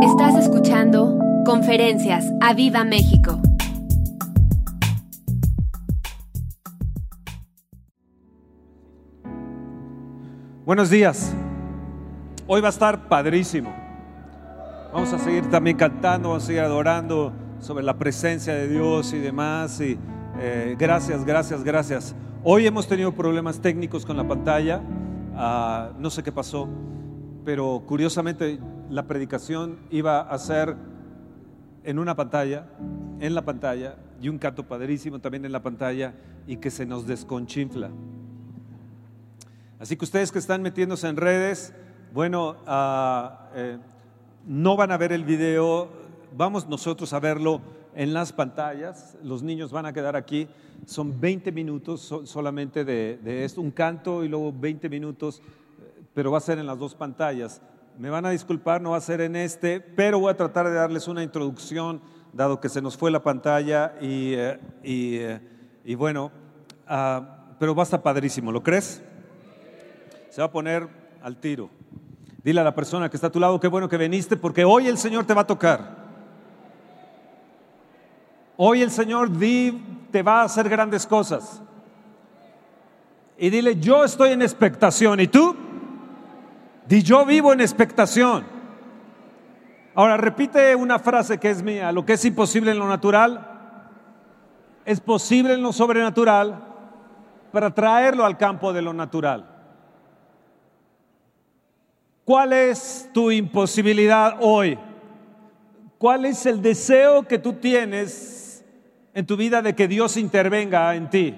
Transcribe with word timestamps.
Estás 0.00 0.36
escuchando 0.36 1.18
Conferencias 1.44 2.24
a 2.40 2.54
Viva 2.54 2.84
México. 2.84 3.40
Buenos 10.64 10.88
días. 10.88 11.34
Hoy 12.46 12.60
va 12.60 12.68
a 12.68 12.70
estar 12.70 13.08
padrísimo. 13.08 13.74
Vamos 14.92 15.12
a 15.12 15.18
seguir 15.18 15.50
también 15.50 15.76
cantando, 15.76 16.28
vamos 16.28 16.44
a 16.44 16.46
seguir 16.46 16.62
adorando 16.62 17.32
sobre 17.58 17.84
la 17.84 17.98
presencia 17.98 18.54
de 18.54 18.68
Dios 18.68 19.12
y 19.12 19.18
demás. 19.18 19.80
Y 19.80 19.98
eh, 20.38 20.76
gracias, 20.78 21.24
gracias, 21.24 21.64
gracias. 21.64 22.14
Hoy 22.44 22.68
hemos 22.68 22.86
tenido 22.86 23.12
problemas 23.12 23.60
técnicos 23.60 24.06
con 24.06 24.16
la 24.16 24.28
pantalla. 24.28 24.80
Ah, 25.34 25.90
no 25.98 26.08
sé 26.08 26.22
qué 26.22 26.30
pasó, 26.30 26.68
pero 27.44 27.82
curiosamente 27.84 28.60
la 28.90 29.06
predicación 29.06 29.78
iba 29.90 30.20
a 30.20 30.38
ser 30.38 30.76
en 31.84 31.98
una 31.98 32.14
pantalla, 32.16 32.66
en 33.20 33.34
la 33.34 33.42
pantalla, 33.44 33.96
y 34.20 34.28
un 34.28 34.38
canto 34.38 34.66
padrísimo 34.66 35.20
también 35.20 35.44
en 35.44 35.52
la 35.52 35.62
pantalla, 35.62 36.14
y 36.46 36.56
que 36.56 36.70
se 36.70 36.86
nos 36.86 37.06
desconchinfla. 37.06 37.90
Así 39.78 39.96
que 39.96 40.04
ustedes 40.04 40.32
que 40.32 40.38
están 40.38 40.62
metiéndose 40.62 41.06
en 41.08 41.16
redes, 41.16 41.72
bueno, 42.12 42.56
eh, 43.54 43.78
no 44.46 44.76
van 44.76 44.90
a 44.90 44.96
ver 44.96 45.12
el 45.12 45.24
video, 45.24 45.88
vamos 46.36 46.66
nosotros 46.68 47.12
a 47.12 47.20
verlo 47.20 47.60
en 47.94 48.12
las 48.12 48.32
pantallas, 48.32 49.16
los 49.22 49.42
niños 49.42 49.70
van 49.70 49.86
a 49.86 49.92
quedar 49.92 50.16
aquí, 50.16 50.48
son 50.86 51.20
20 51.20 51.52
minutos 51.52 52.14
solamente 52.24 52.84
de, 52.84 53.18
de 53.22 53.44
esto, 53.44 53.60
un 53.60 53.70
canto 53.70 54.24
y 54.24 54.28
luego 54.28 54.52
20 54.52 54.88
minutos, 54.88 55.42
pero 56.14 56.30
va 56.30 56.38
a 56.38 56.40
ser 56.40 56.58
en 56.58 56.66
las 56.66 56.78
dos 56.78 56.94
pantallas. 56.94 57.60
Me 57.98 58.10
van 58.10 58.24
a 58.24 58.30
disculpar, 58.30 58.80
no 58.80 58.92
va 58.92 58.98
a 58.98 59.00
ser 59.00 59.20
en 59.20 59.34
este, 59.34 59.80
pero 59.80 60.20
voy 60.20 60.30
a 60.30 60.36
tratar 60.36 60.68
de 60.68 60.74
darles 60.74 61.08
una 61.08 61.24
introducción, 61.24 62.00
dado 62.32 62.60
que 62.60 62.68
se 62.68 62.80
nos 62.80 62.96
fue 62.96 63.10
la 63.10 63.24
pantalla 63.24 63.94
y, 64.00 64.34
eh, 64.34 64.60
y, 64.84 65.16
eh, 65.16 65.40
y 65.84 65.96
bueno, 65.96 66.30
ah, 66.86 67.56
pero 67.58 67.74
va 67.74 67.82
a 67.82 67.84
estar 67.84 68.00
padrísimo, 68.00 68.52
¿lo 68.52 68.62
crees? 68.62 69.02
Se 70.30 70.40
va 70.40 70.46
a 70.46 70.52
poner 70.52 70.88
al 71.20 71.38
tiro. 71.38 71.70
Dile 72.44 72.60
a 72.60 72.64
la 72.64 72.72
persona 72.72 73.10
que 73.10 73.16
está 73.16 73.26
a 73.26 73.32
tu 73.32 73.40
lado, 73.40 73.58
qué 73.58 73.66
bueno 73.66 73.88
que 73.88 73.96
viniste, 73.96 74.36
porque 74.36 74.64
hoy 74.64 74.86
el 74.86 74.96
Señor 74.96 75.24
te 75.26 75.34
va 75.34 75.40
a 75.40 75.46
tocar. 75.48 75.96
Hoy 78.56 78.80
el 78.82 78.92
Señor 78.92 79.28
te 80.12 80.22
va 80.22 80.42
a 80.42 80.44
hacer 80.44 80.68
grandes 80.68 81.04
cosas. 81.04 81.60
Y 83.36 83.50
dile, 83.50 83.74
yo 83.80 84.04
estoy 84.04 84.30
en 84.30 84.42
expectación. 84.42 85.18
¿Y 85.18 85.26
tú? 85.26 85.67
Di, 86.88 87.02
yo 87.02 87.26
vivo 87.26 87.52
en 87.52 87.60
expectación. 87.60 88.46
Ahora 89.94 90.16
repite 90.16 90.74
una 90.74 90.98
frase 90.98 91.38
que 91.38 91.50
es 91.50 91.62
mía. 91.62 91.92
Lo 91.92 92.06
que 92.06 92.14
es 92.14 92.24
imposible 92.24 92.70
en 92.70 92.78
lo 92.78 92.88
natural 92.88 93.46
es 94.86 95.00
posible 95.00 95.52
en 95.52 95.62
lo 95.62 95.74
sobrenatural 95.74 96.64
para 97.52 97.74
traerlo 97.74 98.24
al 98.24 98.38
campo 98.38 98.72
de 98.72 98.80
lo 98.80 98.94
natural. 98.94 99.44
¿Cuál 102.24 102.54
es 102.54 103.10
tu 103.12 103.30
imposibilidad 103.30 104.36
hoy? 104.40 104.78
¿Cuál 105.98 106.24
es 106.24 106.46
el 106.46 106.62
deseo 106.62 107.24
que 107.24 107.38
tú 107.38 107.54
tienes 107.54 108.64
en 109.12 109.26
tu 109.26 109.36
vida 109.36 109.60
de 109.60 109.74
que 109.74 109.88
Dios 109.88 110.16
intervenga 110.16 110.94
en 110.94 111.10
ti? 111.10 111.34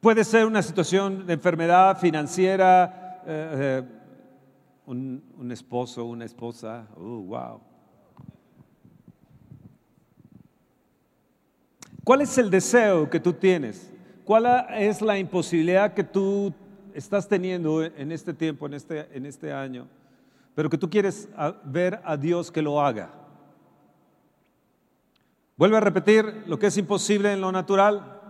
Puede 0.00 0.24
ser 0.24 0.44
una 0.44 0.62
situación 0.62 1.26
de 1.26 1.34
enfermedad 1.34 1.98
financiera, 1.98 2.97
eh, 3.26 3.82
eh, 3.82 3.82
un, 4.86 5.50
esposo, 5.50 6.04
una 6.04 6.24
esposa. 6.24 6.86
Oh, 6.96 7.20
wow. 7.20 7.60
¿Cuál 12.04 12.22
es 12.22 12.38
el 12.38 12.50
deseo 12.50 13.10
que 13.10 13.20
tú 13.20 13.32
tienes? 13.32 13.92
¿Cuál 14.24 14.46
es 14.74 15.02
la 15.02 15.18
imposibilidad 15.18 15.92
que 15.92 16.04
tú 16.04 16.54
estás 16.94 17.28
teniendo 17.28 17.84
en 17.84 18.12
este 18.12 18.34
tiempo, 18.34 18.66
en 18.66 18.74
este, 18.74 19.08
en 19.16 19.26
este 19.26 19.52
año, 19.52 19.86
pero 20.54 20.68
que 20.68 20.78
tú 20.78 20.90
quieres 20.90 21.28
ver 21.64 22.00
a 22.04 22.16
Dios 22.16 22.50
que 22.50 22.62
lo 22.62 22.80
haga. 22.80 23.10
Vuelve 25.56 25.76
a 25.76 25.80
repetir, 25.80 26.44
lo 26.46 26.58
que 26.58 26.66
es 26.66 26.76
imposible 26.76 27.32
en 27.32 27.40
lo 27.40 27.52
natural, 27.52 28.20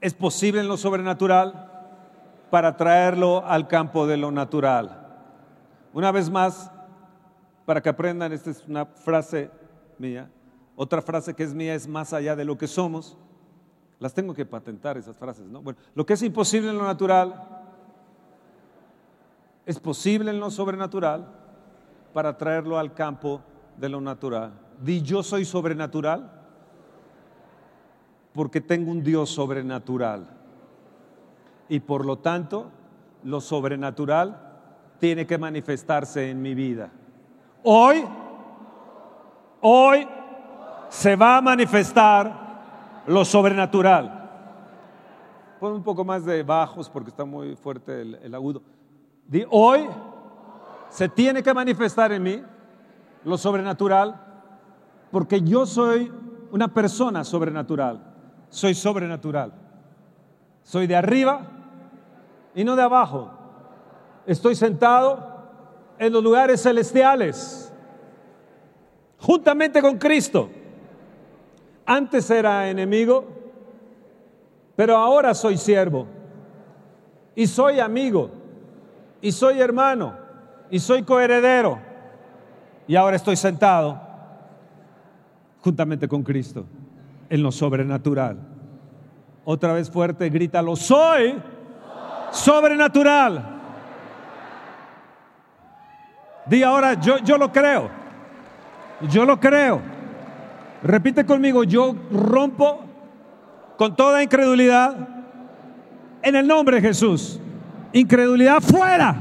es 0.00 0.14
posible 0.14 0.60
en 0.60 0.68
lo 0.68 0.76
sobrenatural 0.76 1.67
para 2.50 2.76
traerlo 2.76 3.44
al 3.46 3.68
campo 3.68 4.06
de 4.06 4.16
lo 4.16 4.30
natural. 4.30 5.06
Una 5.92 6.12
vez 6.12 6.30
más, 6.30 6.70
para 7.64 7.82
que 7.82 7.88
aprendan, 7.88 8.32
esta 8.32 8.50
es 8.50 8.66
una 8.66 8.86
frase 8.86 9.50
mía, 9.98 10.30
otra 10.76 11.02
frase 11.02 11.34
que 11.34 11.42
es 11.42 11.54
mía 11.54 11.74
es 11.74 11.88
más 11.88 12.12
allá 12.12 12.36
de 12.36 12.44
lo 12.44 12.56
que 12.56 12.66
somos. 12.66 13.18
Las 13.98 14.14
tengo 14.14 14.32
que 14.32 14.46
patentar 14.46 14.96
esas 14.96 15.16
frases, 15.16 15.46
¿no? 15.46 15.60
Bueno, 15.60 15.78
lo 15.94 16.06
que 16.06 16.12
es 16.12 16.22
imposible 16.22 16.70
en 16.70 16.78
lo 16.78 16.84
natural 16.84 17.64
es 19.66 19.78
posible 19.80 20.30
en 20.30 20.38
lo 20.38 20.50
sobrenatural 20.50 21.28
para 22.14 22.38
traerlo 22.38 22.78
al 22.78 22.94
campo 22.94 23.42
de 23.76 23.88
lo 23.88 24.00
natural. 24.00 24.52
Di 24.80 25.02
yo 25.02 25.22
soy 25.22 25.44
sobrenatural 25.44 26.30
porque 28.32 28.60
tengo 28.60 28.90
un 28.92 29.02
Dios 29.02 29.30
sobrenatural. 29.30 30.37
Y 31.68 31.80
por 31.80 32.04
lo 32.04 32.18
tanto, 32.18 32.70
lo 33.24 33.40
sobrenatural 33.40 34.48
tiene 34.98 35.26
que 35.26 35.38
manifestarse 35.38 36.30
en 36.30 36.40
mi 36.40 36.54
vida. 36.54 36.90
Hoy, 37.62 38.04
hoy 39.60 40.08
se 40.88 41.16
va 41.16 41.36
a 41.36 41.40
manifestar 41.40 43.02
lo 43.06 43.24
sobrenatural. 43.24 44.14
Pon 45.60 45.72
un 45.72 45.82
poco 45.82 46.04
más 46.04 46.24
de 46.24 46.42
bajos 46.42 46.88
porque 46.88 47.10
está 47.10 47.24
muy 47.24 47.56
fuerte 47.56 48.02
el, 48.02 48.34
agudo. 48.34 48.62
Di, 49.26 49.44
hoy 49.50 49.88
se 50.88 51.08
tiene 51.08 51.42
que 51.42 51.52
manifestar 51.52 52.12
en 52.12 52.22
mí 52.22 52.42
lo 53.24 53.36
sobrenatural 53.36 54.24
porque 55.10 55.40
yo 55.42 55.66
soy 55.66 56.12
una 56.50 56.68
persona 56.68 57.24
sobrenatural. 57.24 58.14
Soy 58.48 58.74
sobrenatural. 58.74 59.52
Soy 60.62 60.86
de 60.86 60.96
arriba 60.96 61.57
y 62.54 62.64
no 62.64 62.76
de 62.76 62.82
abajo. 62.82 63.30
Estoy 64.26 64.54
sentado 64.54 65.38
en 65.98 66.12
los 66.12 66.22
lugares 66.22 66.62
celestiales, 66.62 67.72
juntamente 69.18 69.80
con 69.80 69.98
Cristo. 69.98 70.50
Antes 71.86 72.30
era 72.30 72.68
enemigo, 72.68 73.24
pero 74.76 74.96
ahora 74.96 75.34
soy 75.34 75.56
siervo. 75.56 76.06
Y 77.34 77.46
soy 77.46 77.80
amigo. 77.80 78.30
Y 79.20 79.32
soy 79.32 79.60
hermano. 79.60 80.14
Y 80.70 80.78
soy 80.78 81.02
coheredero. 81.02 81.78
Y 82.86 82.96
ahora 82.96 83.16
estoy 83.16 83.36
sentado 83.36 84.00
juntamente 85.60 86.08
con 86.08 86.22
Cristo 86.22 86.66
en 87.28 87.42
lo 87.42 87.52
sobrenatural. 87.52 88.38
Otra 89.44 89.72
vez 89.72 89.90
fuerte, 89.90 90.28
grítalo, 90.30 90.76
soy 90.76 91.40
sobrenatural. 92.32 93.56
Di 96.46 96.62
ahora, 96.62 96.94
yo, 96.94 97.18
yo 97.18 97.36
lo 97.36 97.52
creo. 97.52 97.90
Yo 99.10 99.24
lo 99.24 99.38
creo. 99.38 99.80
Repite 100.82 101.24
conmigo, 101.24 101.64
yo 101.64 101.94
rompo 102.10 102.84
con 103.76 103.94
toda 103.94 104.22
incredulidad 104.22 104.96
en 106.22 106.36
el 106.36 106.46
nombre 106.46 106.76
de 106.76 106.88
Jesús. 106.88 107.40
Incredulidad 107.92 108.60
fuera. 108.60 109.14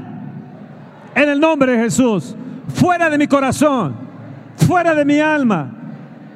En 1.15 1.29
el 1.29 1.39
nombre 1.39 1.73
de 1.73 1.79
Jesús. 1.79 2.35
Fuera 2.73 3.09
de 3.09 3.17
mi 3.17 3.27
corazón. 3.27 3.95
Fuera 4.55 4.93
de 4.93 5.05
mi 5.05 5.19
alma. 5.19 5.71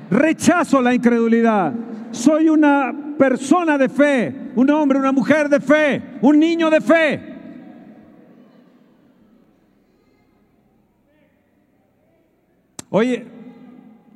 Rechazo 0.09 0.81
la 0.81 0.93
incredulidad. 0.93 1.73
Soy 2.11 2.49
una 2.49 2.93
persona 3.17 3.77
de 3.77 3.89
fe. 3.89 4.40
Un 4.55 4.69
hombre, 4.69 4.99
una 4.99 5.11
mujer 5.11 5.49
de 5.49 5.59
fe. 5.59 6.01
Un 6.21 6.39
niño 6.39 6.69
de 6.69 6.81
fe. 6.81 7.31
Oye, 12.89 13.25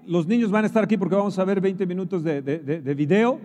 los 0.05 0.27
niños 0.27 0.51
van 0.51 0.65
a 0.65 0.67
estar 0.67 0.83
aquí 0.83 0.97
porque 0.97 1.15
vamos 1.15 1.39
a 1.39 1.45
ver 1.45 1.61
20 1.61 1.85
minutos 1.85 2.23
de, 2.23 2.41
de, 2.41 2.93
video. 2.93 3.39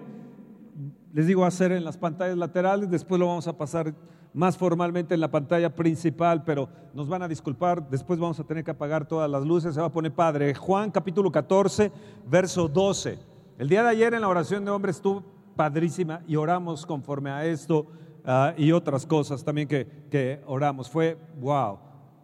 Les 1.12 1.26
digo 1.26 1.44
hacer 1.44 1.70
en 1.70 1.84
las 1.84 1.96
pantallas 1.96 2.36
laterales, 2.36 2.90
después 2.90 3.18
lo 3.18 3.28
vamos 3.28 3.46
a 3.46 3.56
pasar 3.56 3.94
más 4.32 4.56
formalmente 4.56 5.14
en 5.14 5.20
la 5.20 5.30
pantalla 5.30 5.74
principal, 5.74 6.42
pero 6.44 6.68
nos 6.94 7.08
van 7.08 7.22
a 7.22 7.28
disculpar, 7.28 7.88
después 7.90 8.18
vamos 8.18 8.38
a 8.40 8.44
tener 8.44 8.64
que 8.64 8.70
apagar 8.70 9.06
todas 9.06 9.30
las 9.30 9.44
luces, 9.44 9.74
se 9.74 9.80
va 9.80 9.86
a 9.86 9.92
poner 9.92 10.12
padre. 10.12 10.54
Juan 10.54 10.90
capítulo 10.90 11.30
14, 11.30 11.92
verso 12.28 12.68
12. 12.68 13.18
El 13.58 13.68
día 13.68 13.82
de 13.82 13.88
ayer 13.88 14.14
en 14.14 14.20
la 14.20 14.28
oración 14.28 14.64
de 14.64 14.70
hombres 14.70 14.96
estuvo 14.96 15.22
padrísima 15.60 16.22
y 16.26 16.36
oramos 16.36 16.86
conforme 16.86 17.28
a 17.28 17.44
esto 17.44 17.86
ah, 18.24 18.54
y 18.56 18.72
otras 18.72 19.04
cosas 19.04 19.44
también 19.44 19.68
que, 19.68 19.86
que 20.10 20.40
oramos. 20.46 20.88
Fue 20.88 21.18
wow. 21.38 21.78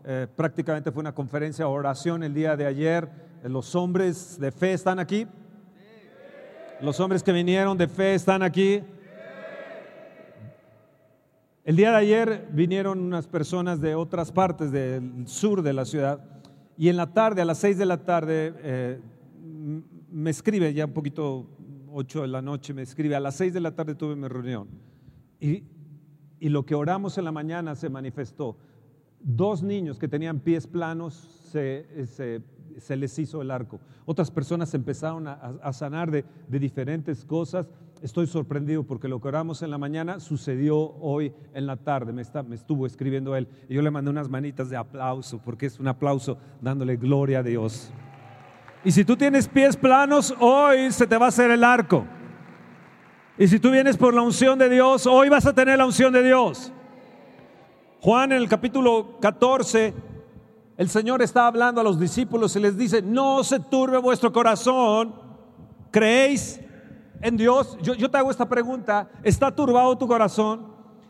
eh, 0.07 0.27
prácticamente 0.35 0.91
fue 0.91 1.03
una 1.03 1.15
conferencia 1.15 1.69
oración 1.69 2.23
el 2.23 2.33
día 2.33 2.57
de 2.57 2.65
ayer. 2.65 3.11
Eh, 3.45 3.51
Los 3.51 3.75
hombres 3.75 4.41
de 4.41 4.51
fe 4.51 4.73
están 4.73 4.99
aquí. 4.99 5.27
Los 6.81 6.99
hombres 6.99 7.23
que 7.23 7.31
vinieron 7.31 7.77
de 7.77 7.89
fe 7.89 8.15
están 8.15 8.43
aquí. 8.43 8.83
El 11.63 11.77
día 11.77 11.91
de 11.91 11.97
ayer 11.99 12.49
vinieron 12.53 13.01
unas 13.01 13.27
personas 13.27 13.83
de 13.83 13.95
otras 13.95 14.33
partes 14.33 14.73
del 14.73 15.29
sur 15.29 15.61
de 15.61 15.75
la 15.75 15.85
ciudad 15.85 16.21
y 16.79 16.89
en 16.89 16.97
la 16.97 17.13
tarde, 17.13 17.43
a 17.43 17.45
las 17.45 17.59
seis 17.59 17.77
de 17.77 17.85
la 17.85 17.99
tarde, 17.99 18.55
eh, 18.63 19.01
me 20.11 20.31
escribe, 20.31 20.73
ya 20.73 20.87
un 20.87 20.95
poquito, 20.95 21.51
ocho 21.99 22.21
de 22.23 22.29
la 22.29 22.43
noche, 22.43 22.75
me 22.75 22.83
escribe, 22.83 23.17
a 23.17 23.21
las 23.21 23.37
seis 23.37 23.55
de 23.55 23.61
la 23.61 23.75
tarde 23.75 23.95
tuve 23.95 24.15
mi 24.17 24.29
reunión 24.29 24.69
y, 25.41 25.63
y 26.39 26.51
lo 26.51 26.67
que 26.67 26.75
oramos 26.75 27.17
en 27.17 27.25
la 27.25 27.33
mañana 27.33 27.75
se 27.75 27.89
manifestó. 27.89 28.59
Dos 29.21 29.63
niños 29.63 29.99
que 29.99 30.07
tenían 30.07 30.41
pies 30.41 30.67
planos 30.67 31.15
se, 31.51 32.07
se- 32.07 32.43
se 32.79 32.97
les 32.97 33.19
hizo 33.19 33.41
el 33.41 33.51
arco. 33.51 33.81
Otras 34.05 34.31
personas 34.31 34.75
empezaron 34.75 35.27
a, 35.27 35.33
a 35.63 35.73
sanar 35.73 36.11
de, 36.11 36.27
de 36.49 36.59
diferentes 36.59 37.25
cosas. 37.25 37.71
Estoy 38.03 38.27
sorprendido 38.27 38.83
porque 38.85 39.09
lo 39.09 39.19
que 39.19 39.29
oramos 39.29 39.63
en 39.63 39.71
la 39.71 39.79
mañana 39.79 40.21
sucedió 40.21 40.77
hoy 41.01 41.33
en 41.55 41.65
la 41.67 41.79
tarde. 41.79 42.13
Me, 42.13 42.21
está- 42.21 42.43
me 42.43 42.55
estuvo 42.57 42.85
escribiendo 42.87 43.35
él 43.35 43.49
y 43.71 43.75
yo 43.75 43.81
le 43.81 43.91
mandé 43.91 44.11
unas 44.11 44.29
manitas 44.29 44.69
de 44.69 44.77
aplauso 44.77 45.41
porque 45.43 45.65
es 45.65 45.81
un 45.81 45.89
aplauso 45.89 46.37
dándole 46.61 46.97
gloria 46.99 47.39
a 47.39 47.43
Dios. 47.43 47.91
Y 48.87 48.93
si 48.93 49.05
tú 49.05 49.17
tienes 49.17 49.49
pies 49.49 49.77
planos, 49.77 50.33
hoy 50.39 50.93
se 50.93 51.09
te 51.09 51.19
va 51.19 51.27
a 51.27 51.31
hacer 51.31 51.51
el 51.51 51.65
arco. 51.65 52.07
Y 53.37 53.49
si 53.49 53.59
tú 53.59 53.73
vienes 53.73 53.97
por 53.97 54.15
la 54.15 54.23
unción 54.23 54.61
de 54.61 54.69
Dios, 54.69 55.09
hoy 55.09 55.29
vas 55.29 55.45
a 55.45 55.53
tener 55.53 55.77
la 55.77 55.87
unción 55.87 56.13
de 56.13 56.23
Dios. 56.23 56.73
Juan 58.01 58.31
en 58.31 58.39
el 58.39 58.49
capítulo 58.49 59.19
14, 59.21 59.93
el 60.77 60.89
Señor 60.89 61.21
está 61.21 61.49
hablando 61.49 61.81
a 61.81 61.85
los 61.85 61.99
discípulos 61.99 62.55
y 62.55 62.61
les 62.61 62.79
dice, 62.79 63.03
no 63.03 63.43
se 63.43 63.59
turbe 63.59 63.99
vuestro 63.99 64.33
corazón, 64.33 65.17
creéis 65.91 66.61
en 67.23 67.37
Dios. 67.37 67.77
Yo, 67.83 67.95
yo 67.95 68.09
te 68.09 68.19
hago 68.19 68.31
esta 68.31 68.49
pregunta, 68.49 69.11
¿está 69.25 69.53
turbado 69.53 69.99
tu 69.99 70.07
corazón? 70.07 70.65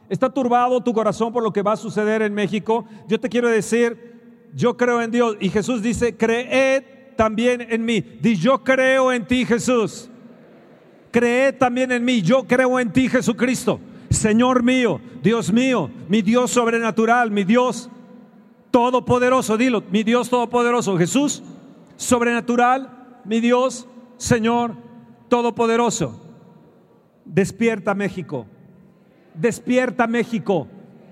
¿Está 0.09 0.31
turbado 0.31 0.81
tu 0.81 0.95
corazón 0.95 1.31
por 1.31 1.43
lo 1.43 1.53
que 1.53 1.61
va 1.61 1.73
a 1.73 1.77
suceder 1.77 2.23
en 2.23 2.33
México? 2.33 2.87
Yo 3.07 3.21
te 3.21 3.29
quiero 3.29 3.51
decir, 3.51 4.49
yo 4.55 4.79
creo 4.79 5.03
en 5.03 5.11
Dios. 5.11 5.37
Y 5.41 5.51
Jesús 5.51 5.83
dice, 5.83 6.17
creed 6.17 6.96
también 7.17 7.67
en 7.69 7.85
mí. 7.85 8.01
Di, 8.21 8.37
yo 8.37 8.63
creo 8.63 9.13
en 9.13 9.27
ti, 9.27 9.45
Jesús. 9.45 10.09
Creed 11.11 11.57
también 11.57 11.91
en 11.93 12.05
mí. 12.05 12.23
Yo 12.23 12.45
creo 12.45 12.79
en 12.79 12.93
ti, 12.93 13.09
Jesucristo. 13.09 13.81
Señor 14.11 14.63
mío, 14.63 15.01
Dios 15.23 15.53
mío, 15.53 15.91
mi 16.09 16.23
Dios 16.23 16.51
sobrenatural, 16.51 17.31
mi 17.31 17.45
Dios 17.45 17.91
todopoderoso. 18.71 19.57
Dilo, 19.57 19.83
mi 19.91 20.03
Dios 20.03 20.29
todopoderoso. 20.31 20.97
Jesús, 20.97 21.43
sobrenatural, 21.97 23.21
mi 23.25 23.41
Dios, 23.41 23.89
Señor 24.17 24.77
todopoderoso. 25.29 26.23
Despierta 27.25 27.95
México. 27.95 28.47
Despierta 29.35 30.07
México. 30.07 30.69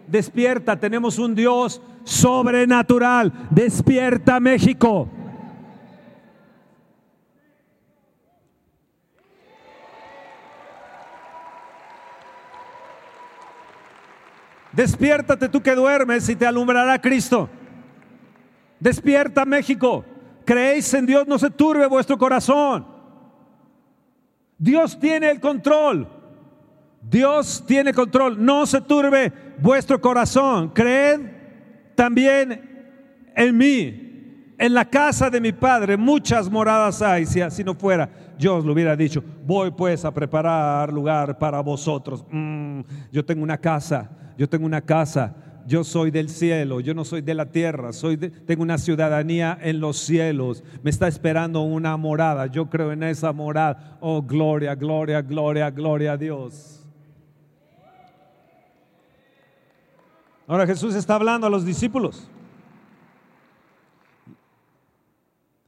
Despierta. 0.06 0.78
Tenemos 0.78 1.18
un 1.18 1.34
Dios 1.34 1.80
sobrenatural. 2.04 3.32
Despierta 3.50 4.38
México. 4.38 5.08
Despiértate 14.74 15.48
tú 15.48 15.62
que 15.62 15.74
duermes 15.74 16.28
y 16.28 16.36
te 16.36 16.46
alumbrará 16.46 17.00
Cristo. 17.00 17.48
Despierta 18.80 19.44
México. 19.44 20.04
Creéis 20.44 20.92
en 20.94 21.06
Dios, 21.06 21.26
no 21.26 21.38
se 21.38 21.50
turbe 21.50 21.86
vuestro 21.86 22.18
corazón. 22.18 22.86
Dios 24.58 24.98
tiene 24.98 25.30
el 25.30 25.40
control. 25.40 26.08
Dios 27.00 27.64
tiene 27.66 27.92
control. 27.92 28.44
No 28.44 28.66
se 28.66 28.80
turbe 28.80 29.32
vuestro 29.58 30.00
corazón. 30.00 30.70
Creed 30.70 31.20
también 31.94 33.30
en 33.34 33.56
mí. 33.56 34.00
En 34.56 34.72
la 34.72 34.84
casa 34.84 35.30
de 35.30 35.40
mi 35.40 35.52
padre 35.52 35.96
muchas 35.96 36.50
moradas 36.50 37.00
hay. 37.02 37.26
Si 37.26 37.40
así 37.40 37.64
no 37.64 37.74
fuera, 37.74 38.08
yo 38.38 38.56
os 38.56 38.64
lo 38.64 38.72
hubiera 38.72 38.96
dicho. 38.96 39.22
Voy 39.44 39.70
pues 39.70 40.04
a 40.04 40.12
preparar 40.12 40.92
lugar 40.92 41.38
para 41.38 41.60
vosotros. 41.60 42.24
Mm, 42.30 42.80
yo 43.12 43.24
tengo 43.24 43.42
una 43.42 43.58
casa. 43.58 44.10
Yo 44.36 44.48
tengo 44.48 44.66
una 44.66 44.80
casa. 44.80 45.34
Yo 45.66 45.82
soy 45.82 46.10
del 46.10 46.28
cielo, 46.28 46.80
yo 46.80 46.92
no 46.92 47.06
soy 47.06 47.22
de 47.22 47.32
la 47.32 47.46
tierra, 47.46 47.94
soy 47.94 48.18
tengo 48.18 48.62
una 48.62 48.76
ciudadanía 48.76 49.58
en 49.62 49.80
los 49.80 49.96
cielos. 49.96 50.62
Me 50.82 50.90
está 50.90 51.08
esperando 51.08 51.62
una 51.62 51.96
morada. 51.96 52.46
Yo 52.48 52.68
creo 52.68 52.92
en 52.92 53.02
esa 53.02 53.32
morada. 53.32 53.96
Oh, 54.00 54.20
gloria, 54.20 54.74
gloria, 54.74 55.22
gloria, 55.22 55.70
gloria 55.70 56.12
a 56.12 56.16
Dios. 56.18 56.84
Ahora 60.46 60.66
Jesús 60.66 60.94
está 60.94 61.14
hablando 61.14 61.46
a 61.46 61.50
los 61.50 61.64
discípulos. 61.64 62.28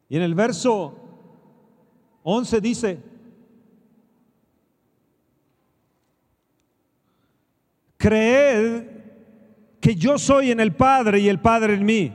Y 0.08 0.16
en 0.16 0.22
el 0.22 0.34
verso 0.34 0.94
11 2.22 2.60
dice, 2.60 2.98
creed 7.96 8.82
que 9.80 9.94
yo 9.94 10.18
soy 10.18 10.50
en 10.50 10.60
el 10.60 10.72
Padre 10.72 11.20
y 11.20 11.28
el 11.28 11.38
Padre 11.38 11.74
en 11.74 11.84
mí. 11.84 12.12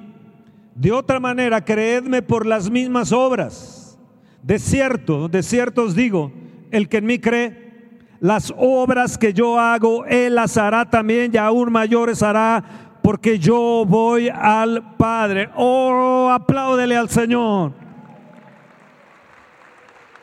De 0.76 0.92
otra 0.92 1.20
manera, 1.20 1.64
creedme 1.64 2.22
por 2.22 2.46
las 2.46 2.70
mismas 2.70 3.12
obras. 3.12 4.00
De 4.42 4.58
cierto, 4.58 5.28
de 5.28 5.44
cierto 5.44 5.84
os 5.84 5.96
digo, 5.96 6.32
el 6.72 6.90
que 6.90 6.98
en 6.98 7.06
mí 7.06 7.20
cree, 7.20 7.72
las 8.20 8.54
obras 8.58 9.18
que 9.18 9.34
yo 9.34 9.60
hago, 9.60 10.06
él 10.06 10.36
las 10.36 10.58
hará 10.58 10.90
también 10.90 11.32
y 11.34 11.38
aún 11.38 11.72
mayores 11.72 12.24
hará, 12.24 12.64
porque 13.02 13.40
yo 13.40 13.84
voy 13.88 14.30
al 14.30 14.96
Padre. 14.98 15.50
Oh, 15.56 16.30
apláudele 16.32 16.96
al 16.96 17.10
Señor. 17.10 17.74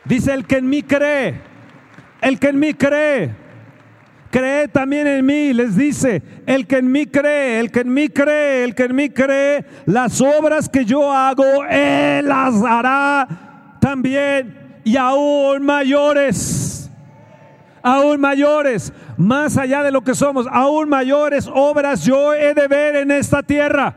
Dice 0.05 0.33
el 0.33 0.45
que 0.45 0.57
en 0.57 0.69
mí 0.69 0.81
cree, 0.81 1.41
el 2.21 2.39
que 2.39 2.47
en 2.47 2.59
mí 2.59 2.73
cree, 2.73 3.35
cree 4.29 4.67
también 4.67 5.07
en 5.07 5.25
mí, 5.25 5.53
les 5.53 5.75
dice, 5.75 6.21
el 6.45 6.67
que 6.67 6.77
en 6.77 6.91
mí 6.91 7.05
cree, 7.05 7.59
el 7.59 7.71
que 7.71 7.81
en 7.81 7.93
mí 7.93 8.09
cree, 8.09 8.63
el 8.63 8.75
que 8.75 8.83
en 8.83 8.95
mí 8.95 9.09
cree, 9.09 9.65
las 9.85 10.21
obras 10.21 10.69
que 10.69 10.85
yo 10.85 11.11
hago, 11.11 11.65
él 11.69 12.27
las 12.27 12.61
hará 12.63 13.27
también 13.79 14.81
y 14.83 14.97
aún 14.97 15.63
mayores, 15.63 16.89
aún 17.81 18.19
mayores, 18.19 18.93
más 19.17 19.57
allá 19.57 19.83
de 19.83 19.91
lo 19.91 20.01
que 20.01 20.15
somos, 20.15 20.47
aún 20.51 20.89
mayores 20.89 21.49
obras 21.53 22.03
yo 22.03 22.33
he 22.33 22.53
de 22.53 22.67
ver 22.67 22.95
en 22.97 23.11
esta 23.11 23.43
tierra. 23.43 23.95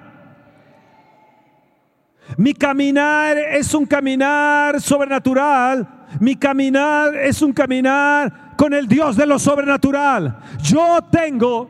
Mi 2.36 2.54
caminar 2.54 3.36
es 3.36 3.74
un 3.74 3.86
caminar 3.86 4.80
sobrenatural. 4.80 5.86
Mi 6.20 6.36
caminar 6.36 7.14
es 7.16 7.42
un 7.42 7.52
caminar 7.52 8.41
con 8.62 8.74
el 8.74 8.86
Dios 8.86 9.16
de 9.16 9.26
lo 9.26 9.40
sobrenatural. 9.40 10.38
Yo 10.62 11.00
tengo 11.10 11.68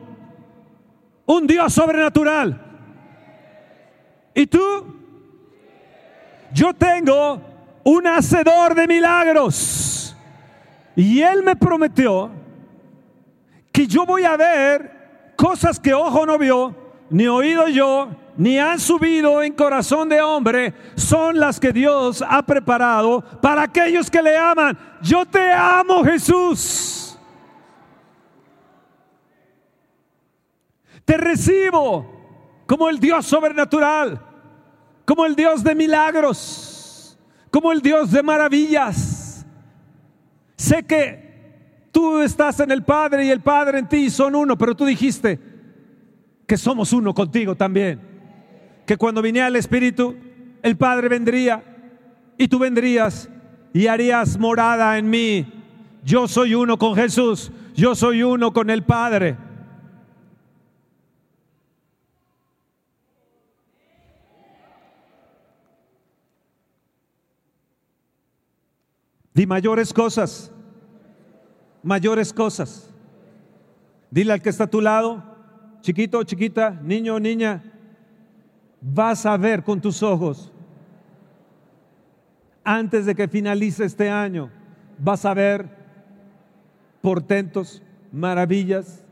un 1.25 1.47
Dios 1.47 1.73
sobrenatural. 1.73 2.61
¿Y 4.35 4.45
tú? 4.45 4.59
Yo 6.53 6.71
tengo 6.75 7.41
un 7.83 8.05
hacedor 8.05 8.75
de 8.75 8.85
milagros. 8.85 10.15
Y 10.95 11.19
Él 11.19 11.41
me 11.41 11.55
prometió 11.55 12.29
que 13.71 13.87
yo 13.87 14.05
voy 14.05 14.25
a 14.25 14.37
ver 14.37 15.33
cosas 15.35 15.79
que 15.79 15.95
ojo 15.95 16.27
no 16.27 16.37
vio, 16.37 16.75
ni 17.13 17.27
oído 17.27 17.67
yo, 17.67 18.09
ni 18.37 18.57
han 18.57 18.79
subido 18.79 19.43
en 19.43 19.53
corazón 19.53 20.09
de 20.09 20.19
hombre, 20.19 20.73
son 20.95 21.39
las 21.39 21.59
que 21.59 21.71
Dios 21.71 22.23
ha 22.27 22.43
preparado 22.43 23.21
para 23.39 23.61
aquellos 23.61 24.09
que 24.09 24.19
le 24.19 24.35
aman. 24.35 24.75
Yo 24.99 25.23
te 25.23 25.51
amo, 25.51 26.03
Jesús. 26.03 27.15
Te 31.05 31.15
recibo 31.15 32.63
como 32.65 32.89
el 32.89 32.99
Dios 32.99 33.27
sobrenatural, 33.27 34.19
como 35.05 35.27
el 35.27 35.35
Dios 35.35 35.63
de 35.63 35.75
milagros, 35.75 37.15
como 37.51 37.71
el 37.71 37.83
Dios 37.83 38.09
de 38.09 38.23
maravillas. 38.23 39.45
Sé 40.55 40.81
que 40.81 41.89
tú 41.91 42.21
estás 42.21 42.59
en 42.59 42.71
el 42.71 42.83
Padre 42.83 43.25
y 43.25 43.29
el 43.29 43.41
Padre 43.41 43.77
en 43.77 43.87
ti 43.87 44.09
son 44.09 44.33
uno, 44.33 44.57
pero 44.57 44.75
tú 44.75 44.83
dijiste 44.83 45.52
que 46.47 46.57
somos 46.57 46.93
uno 46.93 47.13
contigo 47.13 47.55
también. 47.55 48.01
Que 48.85 48.97
cuando 48.97 49.21
viniera 49.21 49.47
el 49.47 49.55
Espíritu, 49.55 50.15
el 50.61 50.77
Padre 50.77 51.09
vendría 51.09 51.63
y 52.37 52.47
tú 52.47 52.59
vendrías 52.59 53.29
y 53.73 53.87
harías 53.87 54.37
morada 54.37 54.97
en 54.97 55.09
mí. 55.09 55.51
Yo 56.03 56.27
soy 56.27 56.53
uno 56.53 56.77
con 56.77 56.95
Jesús, 56.95 57.51
yo 57.75 57.95
soy 57.95 58.23
uno 58.23 58.51
con 58.51 58.69
el 58.69 58.83
Padre. 58.83 59.37
Di 69.33 69.47
mayores 69.47 69.91
cosas, 69.93 70.51
mayores 71.81 72.31
cosas. 72.31 72.89
Dile 74.11 74.33
al 74.33 74.41
que 74.43 74.49
está 74.49 74.65
a 74.65 74.69
tu 74.69 74.79
lado, 74.79 75.32
chiquito, 75.83 76.23
chiquita, 76.23 76.79
niño, 76.81 77.19
niña, 77.19 77.61
vas 78.81 79.25
a 79.25 79.35
ver 79.35 79.63
con 79.63 79.81
tus 79.81 80.01
ojos, 80.01 80.51
antes 82.63 83.05
de 83.05 83.13
que 83.13 83.27
finalice 83.27 83.83
este 83.83 84.09
año, 84.09 84.49
vas 84.97 85.25
a 85.25 85.33
ver 85.33 85.67
portentos, 87.01 87.83
maravillas, 88.13 89.03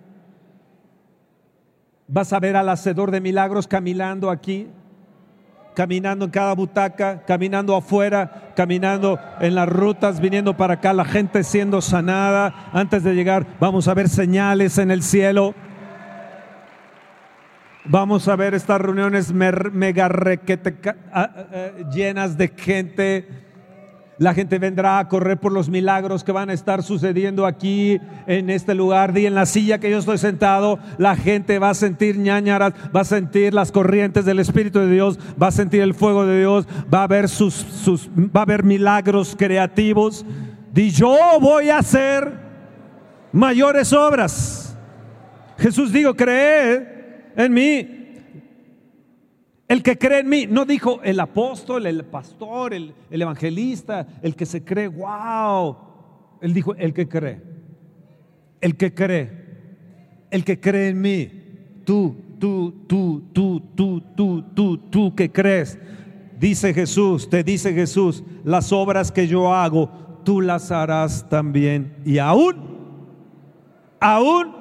vas 2.07 2.31
a 2.31 2.39
ver 2.39 2.55
al 2.55 2.69
hacedor 2.69 3.11
de 3.11 3.19
milagros 3.19 3.67
caminando 3.67 4.29
aquí, 4.29 4.69
caminando 5.75 6.23
en 6.23 6.31
cada 6.31 6.55
butaca, 6.55 7.25
caminando 7.25 7.75
afuera, 7.75 8.53
caminando 8.55 9.19
en 9.41 9.55
las 9.55 9.67
rutas, 9.67 10.21
viniendo 10.21 10.55
para 10.55 10.75
acá, 10.75 10.93
la 10.93 11.05
gente 11.05 11.43
siendo 11.43 11.81
sanada. 11.81 12.69
Antes 12.71 13.03
de 13.03 13.13
llegar, 13.13 13.45
vamos 13.59 13.89
a 13.89 13.93
ver 13.93 14.07
señales 14.07 14.77
en 14.77 14.89
el 14.89 15.03
cielo. 15.03 15.53
Vamos 17.91 18.29
a 18.29 18.37
ver 18.37 18.53
estas 18.53 18.79
reuniones 18.79 19.33
mega 19.33 20.07
requete, 20.07 20.77
llenas 21.93 22.37
de 22.37 22.47
gente. 22.47 23.27
La 24.17 24.33
gente 24.33 24.59
vendrá 24.59 24.99
a 24.99 25.09
correr 25.09 25.37
por 25.37 25.51
los 25.51 25.67
milagros 25.67 26.23
que 26.23 26.31
van 26.31 26.49
a 26.49 26.53
estar 26.53 26.83
sucediendo 26.83 27.45
aquí 27.45 27.99
en 28.27 28.49
este 28.49 28.75
lugar. 28.75 29.17
Y 29.17 29.25
en 29.25 29.35
la 29.35 29.45
silla 29.45 29.77
que 29.79 29.91
yo 29.91 29.97
estoy 29.97 30.19
sentado, 30.19 30.79
la 30.99 31.17
gente 31.17 31.59
va 31.59 31.71
a 31.71 31.73
sentir 31.73 32.17
ñañaras, 32.17 32.71
va 32.95 33.01
a 33.01 33.03
sentir 33.03 33.53
las 33.53 33.73
corrientes 33.73 34.23
del 34.23 34.39
Espíritu 34.39 34.79
de 34.79 34.89
Dios, 34.89 35.19
va 35.41 35.47
a 35.47 35.51
sentir 35.51 35.81
el 35.81 35.93
fuego 35.93 36.25
de 36.25 36.39
Dios, 36.39 36.65
va 36.93 37.03
a 37.03 37.07
ver 37.07 37.27
sus, 37.27 38.09
va 38.17 38.39
a 38.39 38.43
haber 38.43 38.63
milagros 38.63 39.35
creativos. 39.37 40.25
Y 40.73 40.91
yo 40.91 41.13
voy 41.41 41.69
a 41.69 41.79
hacer 41.79 42.31
mayores 43.33 43.91
obras. 43.91 44.77
Jesús 45.57 45.91
dijo, 45.91 46.15
cree 46.15 47.00
en 47.35 47.53
mí. 47.53 48.01
El 49.67 49.83
que 49.83 49.97
cree 49.97 50.19
en 50.19 50.27
mí, 50.27 50.47
no 50.49 50.65
dijo 50.65 50.99
el 51.01 51.17
apóstol, 51.19 51.85
el 51.85 52.03
pastor, 52.03 52.73
el, 52.73 52.93
evangelista, 53.09 54.05
el 54.21 54.35
que 54.35 54.45
se 54.45 54.65
cree, 54.65 54.89
wow. 54.89 55.77
Él 56.41 56.53
dijo 56.53 56.75
el 56.75 56.93
que 56.93 57.07
cree, 57.07 57.41
el 58.59 58.75
que 58.75 58.93
cree, 58.93 59.31
el 60.29 60.43
que 60.43 60.59
cree 60.59 60.89
en 60.89 60.99
mí. 60.99 61.31
Tú, 61.85 62.17
tú, 62.37 62.83
tú, 62.85 63.29
tú, 63.31 63.61
tú, 63.73 64.01
tú, 64.13 64.43
tú, 64.53 64.77
tú 64.77 65.15
que 65.15 65.31
crees. 65.31 65.79
Dice 66.37 66.73
Jesús, 66.73 67.29
te 67.29 67.41
dice 67.41 67.73
Jesús, 67.73 68.25
las 68.43 68.73
obras 68.73 69.09
que 69.09 69.25
yo 69.25 69.53
hago, 69.53 69.89
tú 70.25 70.41
las 70.41 70.69
harás 70.71 71.29
también. 71.29 71.95
Y 72.03 72.17
aún, 72.17 72.57
aún 74.01 74.60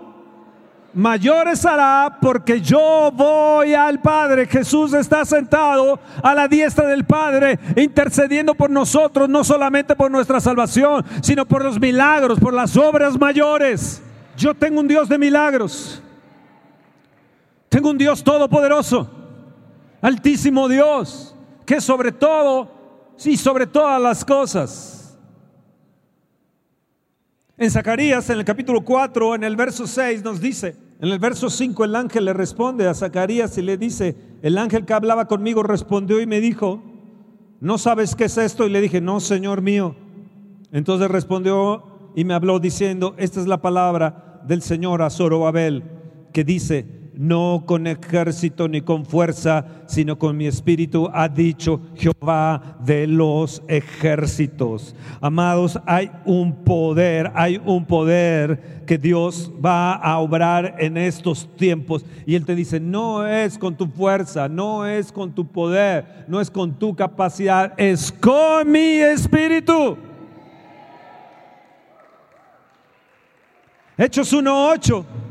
mayores 0.94 1.64
hará 1.64 2.18
porque 2.20 2.60
yo 2.60 3.10
voy 3.14 3.74
al 3.74 4.00
Padre. 4.00 4.46
Jesús 4.46 4.92
está 4.92 5.24
sentado 5.24 5.98
a 6.22 6.34
la 6.34 6.48
diestra 6.48 6.86
del 6.86 7.04
Padre, 7.04 7.58
intercediendo 7.76 8.54
por 8.54 8.70
nosotros, 8.70 9.28
no 9.28 9.44
solamente 9.44 9.94
por 9.94 10.10
nuestra 10.10 10.40
salvación, 10.40 11.04
sino 11.22 11.46
por 11.46 11.64
los 11.64 11.78
milagros, 11.78 12.38
por 12.40 12.54
las 12.54 12.76
obras 12.76 13.18
mayores. 13.18 14.02
Yo 14.36 14.54
tengo 14.54 14.80
un 14.80 14.88
Dios 14.88 15.08
de 15.08 15.18
milagros. 15.18 16.02
Tengo 17.70 17.90
un 17.90 17.98
Dios 17.98 18.24
todopoderoso, 18.24 19.08
altísimo 20.02 20.68
Dios, 20.68 21.36
que 21.64 21.80
sobre 21.80 22.10
todo, 22.10 22.68
sí, 23.16 23.36
sobre 23.36 23.64
todas 23.64 24.02
las 24.02 24.24
cosas, 24.24 24.99
en 27.60 27.70
Zacarías, 27.70 28.30
en 28.30 28.38
el 28.38 28.44
capítulo 28.46 28.80
4, 28.82 29.34
en 29.34 29.44
el 29.44 29.54
verso 29.54 29.86
6, 29.86 30.24
nos 30.24 30.40
dice, 30.40 30.76
en 30.98 31.10
el 31.10 31.18
verso 31.18 31.50
5 31.50 31.84
el 31.84 31.94
ángel 31.94 32.24
le 32.24 32.32
responde 32.32 32.88
a 32.88 32.94
Zacarías 32.94 33.58
y 33.58 33.62
le 33.62 33.76
dice, 33.76 34.16
el 34.40 34.56
ángel 34.56 34.86
que 34.86 34.94
hablaba 34.94 35.28
conmigo 35.28 35.62
respondió 35.62 36.22
y 36.22 36.26
me 36.26 36.40
dijo, 36.40 36.82
¿no 37.60 37.76
sabes 37.76 38.16
qué 38.16 38.24
es 38.24 38.38
esto? 38.38 38.66
Y 38.66 38.70
le 38.70 38.80
dije, 38.80 39.02
no, 39.02 39.20
Señor 39.20 39.60
mío. 39.60 39.94
Entonces 40.72 41.10
respondió 41.10 41.84
y 42.16 42.24
me 42.24 42.32
habló 42.32 42.60
diciendo, 42.60 43.14
esta 43.18 43.40
es 43.40 43.46
la 43.46 43.60
palabra 43.60 44.40
del 44.46 44.62
Señor 44.62 45.02
a 45.02 45.10
Zorobabel, 45.10 45.84
que 46.32 46.44
dice, 46.44 46.86
no 47.20 47.64
con 47.66 47.86
ejército 47.86 48.66
ni 48.66 48.80
con 48.80 49.04
fuerza, 49.04 49.66
sino 49.84 50.18
con 50.18 50.38
mi 50.38 50.46
espíritu, 50.46 51.10
ha 51.12 51.28
dicho 51.28 51.78
Jehová 51.94 52.78
de 52.82 53.06
los 53.06 53.62
ejércitos. 53.68 54.96
Amados, 55.20 55.78
hay 55.84 56.10
un 56.24 56.64
poder, 56.64 57.30
hay 57.34 57.60
un 57.62 57.84
poder 57.84 58.84
que 58.86 58.96
Dios 58.96 59.52
va 59.62 59.92
a 59.92 60.18
obrar 60.18 60.76
en 60.78 60.96
estos 60.96 61.46
tiempos. 61.56 62.06
Y 62.24 62.36
Él 62.36 62.46
te 62.46 62.54
dice, 62.54 62.80
no 62.80 63.26
es 63.26 63.58
con 63.58 63.76
tu 63.76 63.86
fuerza, 63.86 64.48
no 64.48 64.86
es 64.86 65.12
con 65.12 65.34
tu 65.34 65.46
poder, 65.46 66.24
no 66.26 66.40
es 66.40 66.50
con 66.50 66.72
tu 66.78 66.96
capacidad, 66.96 67.74
es 67.76 68.10
con 68.10 68.72
mi 68.72 68.96
espíritu. 68.96 69.98
Hechos 73.98 74.32
1.8 74.32 75.29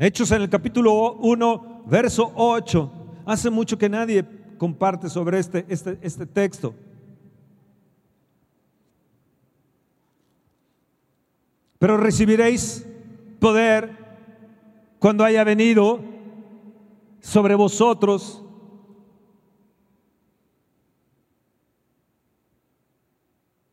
Hechos 0.00 0.30
en 0.30 0.42
el 0.42 0.48
capítulo 0.48 1.14
1, 1.14 1.82
verso 1.86 2.32
8. 2.36 2.92
Hace 3.26 3.50
mucho 3.50 3.76
que 3.76 3.88
nadie 3.88 4.24
comparte 4.56 5.10
sobre 5.10 5.40
este, 5.40 5.66
este, 5.68 5.98
este 6.00 6.24
texto. 6.24 6.72
Pero 11.80 11.96
recibiréis 11.96 12.86
poder 13.40 13.90
cuando 15.00 15.24
haya 15.24 15.42
venido 15.42 16.00
sobre 17.20 17.56
vosotros 17.56 18.44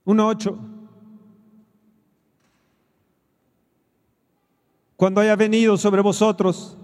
un 0.05 0.19
ocho. 0.19 0.74
Cuando 4.95 5.21
haya 5.21 5.35
venido 5.35 5.77
sobre 5.77 6.01
vosotros 6.01 6.77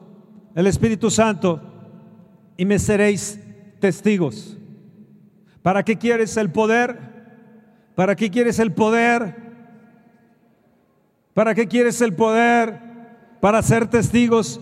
el 0.55 0.67
Espíritu 0.67 1.09
Santo 1.09 1.61
y 2.57 2.65
me 2.65 2.79
seréis 2.79 3.39
testigos. 3.79 4.57
¿Para 5.61 5.83
qué 5.83 5.97
quieres 5.97 6.35
el 6.37 6.51
poder? 6.51 6.97
¿Para 7.95 8.15
qué 8.15 8.29
quieres 8.29 8.59
el 8.59 8.73
poder? 8.73 9.35
¿Para 11.33 11.55
qué 11.55 11.67
quieres 11.67 12.01
el 12.01 12.13
poder? 12.13 12.79
Para 13.39 13.61
ser 13.61 13.87
testigos 13.87 14.59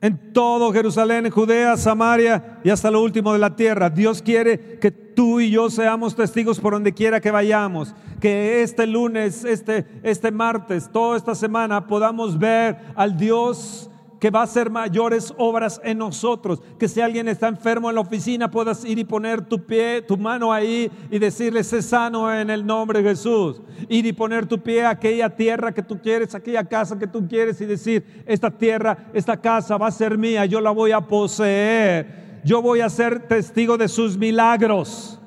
en 0.00 0.32
todo 0.32 0.72
Jerusalén, 0.72 1.30
Judea, 1.30 1.76
Samaria 1.76 2.60
y 2.64 2.70
hasta 2.70 2.90
lo 2.90 3.02
último 3.02 3.32
de 3.32 3.38
la 3.38 3.54
tierra. 3.54 3.90
Dios 3.90 4.22
quiere 4.22 4.78
que 4.78 4.90
tú 5.20 5.38
y 5.38 5.50
yo 5.50 5.68
seamos 5.68 6.16
testigos 6.16 6.58
por 6.58 6.72
donde 6.72 6.94
quiera 6.94 7.20
que 7.20 7.30
vayamos. 7.30 7.94
Que 8.22 8.62
este 8.62 8.86
lunes, 8.86 9.44
este, 9.44 9.84
este 10.02 10.30
martes, 10.30 10.88
toda 10.90 11.14
esta 11.14 11.34
semana 11.34 11.86
podamos 11.86 12.38
ver 12.38 12.78
al 12.96 13.18
Dios 13.18 13.90
que 14.18 14.30
va 14.30 14.40
a 14.40 14.44
hacer 14.44 14.70
mayores 14.70 15.34
obras 15.36 15.78
en 15.84 15.98
nosotros. 15.98 16.62
Que 16.78 16.88
si 16.88 17.02
alguien 17.02 17.28
está 17.28 17.48
enfermo 17.48 17.90
en 17.90 17.96
la 17.96 18.00
oficina, 18.00 18.50
puedas 18.50 18.82
ir 18.86 18.98
y 18.98 19.04
poner 19.04 19.42
tu 19.42 19.62
pie, 19.62 20.00
tu 20.00 20.16
mano 20.16 20.54
ahí 20.54 20.90
y 21.10 21.18
decirle, 21.18 21.64
sé 21.64 21.82
sano 21.82 22.32
en 22.32 22.48
el 22.48 22.64
nombre 22.64 23.02
de 23.02 23.10
Jesús. 23.10 23.60
Ir 23.90 24.06
y 24.06 24.14
poner 24.14 24.46
tu 24.46 24.58
pie 24.58 24.86
a 24.86 24.90
aquella 24.90 25.28
tierra 25.28 25.74
que 25.74 25.82
tú 25.82 26.00
quieres, 26.00 26.34
aquella 26.34 26.64
casa 26.64 26.98
que 26.98 27.06
tú 27.06 27.28
quieres 27.28 27.60
y 27.60 27.66
decir, 27.66 28.22
esta 28.24 28.50
tierra, 28.50 29.10
esta 29.12 29.38
casa 29.38 29.76
va 29.76 29.88
a 29.88 29.90
ser 29.90 30.16
mía, 30.16 30.46
yo 30.46 30.62
la 30.62 30.70
voy 30.70 30.92
a 30.92 31.02
poseer. 31.02 32.29
Yo 32.44 32.62
voy 32.62 32.80
a 32.80 32.88
ser 32.88 33.28
testigo 33.28 33.76
de 33.76 33.88
sus 33.88 34.16
milagros. 34.16 35.20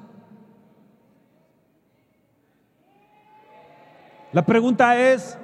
La 4.31 4.43
pregunta 4.45 4.99
es, 4.99 5.37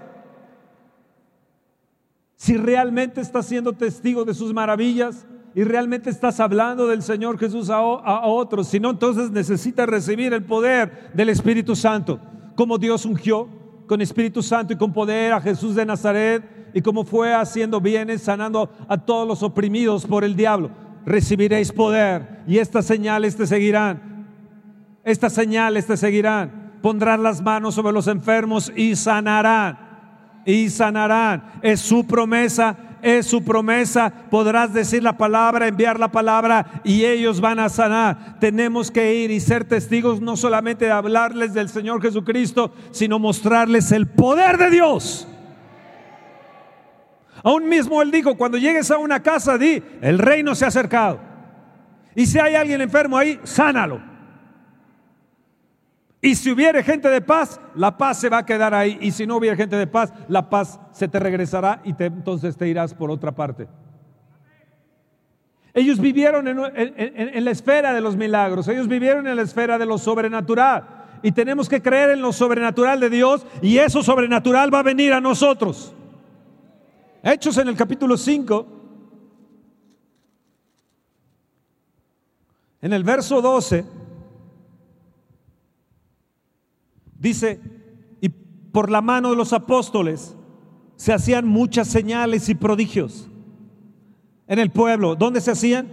si 2.35 2.57
realmente 2.57 3.21
estás 3.21 3.45
siendo 3.45 3.73
testigo 3.73 4.25
de 4.25 4.33
sus 4.33 4.53
maravillas 4.53 5.27
y 5.53 5.63
realmente 5.63 6.09
estás 6.09 6.39
hablando 6.39 6.87
del 6.87 7.03
Señor 7.03 7.37
Jesús 7.37 7.69
a, 7.69 7.81
otros. 7.81 8.67
Si 8.67 8.79
no, 8.79 8.89
entonces 8.89 9.29
necesitas 9.29 9.87
recibir 9.87 10.33
el 10.33 10.43
poder 10.43 11.11
del 11.13 11.29
Espíritu 11.29 11.75
Santo. 11.75 12.19
Como 12.55 12.77
Dios 12.77 13.05
ungió 13.05 13.47
con 13.85 14.01
Espíritu 14.01 14.41
Santo 14.41 14.73
y 14.73 14.77
con 14.77 14.93
poder 14.93 15.33
a 15.33 15.41
Jesús 15.41 15.75
de 15.75 15.85
Nazaret 15.85 16.71
y 16.73 16.81
como 16.81 17.03
fue 17.03 17.33
haciendo 17.33 17.81
bienes, 17.81 18.23
sanando 18.23 18.69
a 18.87 18.97
todos 18.97 19.27
los 19.27 19.43
oprimidos 19.43 20.05
por 20.05 20.23
el 20.23 20.35
diablo. 20.35 20.71
Recibiréis 21.05 21.71
poder 21.71 22.41
y 22.47 22.57
estas 22.57 22.85
señales 22.85 23.35
te 23.35 23.47
seguirán. 23.47 24.27
Estas 25.03 25.33
señales 25.33 25.87
te 25.87 25.97
seguirán. 25.97 26.73
Pondrán 26.81 27.23
las 27.23 27.41
manos 27.41 27.75
sobre 27.75 27.93
los 27.93 28.07
enfermos 28.07 28.71
y 28.75 28.95
sanarán 28.95 29.89
y 30.45 30.69
sanarán. 30.69 31.43
Es 31.61 31.79
su 31.81 32.05
promesa, 32.05 32.75
es 33.01 33.27
su 33.27 33.43
promesa. 33.43 34.11
Podrás 34.29 34.73
decir 34.73 35.03
la 35.03 35.17
palabra, 35.17 35.67
enviar 35.67 35.99
la 35.99 36.11
palabra 36.11 36.81
y 36.83 37.05
ellos 37.05 37.39
van 37.39 37.59
a 37.59 37.69
sanar. 37.69 38.39
Tenemos 38.39 38.91
que 38.91 39.15
ir 39.15 39.31
y 39.31 39.39
ser 39.39 39.65
testigos 39.65 40.21
no 40.21 40.35
solamente 40.35 40.85
de 40.85 40.91
hablarles 40.91 41.53
del 41.53 41.69
Señor 41.69 42.01
Jesucristo, 42.01 42.73
sino 42.91 43.19
mostrarles 43.19 43.91
el 43.91 44.07
poder 44.07 44.57
de 44.57 44.71
Dios. 44.71 45.27
Aún 47.43 47.69
mismo 47.69 48.01
él 48.01 48.11
dijo, 48.11 48.35
cuando 48.35 48.57
llegues 48.57 48.91
a 48.91 48.97
una 48.97 49.21
casa, 49.21 49.57
di, 49.57 49.81
el 50.01 50.19
reino 50.19 50.55
se 50.55 50.65
ha 50.65 50.69
acercado. 50.69 51.19
Y 52.15 52.25
si 52.25 52.39
hay 52.39 52.55
alguien 52.55 52.81
enfermo 52.81 53.17
ahí, 53.17 53.39
sánalo. 53.43 54.01
Y 56.21 56.35
si 56.35 56.51
hubiere 56.51 56.83
gente 56.83 57.09
de 57.09 57.21
paz, 57.21 57.61
la 57.75 57.97
paz 57.97 58.19
se 58.19 58.29
va 58.29 58.39
a 58.39 58.45
quedar 58.45 58.73
ahí. 58.73 58.97
Y 59.01 59.11
si 59.11 59.25
no 59.25 59.37
hubiera 59.37 59.55
gente 59.55 59.77
de 59.77 59.87
paz, 59.87 60.13
la 60.27 60.49
paz 60.49 60.79
se 60.91 61.07
te 61.07 61.19
regresará 61.19 61.81
y 61.85 61.95
entonces 61.97 62.57
te 62.57 62.67
irás 62.67 62.93
por 62.93 63.09
otra 63.09 63.31
parte. 63.31 63.67
Ellos 65.73 65.99
vivieron 65.99 66.47
en, 66.47 67.45
la 67.45 67.51
esfera 67.51 67.93
de 67.93 68.01
los 68.01 68.17
milagros, 68.17 68.67
ellos 68.67 68.87
vivieron 68.87 69.27
en 69.27 69.35
la 69.35 69.43
esfera 69.43 69.77
de 69.77 69.85
lo 69.85 69.97
sobrenatural. 69.97 70.83
Y 71.21 71.31
tenemos 71.31 71.69
que 71.69 71.81
creer 71.81 72.11
en 72.11 72.21
lo 72.21 72.33
sobrenatural 72.33 72.99
de 72.99 73.09
Dios 73.09 73.45
y 73.61 73.77
eso 73.77 74.03
sobrenatural 74.03 74.73
va 74.73 74.79
a 74.79 74.83
venir 74.83 75.13
a 75.13 75.21
nosotros. 75.21 75.93
Hechos 77.21 77.57
en 77.57 77.67
el 77.67 77.75
capítulo 77.75 78.17
5, 78.17 78.67
en 82.81 82.93
el 82.93 83.03
verso 83.03 83.41
12. 83.41 83.85
Dice, 87.19 87.59
y 88.21 88.29
por 88.29 88.89
la 88.89 89.01
mano 89.01 89.31
de 89.31 89.35
los 89.35 89.51
apóstoles 89.51 90.35
se 90.95 91.11
hacían 91.11 91.45
muchas 91.45 91.89
señales 91.89 92.47
y 92.47 92.55
prodigios 92.55 93.27
en 94.47 94.59
el 94.59 94.71
pueblo. 94.71 95.15
¿Dónde 95.15 95.41
se 95.41 95.51
hacían? 95.51 95.87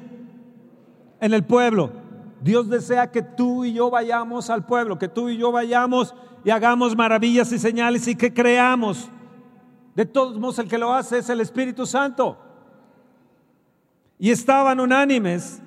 En 1.20 1.34
el 1.34 1.44
pueblo. 1.44 1.90
Dios 2.40 2.68
desea 2.68 3.10
que 3.10 3.22
tú 3.22 3.64
y 3.64 3.72
yo 3.72 3.90
vayamos 3.90 4.50
al 4.50 4.64
pueblo, 4.64 4.98
que 4.98 5.08
tú 5.08 5.28
y 5.28 5.36
yo 5.36 5.50
vayamos 5.50 6.14
y 6.44 6.50
hagamos 6.50 6.94
maravillas 6.94 7.50
y 7.50 7.58
señales 7.58 8.06
y 8.06 8.14
que 8.14 8.32
creamos. 8.32 9.10
De 9.96 10.04
todos 10.04 10.38
modos, 10.38 10.58
el 10.58 10.68
que 10.68 10.76
lo 10.76 10.92
hace 10.92 11.18
es 11.18 11.30
el 11.30 11.40
Espíritu 11.40 11.86
Santo. 11.86 12.36
Y 14.18 14.30
estaban 14.30 14.78
unánimes 14.78 15.62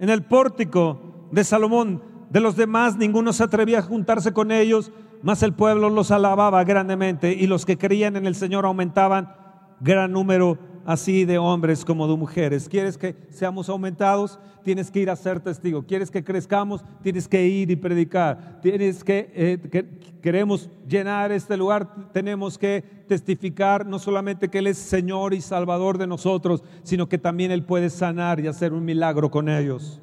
en 0.00 0.08
el 0.08 0.22
pórtico 0.24 1.28
de 1.30 1.44
Salomón. 1.44 2.02
De 2.30 2.40
los 2.40 2.56
demás, 2.56 2.96
ninguno 2.96 3.34
se 3.34 3.44
atrevía 3.44 3.80
a 3.80 3.82
juntarse 3.82 4.32
con 4.32 4.50
ellos, 4.50 4.90
mas 5.22 5.42
el 5.42 5.52
pueblo 5.52 5.90
los 5.90 6.10
alababa 6.10 6.64
grandemente 6.64 7.34
y 7.34 7.46
los 7.46 7.66
que 7.66 7.76
creían 7.76 8.16
en 8.16 8.26
el 8.26 8.34
Señor 8.34 8.64
aumentaban 8.64 9.36
gran 9.80 10.12
número 10.12 10.58
así 10.84 11.24
de 11.24 11.38
hombres 11.38 11.84
como 11.84 12.06
de 12.08 12.16
mujeres. 12.16 12.68
¿Quieres 12.68 12.98
que 12.98 13.14
seamos 13.30 13.68
aumentados? 13.68 14.38
Tienes 14.62 14.90
que 14.90 15.00
ir 15.00 15.10
a 15.10 15.16
ser 15.16 15.40
testigo. 15.40 15.84
¿Quieres 15.84 16.10
que 16.10 16.24
crezcamos? 16.24 16.82
Tienes 17.02 17.28
que 17.28 17.46
ir 17.46 17.70
y 17.70 17.76
predicar. 17.76 18.60
Tienes 18.62 19.04
que, 19.04 19.30
eh, 19.34 19.84
queremos 20.22 20.70
llenar 20.88 21.32
este 21.32 21.56
lugar, 21.56 22.12
tenemos 22.12 22.56
que 22.56 22.82
testificar 23.06 23.86
no 23.86 23.98
solamente 23.98 24.48
que 24.48 24.58
Él 24.58 24.66
es 24.66 24.78
Señor 24.78 25.34
y 25.34 25.40
Salvador 25.40 25.98
de 25.98 26.06
nosotros, 26.06 26.62
sino 26.82 27.08
que 27.08 27.18
también 27.18 27.50
Él 27.50 27.64
puede 27.64 27.90
sanar 27.90 28.40
y 28.40 28.46
hacer 28.46 28.72
un 28.72 28.84
milagro 28.84 29.30
con 29.30 29.48
ellos 29.48 30.00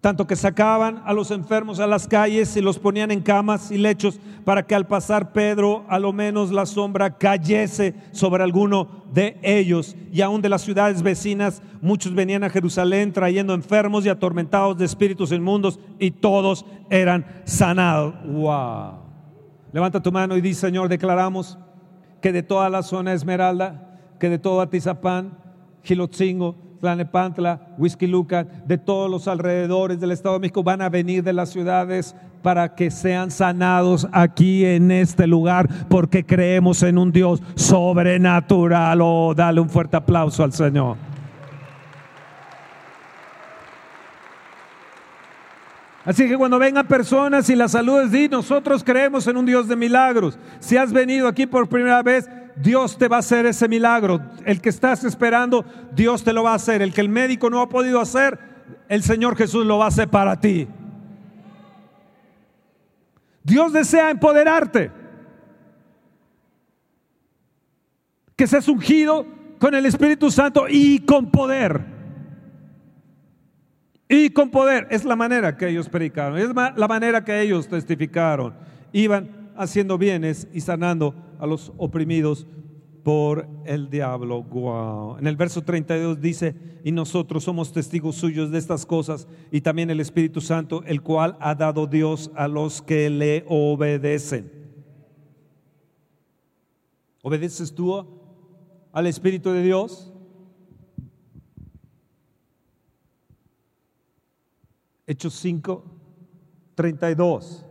tanto 0.00 0.28
que 0.28 0.36
sacaban 0.36 1.02
a 1.04 1.12
los 1.12 1.32
enfermos 1.32 1.80
a 1.80 1.86
las 1.86 2.06
calles 2.06 2.56
y 2.56 2.60
los 2.60 2.78
ponían 2.78 3.10
en 3.10 3.20
camas 3.20 3.72
y 3.72 3.78
lechos 3.78 4.20
para 4.44 4.64
que 4.64 4.76
al 4.76 4.86
pasar 4.86 5.32
Pedro 5.32 5.84
a 5.88 5.98
lo 5.98 6.12
menos 6.12 6.52
la 6.52 6.66
sombra 6.66 7.18
cayese 7.18 7.94
sobre 8.12 8.44
alguno 8.44 9.04
de 9.12 9.38
ellos. 9.42 9.96
Y 10.12 10.20
aún 10.20 10.40
de 10.40 10.48
las 10.48 10.62
ciudades 10.62 11.02
vecinas 11.02 11.62
muchos 11.80 12.14
venían 12.14 12.44
a 12.44 12.50
Jerusalén 12.50 13.12
trayendo 13.12 13.54
enfermos 13.54 14.06
y 14.06 14.08
atormentados 14.08 14.78
de 14.78 14.84
espíritus 14.84 15.32
inmundos 15.32 15.80
y 15.98 16.12
todos 16.12 16.64
eran 16.90 17.26
sanados. 17.44 18.14
Wow. 18.24 19.00
Levanta 19.72 20.00
tu 20.00 20.12
mano 20.12 20.36
y 20.36 20.40
dice, 20.40 20.60
Señor, 20.60 20.88
declaramos 20.88 21.58
que 22.22 22.32
de 22.32 22.44
toda 22.44 22.70
la 22.70 22.82
zona 22.82 23.12
Esmeralda, 23.12 23.98
que 24.20 24.28
de 24.28 24.38
todo 24.38 24.60
Atizapán, 24.60 25.38
Gilotzingo, 25.82 26.67
Tlanepantla, 26.80 27.60
Luca, 28.00 28.44
de 28.44 28.78
todos 28.78 29.10
los 29.10 29.28
alrededores 29.28 30.00
del 30.00 30.12
Estado 30.12 30.34
de 30.34 30.40
México 30.40 30.62
van 30.62 30.82
a 30.82 30.88
venir 30.88 31.22
de 31.22 31.32
las 31.32 31.50
ciudades 31.50 32.14
para 32.42 32.74
que 32.74 32.90
sean 32.90 33.30
sanados 33.30 34.08
aquí 34.12 34.64
en 34.64 34.90
este 34.90 35.26
lugar, 35.26 35.68
porque 35.88 36.24
creemos 36.24 36.82
en 36.82 36.98
un 36.98 37.10
Dios 37.10 37.42
sobrenatural. 37.56 39.00
Oh, 39.02 39.34
dale 39.34 39.60
un 39.60 39.68
fuerte 39.68 39.96
aplauso 39.96 40.44
al 40.44 40.52
Señor. 40.52 40.96
Así 46.04 46.26
que 46.26 46.38
cuando 46.38 46.58
vengan 46.58 46.86
personas 46.86 47.50
y 47.50 47.54
las 47.54 47.72
saludes, 47.72 48.10
di, 48.10 48.28
nosotros 48.28 48.82
creemos 48.82 49.26
en 49.26 49.36
un 49.36 49.44
Dios 49.44 49.68
de 49.68 49.76
milagros. 49.76 50.38
Si 50.58 50.76
has 50.76 50.90
venido 50.90 51.28
aquí 51.28 51.46
por 51.46 51.68
primera 51.68 52.02
vez, 52.02 52.30
Dios 52.60 52.98
te 52.98 53.08
va 53.08 53.16
a 53.16 53.20
hacer 53.20 53.46
ese 53.46 53.68
milagro. 53.68 54.20
El 54.44 54.60
que 54.60 54.68
estás 54.68 55.04
esperando, 55.04 55.64
Dios 55.92 56.24
te 56.24 56.32
lo 56.32 56.42
va 56.42 56.52
a 56.52 56.56
hacer. 56.56 56.82
El 56.82 56.92
que 56.92 57.00
el 57.00 57.08
médico 57.08 57.50
no 57.50 57.60
ha 57.60 57.68
podido 57.68 58.00
hacer, 58.00 58.38
el 58.88 59.02
Señor 59.02 59.36
Jesús 59.36 59.64
lo 59.64 59.78
va 59.78 59.86
a 59.86 59.88
hacer 59.88 60.08
para 60.08 60.38
ti. 60.40 60.66
Dios 63.42 63.72
desea 63.72 64.10
empoderarte. 64.10 64.90
Que 68.36 68.46
seas 68.46 68.68
ungido 68.68 69.26
con 69.58 69.74
el 69.74 69.86
Espíritu 69.86 70.30
Santo 70.30 70.66
y 70.68 71.00
con 71.00 71.30
poder. 71.30 71.80
Y 74.08 74.30
con 74.30 74.50
poder. 74.50 74.86
Es 74.90 75.04
la 75.04 75.16
manera 75.16 75.56
que 75.56 75.68
ellos 75.68 75.88
predicaron. 75.88 76.38
Es 76.38 76.50
la 76.54 76.88
manera 76.88 77.24
que 77.24 77.40
ellos 77.40 77.68
testificaron. 77.68 78.54
Iban 78.92 79.37
haciendo 79.58 79.98
bienes 79.98 80.48
y 80.52 80.60
sanando 80.60 81.14
a 81.38 81.46
los 81.46 81.72
oprimidos 81.76 82.46
por 83.02 83.48
el 83.64 83.90
diablo. 83.90 85.16
En 85.18 85.26
el 85.26 85.36
verso 85.36 85.62
32 85.62 86.20
dice, 86.20 86.54
y 86.84 86.92
nosotros 86.92 87.44
somos 87.44 87.72
testigos 87.72 88.16
suyos 88.16 88.50
de 88.50 88.58
estas 88.58 88.86
cosas, 88.86 89.26
y 89.50 89.60
también 89.60 89.90
el 89.90 90.00
Espíritu 90.00 90.40
Santo, 90.40 90.82
el 90.84 91.02
cual 91.02 91.36
ha 91.40 91.54
dado 91.54 91.86
Dios 91.86 92.30
a 92.34 92.48
los 92.48 92.82
que 92.82 93.10
le 93.10 93.44
obedecen. 93.48 94.52
¿Obedeces 97.22 97.74
tú 97.74 98.06
al 98.92 99.06
Espíritu 99.06 99.50
de 99.50 99.62
Dios? 99.62 100.12
Hechos 105.06 105.34
5, 105.34 105.84
32. 106.74 107.67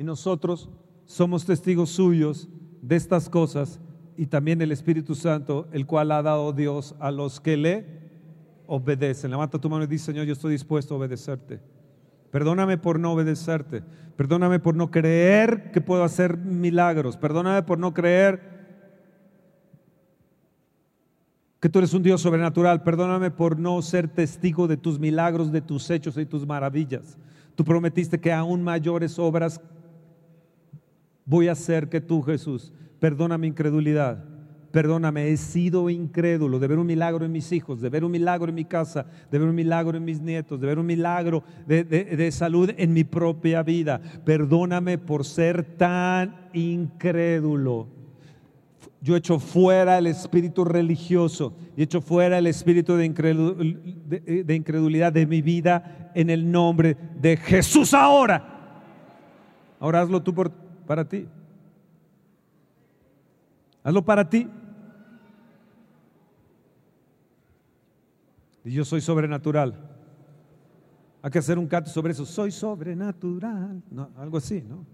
Y 0.00 0.02
nosotros 0.02 0.70
somos 1.04 1.44
testigos 1.44 1.90
suyos 1.90 2.48
de 2.80 2.96
estas 2.96 3.28
cosas 3.28 3.78
y 4.16 4.24
también 4.24 4.62
el 4.62 4.72
Espíritu 4.72 5.14
Santo, 5.14 5.68
el 5.72 5.84
cual 5.84 6.10
ha 6.12 6.22
dado 6.22 6.54
Dios 6.54 6.94
a 7.00 7.10
los 7.10 7.38
que 7.38 7.58
le 7.58 7.84
obedecen. 8.66 9.30
Levanta 9.30 9.58
tu 9.58 9.68
mano 9.68 9.84
y 9.84 9.88
dice, 9.88 10.06
Señor, 10.06 10.24
yo 10.24 10.32
estoy 10.32 10.52
dispuesto 10.52 10.94
a 10.94 10.96
obedecerte. 10.96 11.60
Perdóname 12.30 12.78
por 12.78 12.98
no 12.98 13.12
obedecerte. 13.12 13.82
Perdóname 14.16 14.58
por 14.58 14.74
no 14.74 14.90
creer 14.90 15.70
que 15.70 15.82
puedo 15.82 16.02
hacer 16.02 16.38
milagros. 16.38 17.18
Perdóname 17.18 17.62
por 17.62 17.78
no 17.78 17.92
creer 17.92 18.40
que 21.60 21.68
tú 21.68 21.80
eres 21.80 21.92
un 21.92 22.02
Dios 22.02 22.22
sobrenatural. 22.22 22.82
Perdóname 22.84 23.30
por 23.30 23.58
no 23.58 23.82
ser 23.82 24.08
testigo 24.08 24.66
de 24.66 24.78
tus 24.78 24.98
milagros, 24.98 25.52
de 25.52 25.60
tus 25.60 25.90
hechos 25.90 26.16
y 26.16 26.24
tus 26.24 26.46
maravillas. 26.46 27.18
Tú 27.54 27.66
prometiste 27.66 28.18
que 28.18 28.32
aún 28.32 28.62
mayores 28.62 29.18
obras 29.18 29.60
voy 31.30 31.46
a 31.46 31.52
hacer 31.52 31.88
que 31.88 32.00
tú, 32.00 32.22
Jesús, 32.22 32.72
perdona 32.98 33.38
mi 33.38 33.46
incredulidad. 33.46 34.24
Perdóname, 34.72 35.28
he 35.28 35.36
sido 35.36 35.88
incrédulo 35.88 36.58
de 36.58 36.66
ver 36.68 36.78
un 36.78 36.86
milagro 36.86 37.24
en 37.24 37.32
mis 37.32 37.50
hijos, 37.52 37.80
de 37.80 37.88
ver 37.88 38.04
un 38.04 38.10
milagro 38.10 38.48
en 38.48 38.54
mi 38.54 38.64
casa, 38.64 39.06
de 39.30 39.38
ver 39.38 39.48
un 39.48 39.54
milagro 39.54 39.96
en 39.96 40.04
mis 40.04 40.20
nietos, 40.20 40.60
de 40.60 40.66
ver 40.66 40.78
un 40.78 40.86
milagro 40.86 41.42
de, 41.66 41.84
de 41.84 42.32
salud 42.32 42.70
en 42.76 42.92
mi 42.92 43.04
propia 43.04 43.62
vida. 43.62 44.00
Perdóname 44.24 44.98
por 44.98 45.24
ser 45.24 45.64
tan 45.76 46.50
incrédulo. 46.52 47.88
Yo 49.00 49.16
echo 49.16 49.38
fuera 49.38 49.98
el 49.98 50.06
espíritu 50.06 50.64
religioso 50.64 51.54
y 51.76 51.82
echo 51.82 52.02
fuera 52.02 52.38
el 52.38 52.46
espíritu 52.46 52.96
de, 52.96 53.06
incredulidad 54.54 55.12
de 55.12 55.26
mi 55.26 55.42
vida 55.42 56.10
en 56.14 56.28
el 56.28 56.50
nombre 56.50 56.96
de 57.18 57.36
Jesús 57.36 57.94
ahora. 57.94 58.58
Ahora 59.78 60.02
hazlo 60.02 60.22
tú 60.22 60.34
por, 60.34 60.52
para 60.90 61.08
ti. 61.08 61.24
Hazlo 63.84 64.04
para 64.04 64.28
ti. 64.28 64.50
Y 68.64 68.72
yo 68.72 68.84
soy 68.84 69.00
sobrenatural. 69.00 69.88
Hay 71.22 71.30
que 71.30 71.38
hacer 71.38 71.60
un 71.60 71.68
canto 71.68 71.90
sobre 71.90 72.10
eso. 72.10 72.26
Soy 72.26 72.50
sobrenatural. 72.50 73.80
Algo 74.16 74.38
así, 74.38 74.62
¿no? 74.62 74.84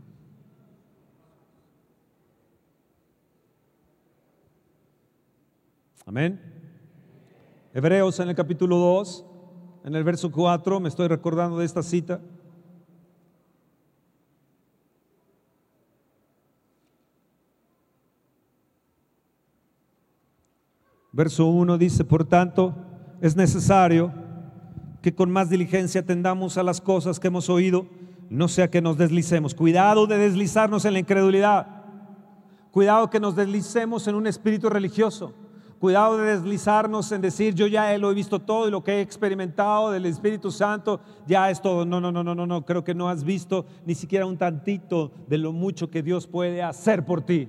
Amén. 6.05 6.39
Hebreos 7.73 8.21
en 8.21 8.29
el 8.29 8.35
capítulo 8.35 8.77
2, 8.77 9.27
en 9.85 9.95
el 9.95 10.05
verso 10.05 10.31
4, 10.31 10.79
me 10.79 10.91
estoy 10.91 11.09
recordando 11.09 11.57
de 11.57 11.65
esta 11.65 11.83
cita. 11.83 12.21
Verso 21.17 21.47
1 21.47 21.79
dice, 21.79 22.05
por 22.05 22.27
tanto, 22.27 22.75
es 23.23 23.37
necesario 23.37 24.13
que 25.01 25.15
con 25.15 25.31
más 25.31 25.49
diligencia 25.49 26.03
atendamos 26.03 26.59
a 26.59 26.63
las 26.63 26.83
cosas 26.83 27.19
que 27.19 27.29
hemos 27.29 27.49
oído, 27.49 27.87
no 28.29 28.49
sea 28.49 28.69
que 28.69 28.83
nos 28.83 28.99
deslicemos. 28.99 29.55
Cuidado 29.55 30.07
de 30.07 30.19
deslizarnos 30.19 30.85
en 30.85 30.93
la 30.93 30.99
incredulidad. 30.99 31.69
Cuidado 32.71 33.09
que 33.09 33.19
nos 33.19 33.35
deslicemos 33.35 34.07
en 34.09 34.15
un 34.15 34.27
espíritu 34.27 34.69
religioso. 34.69 35.33
Cuidado 35.79 36.19
de 36.19 36.37
deslizarnos 36.37 37.11
en 37.13 37.23
decir, 37.23 37.55
yo 37.55 37.67
ya 37.67 37.97
lo 37.97 38.11
he 38.11 38.15
visto 38.15 38.39
todo 38.39 38.69
y 38.69 38.71
lo 38.71 38.85
que 38.85 38.97
he 38.97 39.01
experimentado 39.01 39.93
del 39.93 40.05
Espíritu 40.05 40.51
Santo 40.51 41.01
ya 41.27 41.51
es 41.51 41.63
todo. 41.63 41.87
No, 41.87 41.99
no, 41.99 42.13
no, 42.13 42.23
no, 42.25 42.35
no, 42.35 42.47
no. 42.47 42.67
Creo 42.67 42.85
que 42.85 42.95
no 42.95 43.09
has 43.09 43.25
visto 43.25 43.65
ni 43.87 43.95
siquiera 43.95 44.27
un 44.27 44.37
tantito 44.37 45.13
de 45.29 45.39
lo 45.39 45.55
mucho 45.55 45.91
que 45.91 46.03
Dios 46.03 46.27
puede 46.27 46.63
hacer 46.63 47.07
por 47.07 47.23
ti. 47.23 47.49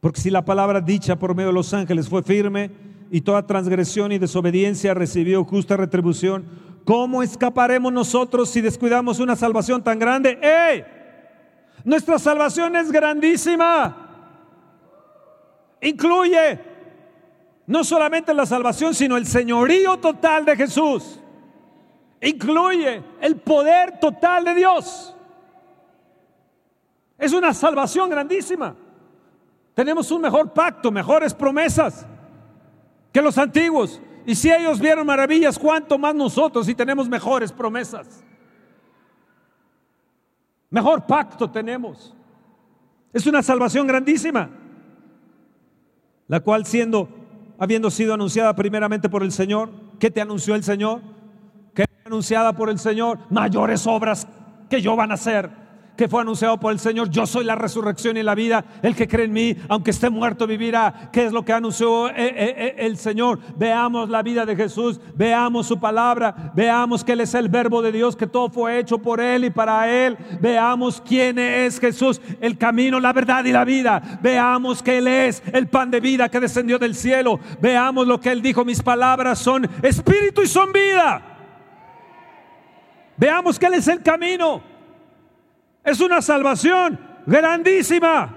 Porque 0.00 0.20
si 0.20 0.30
la 0.30 0.44
palabra 0.44 0.80
dicha 0.80 1.16
por 1.16 1.34
medio 1.34 1.48
de 1.48 1.54
los 1.54 1.72
ángeles 1.74 2.08
fue 2.08 2.22
firme 2.22 2.70
y 3.10 3.20
toda 3.20 3.46
transgresión 3.46 4.12
y 4.12 4.18
desobediencia 4.18 4.94
recibió 4.94 5.44
justa 5.44 5.76
retribución, 5.76 6.46
¿cómo 6.84 7.22
escaparemos 7.22 7.92
nosotros 7.92 8.48
si 8.48 8.62
descuidamos 8.62 9.20
una 9.20 9.36
salvación 9.36 9.84
tan 9.84 9.98
grande? 9.98 10.38
¡Ey! 10.40 10.84
Nuestra 11.84 12.18
salvación 12.18 12.76
es 12.76 12.90
grandísima. 12.90 14.08
Incluye 15.82 16.60
no 17.66 17.84
solamente 17.84 18.32
la 18.34 18.46
salvación, 18.46 18.94
sino 18.94 19.16
el 19.16 19.26
señorío 19.26 19.98
total 19.98 20.44
de 20.44 20.56
Jesús. 20.56 21.20
Incluye 22.22 23.02
el 23.20 23.36
poder 23.36 23.98
total 24.00 24.44
de 24.44 24.54
Dios. 24.54 25.14
Es 27.18 27.32
una 27.32 27.52
salvación 27.54 28.08
grandísima. 28.10 28.74
Tenemos 29.80 30.10
un 30.10 30.20
mejor 30.20 30.52
pacto, 30.52 30.92
mejores 30.92 31.32
promesas 31.32 32.06
que 33.10 33.22
los 33.22 33.38
antiguos. 33.38 33.98
Y 34.26 34.34
si 34.34 34.52
ellos 34.52 34.78
vieron 34.78 35.06
maravillas, 35.06 35.58
¿cuánto 35.58 35.96
más 35.96 36.14
nosotros 36.14 36.66
si 36.66 36.74
tenemos 36.74 37.08
mejores 37.08 37.50
promesas? 37.50 38.22
Mejor 40.68 41.06
pacto 41.06 41.50
tenemos. 41.50 42.14
Es 43.10 43.26
una 43.26 43.42
salvación 43.42 43.86
grandísima, 43.86 44.50
la 46.28 46.40
cual 46.40 46.66
siendo, 46.66 47.08
habiendo 47.58 47.90
sido 47.90 48.12
anunciada 48.12 48.54
primeramente 48.54 49.08
por 49.08 49.22
el 49.22 49.32
Señor, 49.32 49.70
¿qué 49.98 50.10
te 50.10 50.20
anunció 50.20 50.56
el 50.56 50.62
Señor? 50.62 51.00
Que 51.72 51.86
anunciada 52.04 52.52
por 52.52 52.68
el 52.68 52.78
Señor, 52.78 53.18
mayores 53.30 53.86
obras 53.86 54.28
que 54.68 54.82
yo 54.82 54.94
van 54.94 55.10
a 55.10 55.14
hacer 55.14 55.59
que 56.00 56.08
fue 56.08 56.22
anunciado 56.22 56.58
por 56.58 56.72
el 56.72 56.78
Señor. 56.78 57.10
Yo 57.10 57.26
soy 57.26 57.44
la 57.44 57.56
resurrección 57.56 58.16
y 58.16 58.22
la 58.22 58.34
vida. 58.34 58.64
El 58.80 58.96
que 58.96 59.06
cree 59.06 59.26
en 59.26 59.34
mí, 59.34 59.54
aunque 59.68 59.90
esté 59.90 60.08
muerto, 60.08 60.46
vivirá. 60.46 61.10
¿Qué 61.12 61.26
es 61.26 61.32
lo 61.32 61.44
que 61.44 61.52
anunció 61.52 62.08
eh, 62.08 62.14
eh, 62.16 62.54
eh, 62.56 62.74
el 62.78 62.96
Señor? 62.96 63.38
Veamos 63.58 64.08
la 64.08 64.22
vida 64.22 64.46
de 64.46 64.56
Jesús, 64.56 64.98
veamos 65.14 65.66
su 65.66 65.78
palabra, 65.78 66.52
veamos 66.54 67.04
que 67.04 67.12
Él 67.12 67.20
es 67.20 67.34
el 67.34 67.50
verbo 67.50 67.82
de 67.82 67.92
Dios, 67.92 68.16
que 68.16 68.26
todo 68.26 68.48
fue 68.48 68.78
hecho 68.78 68.96
por 68.96 69.20
Él 69.20 69.44
y 69.44 69.50
para 69.50 69.90
Él. 69.90 70.16
Veamos 70.40 71.02
quién 71.06 71.38
es 71.38 71.78
Jesús, 71.78 72.18
el 72.40 72.56
camino, 72.56 72.98
la 72.98 73.12
verdad 73.12 73.44
y 73.44 73.52
la 73.52 73.66
vida. 73.66 74.00
Veamos 74.22 74.82
que 74.82 74.96
Él 74.96 75.06
es 75.06 75.42
el 75.52 75.68
pan 75.68 75.90
de 75.90 76.00
vida 76.00 76.30
que 76.30 76.40
descendió 76.40 76.78
del 76.78 76.94
cielo. 76.94 77.38
Veamos 77.60 78.06
lo 78.06 78.18
que 78.18 78.32
Él 78.32 78.40
dijo, 78.40 78.64
mis 78.64 78.82
palabras 78.82 79.38
son 79.38 79.68
espíritu 79.82 80.40
y 80.40 80.46
son 80.46 80.72
vida. 80.72 81.20
Veamos 83.18 83.58
que 83.58 83.66
Él 83.66 83.74
es 83.74 83.86
el 83.86 84.02
camino. 84.02 84.69
Es 85.84 86.00
una 86.00 86.20
salvación 86.20 86.98
grandísima. 87.26 88.36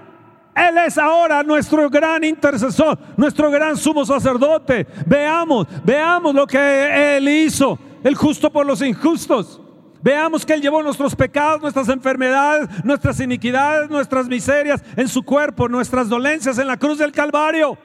Él 0.54 0.78
es 0.78 0.98
ahora 0.98 1.42
nuestro 1.42 1.90
gran 1.90 2.22
intercesor, 2.22 2.96
nuestro 3.16 3.50
gran 3.50 3.76
sumo 3.76 4.06
sacerdote. 4.06 4.86
Veamos, 5.04 5.66
veamos 5.84 6.34
lo 6.34 6.46
que 6.46 7.16
Él 7.16 7.28
hizo, 7.28 7.78
el 8.04 8.14
justo 8.14 8.50
por 8.50 8.64
los 8.64 8.80
injustos. 8.80 9.60
Veamos 10.00 10.46
que 10.46 10.52
Él 10.52 10.62
llevó 10.62 10.82
nuestros 10.82 11.16
pecados, 11.16 11.60
nuestras 11.60 11.88
enfermedades, 11.88 12.68
nuestras 12.84 13.18
iniquidades, 13.20 13.90
nuestras 13.90 14.28
miserias 14.28 14.82
en 14.96 15.08
su 15.08 15.24
cuerpo, 15.24 15.68
nuestras 15.68 16.08
dolencias 16.08 16.58
en 16.58 16.68
la 16.68 16.76
cruz 16.76 16.98
del 16.98 17.10
Calvario. 17.10 17.76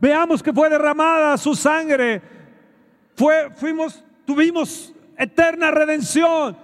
Veamos 0.00 0.42
que 0.42 0.52
fue 0.52 0.68
derramada 0.68 1.36
su 1.38 1.54
sangre. 1.54 2.20
Fuimos, 3.56 4.04
tuvimos 4.26 4.92
eterna 5.16 5.70
redención 5.70 6.56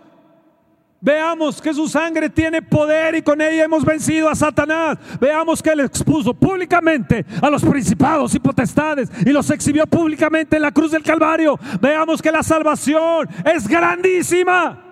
Veamos 1.07 1.63
que 1.63 1.73
su 1.73 1.87
sangre 1.87 2.29
tiene 2.29 2.61
poder 2.61 3.15
y 3.15 3.23
con 3.23 3.41
ella 3.41 3.63
hemos 3.63 3.85
vencido 3.85 4.29
a 4.29 4.35
Satanás. 4.35 4.99
Veamos 5.21 5.63
que 5.63 5.71
él 5.71 5.79
expuso 5.79 6.35
públicamente 6.35 7.25
a 7.41 7.49
los 7.49 7.65
principados 7.65 8.35
y 8.35 8.41
potestades 8.41 9.09
y 9.25 9.31
los 9.31 9.49
exhibió 9.51 9.87
públicamente 9.87 10.57
en 10.57 10.63
la 10.63 10.73
cruz 10.73 10.91
del 10.91 11.05
Calvario. 11.05 11.61
Veamos 11.81 12.21
que 12.21 12.33
la 12.33 12.43
salvación 12.43 13.29
es 13.45 13.69
grandísima. 13.69 14.83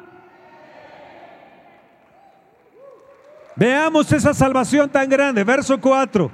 Veamos 3.56 4.12
esa 4.12 4.32
salvación 4.32 4.88
tan 4.90 5.08
grande. 5.08 5.42
Verso 5.42 5.80
4. 5.80 6.30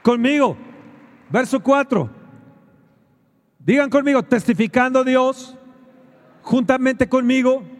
Conmigo. 0.00 0.56
Verso 1.28 1.60
4. 1.60 2.08
Digan 3.58 3.90
conmigo, 3.90 4.22
testificando 4.22 5.04
Dios 5.04 5.58
juntamente 6.40 7.06
conmigo 7.06 7.79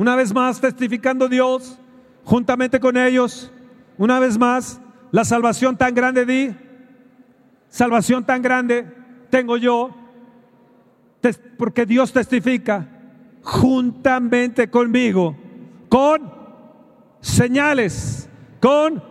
una 0.00 0.16
vez 0.16 0.32
más 0.32 0.58
testificando 0.58 1.28
Dios 1.28 1.78
juntamente 2.24 2.80
con 2.80 2.96
ellos. 2.96 3.52
Una 3.98 4.18
vez 4.18 4.38
más, 4.38 4.80
la 5.10 5.26
salvación 5.26 5.76
tan 5.76 5.94
grande 5.94 6.24
di, 6.24 6.56
salvación 7.68 8.24
tan 8.24 8.40
grande 8.40 8.86
tengo 9.28 9.58
yo, 9.58 9.94
porque 11.58 11.84
Dios 11.84 12.14
testifica 12.14 12.88
juntamente 13.42 14.70
conmigo, 14.70 15.36
con 15.90 16.32
señales, 17.20 18.26
con 18.58 19.04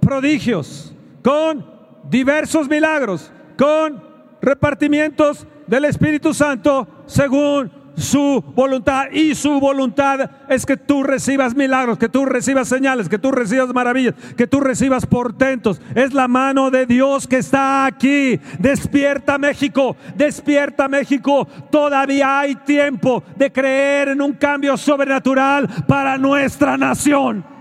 prodigios, 0.00 0.96
con 1.22 1.66
diversos 2.08 2.66
milagros, 2.66 3.30
con 3.58 4.02
repartimientos 4.40 5.46
del 5.66 5.84
Espíritu 5.84 6.32
Santo 6.32 6.88
según 7.04 7.79
su 8.00 8.42
voluntad 8.54 9.10
y 9.12 9.34
su 9.34 9.60
voluntad 9.60 10.30
es 10.48 10.66
que 10.66 10.76
tú 10.76 11.02
recibas 11.02 11.54
milagros, 11.54 11.98
que 11.98 12.08
tú 12.08 12.24
recibas 12.24 12.68
señales, 12.68 13.08
que 13.08 13.18
tú 13.18 13.30
recibas 13.30 13.72
maravillas, 13.74 14.14
que 14.36 14.46
tú 14.46 14.60
recibas 14.60 15.06
portentos. 15.06 15.80
Es 15.94 16.12
la 16.12 16.28
mano 16.28 16.70
de 16.70 16.86
Dios 16.86 17.26
que 17.26 17.38
está 17.38 17.86
aquí. 17.86 18.40
Despierta 18.58 19.38
México, 19.38 19.96
despierta 20.16 20.88
México. 20.88 21.46
Todavía 21.70 22.40
hay 22.40 22.54
tiempo 22.56 23.22
de 23.36 23.52
creer 23.52 24.08
en 24.08 24.22
un 24.22 24.32
cambio 24.32 24.76
sobrenatural 24.76 25.68
para 25.86 26.18
nuestra 26.18 26.76
nación. 26.76 27.59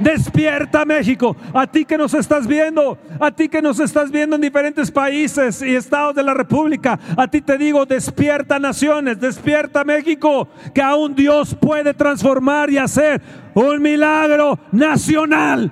Despierta 0.00 0.84
México, 0.84 1.36
a 1.52 1.66
ti 1.68 1.84
que 1.84 1.96
nos 1.96 2.14
estás 2.14 2.48
viendo, 2.48 2.98
a 3.20 3.30
ti 3.30 3.48
que 3.48 3.62
nos 3.62 3.78
estás 3.78 4.10
viendo 4.10 4.34
en 4.34 4.42
diferentes 4.42 4.90
países 4.90 5.62
y 5.62 5.76
estados 5.76 6.16
de 6.16 6.22
la 6.24 6.34
República, 6.34 6.98
a 7.16 7.28
ti 7.28 7.40
te 7.40 7.56
digo, 7.56 7.86
despierta 7.86 8.58
naciones, 8.58 9.20
despierta 9.20 9.84
México, 9.84 10.48
que 10.74 10.82
aún 10.82 11.14
Dios 11.14 11.54
puede 11.54 11.94
transformar 11.94 12.70
y 12.70 12.78
hacer 12.78 13.22
un 13.54 13.80
milagro 13.80 14.58
nacional. 14.72 15.70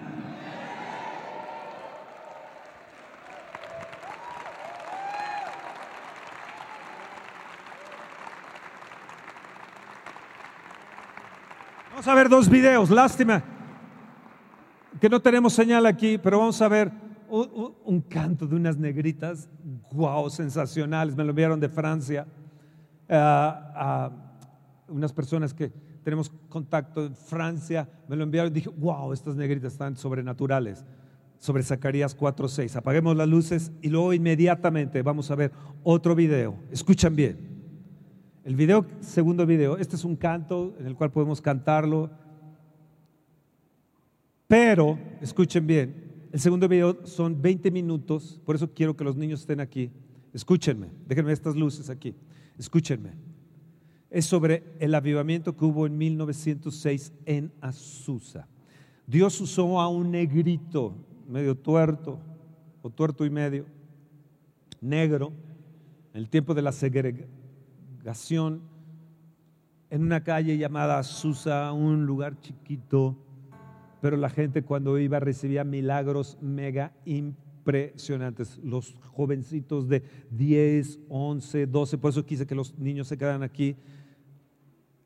Vamos 11.90 12.06
a 12.06 12.14
ver 12.14 12.28
dos 12.28 12.48
videos, 12.48 12.88
lástima 12.88 13.51
que 15.02 15.08
no 15.08 15.20
tenemos 15.20 15.52
señal 15.52 15.84
aquí, 15.86 16.16
pero 16.16 16.38
vamos 16.38 16.62
a 16.62 16.68
ver 16.68 16.92
un, 17.28 18.02
canto 18.02 18.46
de 18.46 18.54
unas 18.54 18.76
negritas, 18.76 19.48
wow, 19.90 20.30
sensacionales, 20.30 21.16
me 21.16 21.24
lo 21.24 21.30
enviaron 21.30 21.58
de 21.58 21.68
Francia, 21.68 22.24
eh, 23.08 24.08
unas 24.86 25.12
personas 25.12 25.52
que 25.52 25.72
tenemos 26.04 26.30
contacto 26.48 27.04
en 27.04 27.16
Francia, 27.16 27.88
me 28.06 28.14
lo 28.14 28.22
enviaron 28.22 28.52
y 28.52 28.54
dije, 28.54 28.68
wow, 28.68 29.12
estas 29.12 29.34
negritas 29.34 29.72
están 29.72 29.96
sobrenaturales, 29.96 30.84
sobre 31.36 31.64
Zacarías 31.64 32.16
4.6. 32.16 32.76
Apaguemos 32.76 33.16
las 33.16 33.26
luces 33.26 33.72
y 33.82 33.88
luego 33.88 34.12
inmediatamente 34.12 35.02
vamos 35.02 35.32
a 35.32 35.34
ver 35.34 35.50
otro 35.82 36.14
video. 36.14 36.54
Escuchan 36.70 37.16
bien. 37.16 37.38
El 38.44 38.54
video, 38.54 38.86
segundo 39.00 39.46
video, 39.46 39.78
este 39.78 39.96
es 39.96 40.04
un 40.04 40.14
canto 40.14 40.76
en 40.78 40.86
el 40.86 40.94
cual 40.94 41.10
podemos 41.10 41.40
cantarlo 41.40 42.21
pero, 44.52 44.98
escuchen 45.22 45.66
bien, 45.66 46.28
El 46.30 46.38
segundo 46.38 46.68
video 46.68 47.06
son 47.06 47.40
20 47.40 47.70
minutos, 47.70 48.38
por 48.44 48.54
eso 48.54 48.70
quiero 48.70 48.94
que 48.94 49.02
los 49.02 49.16
niños 49.16 49.40
estén 49.40 49.60
aquí. 49.60 49.90
Escúchenme, 50.34 50.88
déjenme 51.06 51.32
estas 51.32 51.56
luces 51.56 51.88
aquí. 51.88 52.14
Escúchenme. 52.58 53.12
Es 54.10 54.26
sobre 54.26 54.62
el 54.78 54.94
avivamiento 54.94 55.56
que 55.56 55.64
hubo 55.64 55.86
en 55.86 55.96
1906 55.96 57.14
en 57.24 57.50
Azusa. 57.62 58.46
Dios 59.06 59.40
usó 59.40 59.80
a 59.80 59.88
un 59.88 60.10
negrito, 60.10 60.96
medio 61.26 61.54
tuerto, 61.54 62.18
o 62.82 62.90
tuerto 62.90 63.24
y 63.24 63.30
medio, 63.30 63.64
negro, 64.82 65.32
en 66.12 66.20
el 66.20 66.28
tiempo 66.28 66.52
de 66.52 66.60
la 66.60 66.72
segregación, 66.72 68.60
en 69.88 70.02
una 70.02 70.22
calle 70.22 70.58
llamada 70.58 70.98
Azusa, 70.98 71.72
un 71.72 72.04
lugar 72.04 72.38
chiquito, 72.38 73.16
pero 74.02 74.16
la 74.16 74.30
gente 74.30 74.64
cuando 74.64 74.98
iba 74.98 75.20
recibía 75.20 75.62
milagros 75.62 76.36
mega 76.42 76.92
impresionantes. 77.04 78.58
Los 78.64 78.96
jovencitos 79.12 79.88
de 79.88 80.02
10, 80.32 80.98
11, 81.08 81.66
12, 81.68 81.98
por 81.98 82.10
eso 82.10 82.26
quise 82.26 82.44
que 82.44 82.56
los 82.56 82.76
niños 82.80 83.06
se 83.06 83.16
quedaran 83.16 83.44
aquí, 83.44 83.76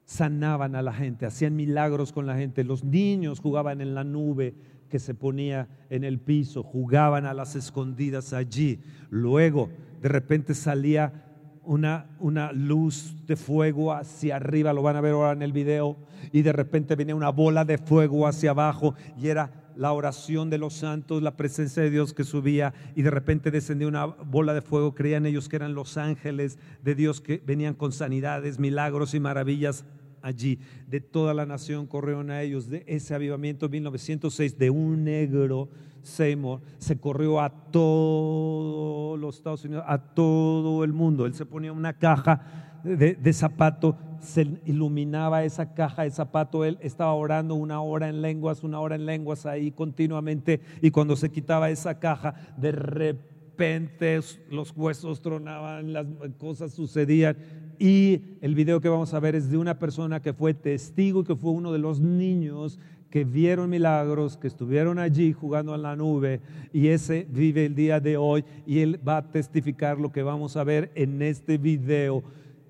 sanaban 0.06 0.74
a 0.74 0.80
la 0.80 0.94
gente, 0.94 1.26
hacían 1.26 1.54
milagros 1.54 2.11
con 2.11 2.24
la 2.24 2.37
gente. 2.37 2.64
Los 2.64 2.85
niños 2.85 3.38
jugaban 3.38 3.82
en 3.82 3.94
la 3.94 4.02
nube 4.02 4.54
que 4.88 4.98
se 4.98 5.12
ponía 5.12 5.68
en 5.90 6.02
el 6.02 6.18
piso, 6.18 6.62
jugaban 6.62 7.26
a 7.26 7.35
las 7.35 7.54
escondidas 7.54 8.32
allí. 8.32 8.80
Luego, 9.11 9.68
de 10.00 10.09
repente 10.09 10.54
salía 10.54 11.25
una, 11.66 12.07
una, 12.20 12.52
luz 12.52 13.14
de 13.26 13.37
fuego 13.37 13.92
hacia 13.92 14.37
arriba, 14.37 14.72
lo 14.72 14.83
van 14.83 14.96
a 14.96 15.00
ver 15.00 15.12
ahora 15.12 15.33
en 15.33 15.42
el 15.42 15.52
video, 15.52 15.96
y 16.33 16.42
de 16.42 16.52
repente 16.52 16.96
venía 16.96 17.14
una 17.14 17.31
bola 17.31 17.64
de 17.64 17.79
fuego 17.79 18.26
hacia 18.26 18.50
abajo 18.50 18.94
y 19.18 19.29
era 19.29 19.66
la 19.76 19.92
oración 19.92 20.48
de 20.48 20.59
los 20.59 20.74
santos, 20.74 21.22
la 21.22 21.37
presencia 21.37 21.83
de 21.83 21.90
Dios 21.90 22.14
que 22.14 22.24
subía 22.24 22.72
y 22.94 23.02
de 23.02 23.11
repente 23.11 23.50
descendía 23.50 23.87
una 23.87 24.07
bola 24.07 24.55
de 24.55 24.62
fuego, 24.62 24.94
creían 24.94 25.26
ellos 25.26 25.48
que 25.48 25.57
eran 25.57 25.74
los 25.74 25.98
ángeles 25.98 26.59
de 26.83 26.94
Dios 26.94 27.20
que 27.20 27.42
venían 27.44 27.74
con 27.74 27.92
sanidades, 27.92 28.59
milagros 28.59 29.14
y 29.14 29.20
maravillas 29.20 29.85
allí. 30.22 30.59
De 30.88 31.00
toda 31.00 31.35
la 31.35 31.46
nación 31.46 31.87
corrieron 31.87 32.31
a 32.31 32.42
ellos 32.42 32.68
de 32.68 32.85
ese 32.87 33.14
avivamiento 33.14 33.68
1906 33.68 34.59
de 34.59 34.70
un 34.70 35.05
negro 35.05 35.68
Seymour 36.07 36.61
se 36.79 36.99
corrió 36.99 37.40
a 37.40 37.51
todos 37.51 39.19
los 39.19 39.37
Estados 39.37 39.64
Unidos, 39.64 39.85
a 39.87 39.99
todo 39.99 40.85
el 40.85 40.92
mundo. 40.92 41.27
Él 41.27 41.35
se 41.35 41.45
ponía 41.45 41.73
una 41.73 41.92
caja 41.95 42.81
de, 42.85 43.33
zapato, 43.33 43.97
se 44.21 44.47
iluminaba 44.64 45.45
esa 45.45 45.75
caja 45.75 46.03
de 46.03 46.11
zapato. 46.11 46.64
Él 46.64 46.79
estaba 46.81 47.12
orando 47.12 47.55
una 47.55 47.81
hora 47.81 48.09
en 48.09 48.23
lenguas, 48.23 48.62
una 48.62 48.81
hora 48.81 48.95
en 48.95 49.07
lenguas 49.07 49.47
ahí 49.47 49.73
continuamente. 49.73 50.61
Y 50.81 50.90
cuando 50.90 51.16
se 51.16 51.31
quitaba 51.31 51.71
esa 51.71 51.99
caja, 51.99 52.35
de 52.57 52.73
repente 52.73 54.21
los 54.51 54.73
huesos 54.77 55.21
tronaban, 55.21 55.92
las 55.92 56.07
cosas 56.38 56.73
sucedían. 56.73 57.37
Y 57.79 58.38
el 58.40 58.55
video 58.55 58.81
que 58.81 58.88
vamos 58.88 59.12
a 59.12 59.21
ver 59.21 59.35
es 59.35 59.51
de 59.51 59.59
una 59.59 59.79
persona 59.79 60.23
que 60.23 60.33
fue 60.33 60.55
testigo 60.55 61.25
que 61.25 61.37
fue 61.37 61.51
uno 61.51 61.73
de 61.73 61.79
los 61.79 62.01
niños 62.01 62.79
que 63.11 63.25
vieron 63.25 63.71
milagros, 63.71 64.37
que 64.37 64.49
estuvieron 64.49 64.99
allí 64.99 65.33
jugando 65.33 65.75
en 65.75 65.83
la 65.83 65.97
nube 65.97 66.40
y 66.73 66.88
ese 66.88 67.27
vive 67.31 67.66
el 67.66 67.75
día 67.75 68.01
de 68.01 68.16
hoy 68.16 68.45
y 68.66 68.81
él 68.81 69.01
va 69.07 69.19
a 69.19 69.31
testificar 69.31 69.99
lo 69.99 70.12
que 70.12 70.23
vamos 70.23 70.57
a 70.57 70.64
ver 70.64 70.90
en 70.95 71.23
este 71.23 71.59
video. 71.59 72.23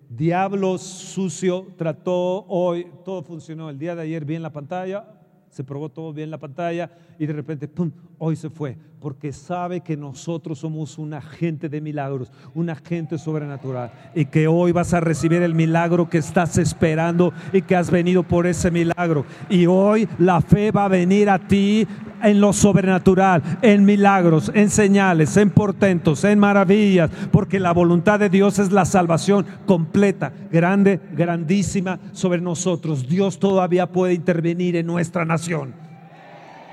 Diablo 0.09 0.79
sucio 0.79 1.66
trató 1.77 2.44
hoy, 2.46 2.87
todo 3.05 3.22
funcionó. 3.22 3.70
El 3.70 3.79
día 3.79 3.94
de 3.96 4.03
ayer 4.03 4.25
vi 4.25 4.37
en 4.37 4.42
la 4.42 4.53
pantalla, 4.53 5.05
se 5.49 5.64
probó 5.64 5.88
todo 5.88 6.12
bien 6.12 6.27
en 6.27 6.33
la 6.33 6.38
pantalla 6.38 6.90
y 7.18 7.26
de 7.26 7.33
repente, 7.33 7.68
¡pum!, 7.68 7.90
hoy 8.18 8.37
se 8.37 8.50
fue, 8.50 8.76
porque 9.00 9.33
sabe 9.33 9.81
que 9.81 9.96
nosotros 9.96 10.59
somos 10.59 10.98
un 10.98 11.14
agente 11.14 11.68
de 11.68 11.81
milagros, 11.81 12.33
un 12.55 12.70
agente 12.70 13.18
sobrenatural, 13.18 13.92
y 14.14 14.24
que 14.26 14.48
hoy 14.48 14.72
vas 14.72 14.94
a 14.94 15.00
recibir 15.00 15.42
el 15.42 15.55
milagro 15.55 16.09
que 16.09 16.18
estás 16.18 16.59
esperando 16.59 17.33
y 17.52 17.62
que 17.62 17.76
has 17.76 17.90
venido 17.90 18.22
por 18.22 18.46
ese 18.46 18.70
milagro. 18.70 19.24
Y 19.48 19.66
hoy 19.66 20.09
la 20.18 20.40
fe 20.40 20.70
va 20.70 20.87
a 20.87 20.88
venir 20.88 21.31
a 21.31 21.38
ti 21.38 21.87
en 22.22 22.40
lo 22.40 22.52
sobrenatural, 22.52 23.42
en 23.62 23.85
milagros, 23.85 24.50
en 24.55 24.70
señales, 24.70 25.37
en 25.37 25.50
portentos, 25.50 26.24
en 26.24 26.38
maravillas, 26.38 27.11
porque 27.31 27.61
la 27.61 27.72
voluntad 27.72 28.18
de 28.18 28.31
Dios 28.31 28.59
es 28.59 28.72
la 28.72 28.85
salvación 28.85 29.46
completa, 29.66 30.33
grande, 30.50 31.00
grandísima 31.12 32.00
sobre 32.12 32.40
nosotros. 32.40 33.09
Dios 33.09 33.38
todavía 33.38 33.87
puede 33.92 34.14
intervenir 34.14 34.76
en 34.76 34.87
nuestra 34.87 35.24
nación. 35.24 35.86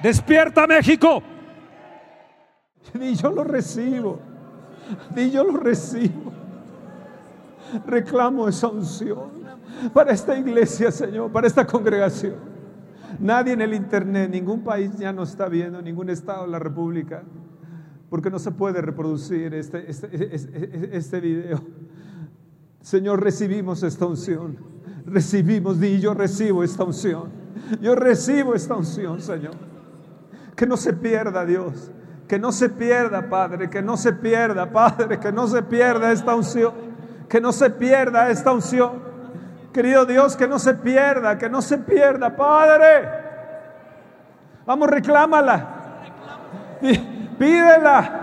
Despierta 0.03 0.67
México. 0.67 1.23
Y 2.99 3.15
yo 3.15 3.31
lo 3.31 3.45
recibo. 3.45 4.19
Y 5.15 5.31
yo 5.31 5.45
lo 5.45 5.57
recibo. 5.57 6.33
Reclamo 7.87 8.49
esa 8.49 8.67
unción 8.67 9.31
para 9.93 10.11
esta 10.11 10.37
iglesia, 10.37 10.91
Señor, 10.91 11.31
para 11.31 11.47
esta 11.47 11.65
congregación. 11.65 12.35
Nadie 13.17 13.53
en 13.53 13.61
el 13.61 13.73
internet, 13.73 14.29
ningún 14.29 14.61
país 14.61 14.91
ya 14.97 15.13
no 15.13 15.23
está 15.23 15.47
viendo, 15.47 15.81
ningún 15.81 16.09
estado 16.09 16.45
de 16.45 16.51
la 16.51 16.59
República, 16.59 17.23
porque 18.09 18.29
no 18.29 18.39
se 18.39 18.51
puede 18.51 18.81
reproducir 18.81 19.53
este, 19.53 19.89
este, 19.89 20.35
este, 20.35 20.97
este 20.97 21.19
video. 21.21 21.61
Señor, 22.81 23.23
recibimos 23.23 23.81
esta 23.83 24.05
unción. 24.05 24.57
Recibimos, 25.05 25.81
y 25.81 25.99
yo 26.01 26.13
recibo 26.13 26.63
esta 26.63 26.83
unción. 26.83 27.29
Yo 27.81 27.95
recibo 27.95 28.53
esta 28.53 28.75
unción, 28.75 29.21
Señor. 29.21 29.72
Que 30.55 30.65
no 30.65 30.77
se 30.77 30.93
pierda, 30.93 31.45
Dios. 31.45 31.91
Que 32.27 32.39
no 32.39 32.51
se 32.51 32.69
pierda, 32.69 33.29
Padre, 33.29 33.69
que 33.69 33.81
no 33.81 33.97
se 33.97 34.13
pierda, 34.13 34.71
Padre, 34.71 35.19
que 35.19 35.31
no 35.31 35.47
se 35.47 35.61
pierda 35.61 36.11
esta 36.11 36.33
unción, 36.35 36.73
que 37.29 37.41
no 37.41 37.51
se 37.51 37.69
pierda 37.69 38.29
esta 38.29 38.51
unción. 38.51 39.03
Querido 39.73 40.05
Dios, 40.05 40.35
que 40.37 40.47
no 40.47 40.59
se 40.59 40.73
pierda, 40.75 41.37
que 41.37 41.49
no 41.49 41.61
se 41.61 41.77
pierda, 41.79 42.35
Padre. 42.35 43.09
Vamos, 44.65 44.89
reclámala. 44.89 45.67
Pídela. 47.37 48.19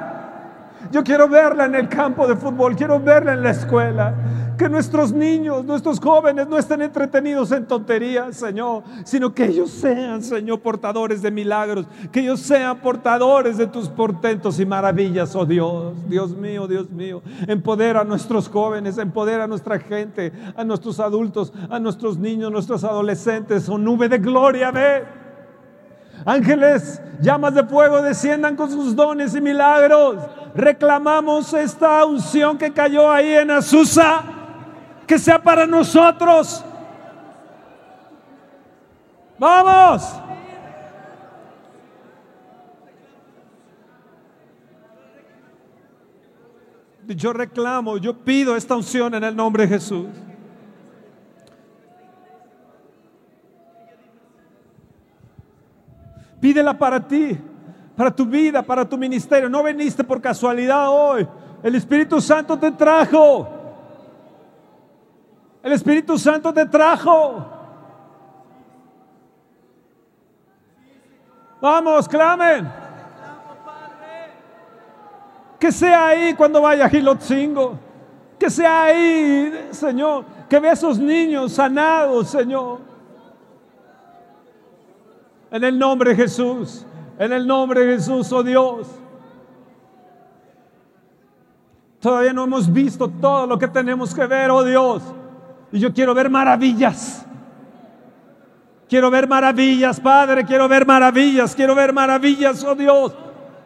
Yo 0.90 1.04
quiero 1.04 1.28
verla 1.28 1.66
en 1.66 1.74
el 1.74 1.88
campo 1.88 2.26
de 2.26 2.36
fútbol, 2.36 2.74
quiero 2.74 2.98
verla 2.98 3.34
en 3.34 3.42
la 3.42 3.50
escuela. 3.50 4.14
Que 4.60 4.68
nuestros 4.68 5.10
niños, 5.10 5.64
nuestros 5.64 5.98
jóvenes 5.98 6.46
no 6.46 6.58
estén 6.58 6.82
entretenidos 6.82 7.50
en 7.50 7.64
tonterías, 7.64 8.36
Señor, 8.36 8.82
sino 9.06 9.32
que 9.32 9.46
ellos 9.46 9.70
sean, 9.70 10.22
Señor, 10.22 10.60
portadores 10.60 11.22
de 11.22 11.30
milagros, 11.30 11.86
que 12.12 12.20
ellos 12.20 12.40
sean 12.40 12.78
portadores 12.80 13.56
de 13.56 13.66
tus 13.66 13.88
portentos 13.88 14.60
y 14.60 14.66
maravillas, 14.66 15.34
oh 15.34 15.46
Dios, 15.46 15.94
Dios 16.10 16.36
mío, 16.36 16.68
Dios 16.68 16.90
mío. 16.90 17.22
Empodera 17.46 18.02
a 18.02 18.04
nuestros 18.04 18.50
jóvenes, 18.50 18.98
empodera 18.98 19.44
a 19.44 19.46
nuestra 19.46 19.78
gente, 19.78 20.30
a 20.54 20.62
nuestros 20.62 21.00
adultos, 21.00 21.54
a 21.70 21.80
nuestros 21.80 22.18
niños, 22.18 22.52
nuestros 22.52 22.84
adolescentes, 22.84 23.66
oh 23.66 23.78
nube 23.78 24.10
de 24.10 24.18
gloria, 24.18 24.70
ve. 24.70 25.04
Ángeles, 26.26 27.00
llamas 27.22 27.54
de 27.54 27.64
fuego 27.64 28.02
desciendan 28.02 28.56
con 28.56 28.70
sus 28.70 28.94
dones 28.94 29.34
y 29.34 29.40
milagros. 29.40 30.16
Reclamamos 30.54 31.54
esta 31.54 32.04
unción 32.04 32.58
que 32.58 32.74
cayó 32.74 33.10
ahí 33.10 33.36
en 33.36 33.52
Azusa 33.52 34.36
que 35.10 35.18
sea 35.18 35.42
para 35.42 35.66
nosotros. 35.66 36.64
Vamos. 39.36 40.08
Yo 47.08 47.32
reclamo, 47.32 47.96
yo 47.96 48.16
pido 48.16 48.54
esta 48.54 48.76
unción 48.76 49.12
en 49.16 49.24
el 49.24 49.34
nombre 49.34 49.64
de 49.64 49.70
Jesús. 49.70 50.06
Pídela 56.40 56.78
para 56.78 57.04
ti, 57.04 57.36
para 57.96 58.14
tu 58.14 58.24
vida, 58.24 58.62
para 58.62 58.88
tu 58.88 58.96
ministerio. 58.96 59.48
No 59.48 59.64
viniste 59.64 60.04
por 60.04 60.20
casualidad 60.20 60.88
hoy. 60.88 61.26
El 61.64 61.74
Espíritu 61.74 62.20
Santo 62.20 62.56
te 62.56 62.70
trajo. 62.70 63.59
El 65.62 65.72
Espíritu 65.72 66.18
Santo 66.18 66.52
te 66.52 66.64
trajo. 66.66 67.46
Vamos, 71.60 72.08
clamen. 72.08 72.72
Que 75.58 75.70
sea 75.70 76.08
ahí 76.08 76.34
cuando 76.34 76.62
vaya 76.62 76.86
a 76.86 76.88
Gilotzingo. 76.88 77.78
Que 78.38 78.48
sea 78.48 78.84
ahí, 78.84 79.68
Señor. 79.72 80.24
Que 80.48 80.58
vea 80.58 80.70
a 80.70 80.74
esos 80.74 80.98
niños 80.98 81.52
sanados, 81.52 82.28
Señor. 82.28 82.78
En 85.50 85.62
el 85.62 85.78
nombre 85.78 86.10
de 86.10 86.16
Jesús. 86.16 86.86
En 87.18 87.34
el 87.34 87.46
nombre 87.46 87.84
de 87.84 87.96
Jesús, 87.96 88.32
oh 88.32 88.42
Dios. 88.42 88.88
Todavía 92.00 92.32
no 92.32 92.44
hemos 92.44 92.72
visto 92.72 93.10
todo 93.10 93.46
lo 93.46 93.58
que 93.58 93.68
tenemos 93.68 94.14
que 94.14 94.26
ver, 94.26 94.50
oh 94.50 94.64
Dios. 94.64 95.02
Y 95.72 95.78
yo 95.78 95.92
quiero 95.92 96.14
ver 96.14 96.30
maravillas. 96.30 97.26
Quiero 98.88 99.09
ver 99.09 99.28
maravillas, 99.28 100.00
Padre, 100.00 100.44
quiero 100.44 100.68
ver 100.68 100.85
maravillas, 100.85 101.54
quiero 101.54 101.76
ver 101.76 101.92
maravillas, 101.92 102.64
oh 102.64 102.74
Dios. 102.74 103.14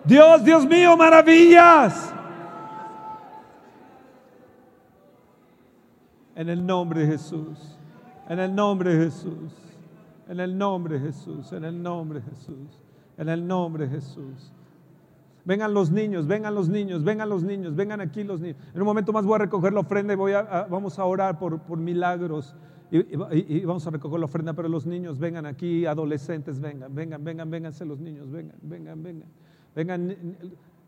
Dios, 0.05 0.45
Dios 0.45 0.67
mío, 0.67 0.97
maravillas. 0.99 2.13
En 6.37 6.49
el 6.49 6.67
nombre 6.67 7.01
de 7.01 7.07
Jesús. 7.07 7.79
En 8.29 8.39
el 8.39 8.55
nombre 8.55 8.95
de 8.95 9.05
Jesús. 9.05 9.53
En 10.29 10.41
el 10.41 10.59
nombre 10.59 10.99
de 10.99 11.07
Jesús. 11.07 11.53
En 11.53 11.65
el 11.65 11.83
nombre 11.83 12.21
de 12.21 12.31
Jesús. 12.31 12.83
En 13.17 13.29
el 13.29 13.47
nombre 13.47 13.87
de 13.87 13.95
Jesús. 13.95 14.53
Vengan 15.45 15.75
los 15.75 15.91
niños, 15.91 16.27
vengan 16.27 16.55
los 16.55 16.69
niños, 16.69 17.05
vengan 17.05 17.29
los 17.29 17.43
niños, 17.43 17.77
vengan 17.77 18.01
aquí 18.01 18.25
los 18.25 18.41
niños. 18.41 18.57
En 18.75 18.81
un 18.81 18.87
momento 18.87 19.13
más 19.13 19.25
voy 19.25 19.35
a 19.35 19.39
recoger 19.39 19.73
la 19.73 19.81
ofrenda 19.81 20.15
y 20.15 20.17
voy 20.17 20.33
a, 20.33 20.67
vamos 20.71 20.99
a 20.99 21.05
orar 21.05 21.39
por, 21.39 21.59
por 21.61 21.79
milagros 21.79 22.55
y, 22.91 23.65
vamos 23.65 23.87
a 23.87 23.91
recoger 23.91 24.21
la 24.21 24.27
ofrenda, 24.27 24.53
pero 24.53 24.69
los 24.69 24.87
niños 24.87 25.19
vengan 25.19 25.47
aquí, 25.47 25.85
adolescentes, 25.85 26.61
vengan, 26.61 26.95
vengan, 26.95 27.25
vengan, 27.25 27.51
vénganse 27.51 27.85
los 27.85 27.99
niños, 27.99 28.31
vengan, 28.31 28.57
vengan, 28.63 29.03
vengan. 29.03 29.29
Vengan, 29.75 30.17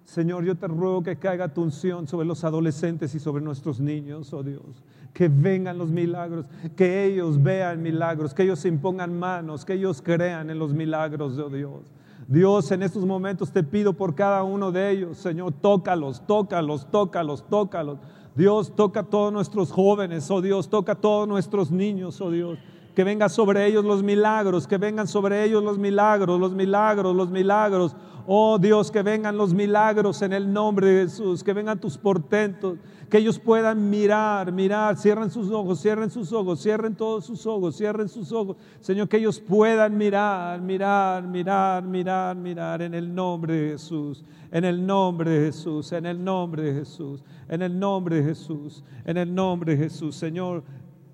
Señor, 0.04 0.44
yo 0.44 0.54
te 0.54 0.68
ruego 0.68 1.02
que 1.02 1.16
caiga 1.16 1.52
tu 1.52 1.62
unción 1.62 2.06
sobre 2.06 2.28
los 2.28 2.44
adolescentes 2.44 3.12
y 3.16 3.18
sobre 3.18 3.42
nuestros 3.42 3.80
niños, 3.80 4.32
oh 4.32 4.44
Dios. 4.44 4.84
Que 5.12 5.28
vengan 5.28 5.78
los 5.78 5.90
milagros, 5.90 6.46
que 6.76 7.06
ellos 7.06 7.42
vean 7.42 7.82
milagros, 7.82 8.32
que 8.32 8.44
ellos 8.44 8.64
impongan 8.64 9.18
manos, 9.18 9.64
que 9.64 9.72
ellos 9.72 10.00
crean 10.00 10.48
en 10.50 10.60
los 10.60 10.72
milagros, 10.72 11.36
oh 11.38 11.48
Dios. 11.48 11.92
Dios, 12.28 12.70
en 12.72 12.82
estos 12.82 13.04
momentos 13.04 13.52
te 13.52 13.62
pido 13.62 13.92
por 13.92 14.14
cada 14.14 14.42
uno 14.42 14.72
de 14.72 14.90
ellos, 14.90 15.18
Señor, 15.18 15.52
tócalos, 15.60 16.22
tócalos, 16.26 16.90
tócalos, 16.90 17.44
tócalos. 17.48 17.98
Dios, 18.34 18.74
toca 18.74 19.00
a 19.00 19.04
todos 19.04 19.32
nuestros 19.32 19.72
jóvenes, 19.72 20.30
oh 20.30 20.42
Dios, 20.42 20.68
toca 20.68 20.92
a 20.92 21.00
todos 21.00 21.26
nuestros 21.26 21.70
niños, 21.70 22.20
oh 22.20 22.30
Dios. 22.30 22.58
Que 22.96 23.04
vengan 23.04 23.30
sobre 23.30 23.66
ellos 23.66 23.84
los 23.84 24.02
milagros, 24.02 24.66
que 24.66 24.78
vengan 24.78 25.06
sobre 25.06 25.44
ellos 25.44 25.62
los 25.62 25.78
milagros, 25.78 26.40
los 26.40 26.52
milagros, 26.52 27.14
los 27.14 27.30
milagros. 27.30 27.94
Oh 28.26 28.58
Dios, 28.58 28.90
que 28.90 29.02
vengan 29.02 29.36
los 29.36 29.54
milagros 29.54 30.20
en 30.22 30.32
el 30.32 30.52
nombre 30.52 30.88
de 30.88 31.02
Jesús, 31.04 31.44
que 31.44 31.52
vengan 31.52 31.78
tus 31.78 31.96
portentos, 31.96 32.78
que 33.08 33.18
ellos 33.18 33.38
puedan 33.38 33.88
mirar, 33.88 34.50
mirar, 34.50 34.96
cierren 34.96 35.30
sus 35.30 35.50
ojos, 35.50 35.80
cierren 35.80 36.10
sus 36.10 36.32
ojos, 36.32 36.60
cierren 36.60 36.96
todos 36.96 37.26
sus 37.26 37.46
ojos, 37.46 37.76
cierren 37.76 38.08
sus 38.08 38.32
ojos. 38.32 38.56
Señor, 38.80 39.08
que 39.08 39.18
ellos 39.18 39.38
puedan 39.38 39.96
mirar, 39.96 40.60
mirar, 40.60 41.22
mirar, 41.22 41.84
mirar, 41.84 42.34
mirar 42.34 42.82
en 42.82 42.94
el 42.94 43.14
nombre 43.14 43.54
de 43.54 43.70
Jesús, 43.72 44.24
en 44.50 44.64
el 44.64 44.84
nombre 44.84 45.30
de 45.30 45.46
Jesús, 45.46 45.92
en 45.92 46.06
el 46.06 46.24
nombre 46.24 46.62
de 46.62 46.74
Jesús, 46.80 47.22
en 47.48 47.62
el 47.62 47.78
nombre 47.78 48.16
de 48.16 48.24
Jesús, 48.24 48.82
en 49.04 49.18
el 49.18 49.32
nombre 49.34 49.76
de 49.76 49.84
Jesús. 49.84 50.16
Señor, 50.16 50.64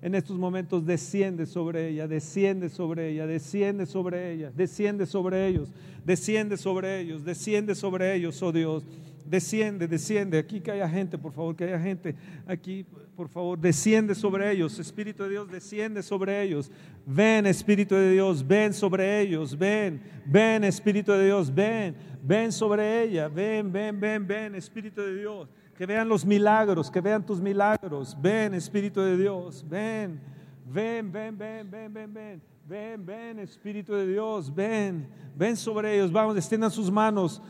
en 0.03 0.15
estos 0.15 0.37
momentos 0.37 0.85
desciende 0.85 1.45
sobre 1.45 1.87
ella, 1.87 2.09
desciende 2.09 2.67
sobre 2.67 3.09
ella, 3.09 3.25
desciende 3.25 3.85
sobre 3.85 4.33
ella, 4.33 4.51
desciende 4.53 5.05
sobre 5.05 5.47
ellos, 5.47 5.69
desciende 6.03 6.57
sobre 6.57 6.99
ellos, 6.99 7.23
desciende 7.23 7.73
sobre 7.73 8.13
ellos, 8.13 8.43
oh 8.43 8.51
Dios. 8.51 8.83
Desciende, 9.25 9.87
desciende. 9.87 10.37
Aquí 10.37 10.59
que 10.59 10.71
haya 10.71 10.89
gente, 10.89 11.17
por 11.17 11.31
favor, 11.31 11.55
que 11.55 11.63
haya 11.63 11.79
gente 11.79 12.13
aquí, 12.45 12.85
por 13.15 13.29
favor, 13.29 13.57
desciende 13.57 14.13
sobre 14.13 14.51
ellos. 14.51 14.77
Espíritu 14.77 15.23
de 15.23 15.29
Dios, 15.29 15.49
desciende 15.49 16.03
sobre 16.03 16.43
ellos. 16.43 16.69
Ven, 17.05 17.45
Espíritu 17.45 17.95
de 17.95 18.11
Dios, 18.11 18.45
ven 18.45 18.73
sobre 18.73 19.21
ellos. 19.21 19.57
Ven, 19.57 20.01
ven, 20.25 20.65
Espíritu 20.65 21.13
de 21.13 21.27
Dios, 21.27 21.55
ven, 21.55 21.95
ven 22.21 22.51
sobre 22.51 23.03
ella. 23.03 23.29
Ven, 23.29 23.71
ven, 23.71 23.97
ven, 23.97 24.27
ven, 24.27 24.55
Espíritu 24.55 25.01
de 25.01 25.21
Dios 25.21 25.47
que 25.77 25.85
vean 25.85 26.07
los 26.07 26.25
milagros, 26.25 26.89
que 26.91 27.01
vean 27.01 27.25
tus 27.25 27.41
milagros. 27.41 28.17
Ven, 28.19 28.53
Espíritu 28.53 29.01
de 29.01 29.17
Dios, 29.17 29.65
ven, 29.67 30.19
ven, 30.65 31.11
ven, 31.11 31.37
ven, 31.37 31.69
ven, 31.69 31.93
ven, 31.93 32.13
ven. 32.13 32.53
Ven, 32.65 33.05
ven, 33.05 33.39
Espíritu 33.39 33.93
de 33.93 34.07
Dios, 34.07 34.53
ven, 34.53 35.05
ven 35.35 35.57
sobre 35.57 35.95
ellos, 35.95 36.09
vamos, 36.09 36.37
extiendan 36.37 36.71
sus 36.71 36.89
manos. 36.89 37.41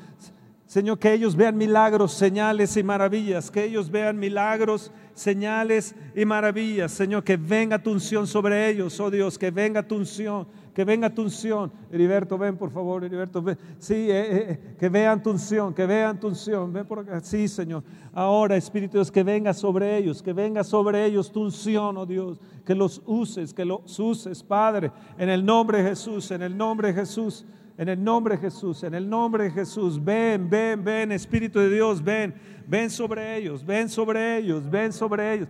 Señor, 0.66 0.98
que 0.98 1.14
ellos 1.14 1.36
vean 1.36 1.56
milagros, 1.56 2.14
señales 2.14 2.76
y 2.78 2.82
maravillas, 2.82 3.52
que 3.52 3.64
ellos 3.64 3.92
vean 3.92 4.18
milagros, 4.18 4.92
señales 5.14 5.94
y 6.16 6.26
maravillas. 6.26 6.92
Señor, 6.92 7.24
que 7.24 7.38
venga 7.38 7.78
tu 7.78 7.92
unción 7.92 8.26
sobre 8.26 8.70
ellos, 8.70 9.00
oh 9.00 9.12
Dios, 9.12 9.38
que 9.38 9.52
venga 9.52 9.84
tu 9.84 9.98
unción 9.98 10.48
que 10.74 10.84
venga 10.84 11.10
tu 11.10 11.22
unción. 11.22 11.72
Heriberto, 11.92 12.38
ven 12.38 12.58
por 12.58 12.72
favor, 12.72 13.04
Heriberto, 13.04 13.42
ven. 13.42 13.58
Sí, 13.78 13.94
eh, 13.94 14.10
eh, 14.12 14.46
eh, 14.50 14.76
que 14.80 14.90
vean 14.90 15.22
tu 15.22 15.30
unción, 15.30 15.74
que 15.74 15.86
vean 15.86 16.20
tu 16.20 16.28
unción. 16.28 16.74
Ven 16.74 16.86
por 16.86 17.00
acá. 17.00 17.20
Sí, 17.22 17.48
Señor. 17.48 17.84
Ahora, 18.12 18.58
Espíritu 18.58 18.98
Dios, 18.98 19.12
que 19.12 19.24
venga 19.24 19.54
sobre 19.54 19.98
ellos, 19.98 20.24
que 20.24 20.34
venga 20.34 20.64
sobre 20.64 21.06
ellos 21.06 21.32
tu 21.32 21.44
unción, 21.44 21.98
oh 21.98 22.06
Dios. 22.06 22.40
Que 22.66 22.74
los 22.74 23.02
uses, 23.06 23.54
que 23.54 23.66
los 23.66 24.00
uses, 24.00 24.42
Padre, 24.42 24.92
en 25.18 25.30
el 25.30 25.46
nombre 25.46 25.84
de 25.84 25.90
Jesús, 25.90 26.32
en 26.32 26.42
el 26.42 26.58
nombre 26.58 26.88
de 26.90 26.94
Jesús. 26.96 27.46
En 27.76 27.90
el 27.90 28.04
nombre 28.04 28.36
de 28.36 28.42
Jesús, 28.42 28.84
en 28.84 28.94
el 28.94 29.10
nombre 29.10 29.46
de 29.46 29.52
Jesús, 29.52 30.04
ven, 30.04 30.48
ven, 30.48 30.84
ven, 30.84 31.12
Espíritu 31.12 31.58
de 31.58 31.74
Dios, 31.74 32.04
ven, 32.04 32.32
ven 32.68 32.88
sobre 32.92 33.36
ellos, 33.36 33.66
ven 33.66 33.90
sobre 33.90 34.38
ellos, 34.38 34.70
ven 34.70 34.94
sobre 34.94 35.34
ellos, 35.34 35.48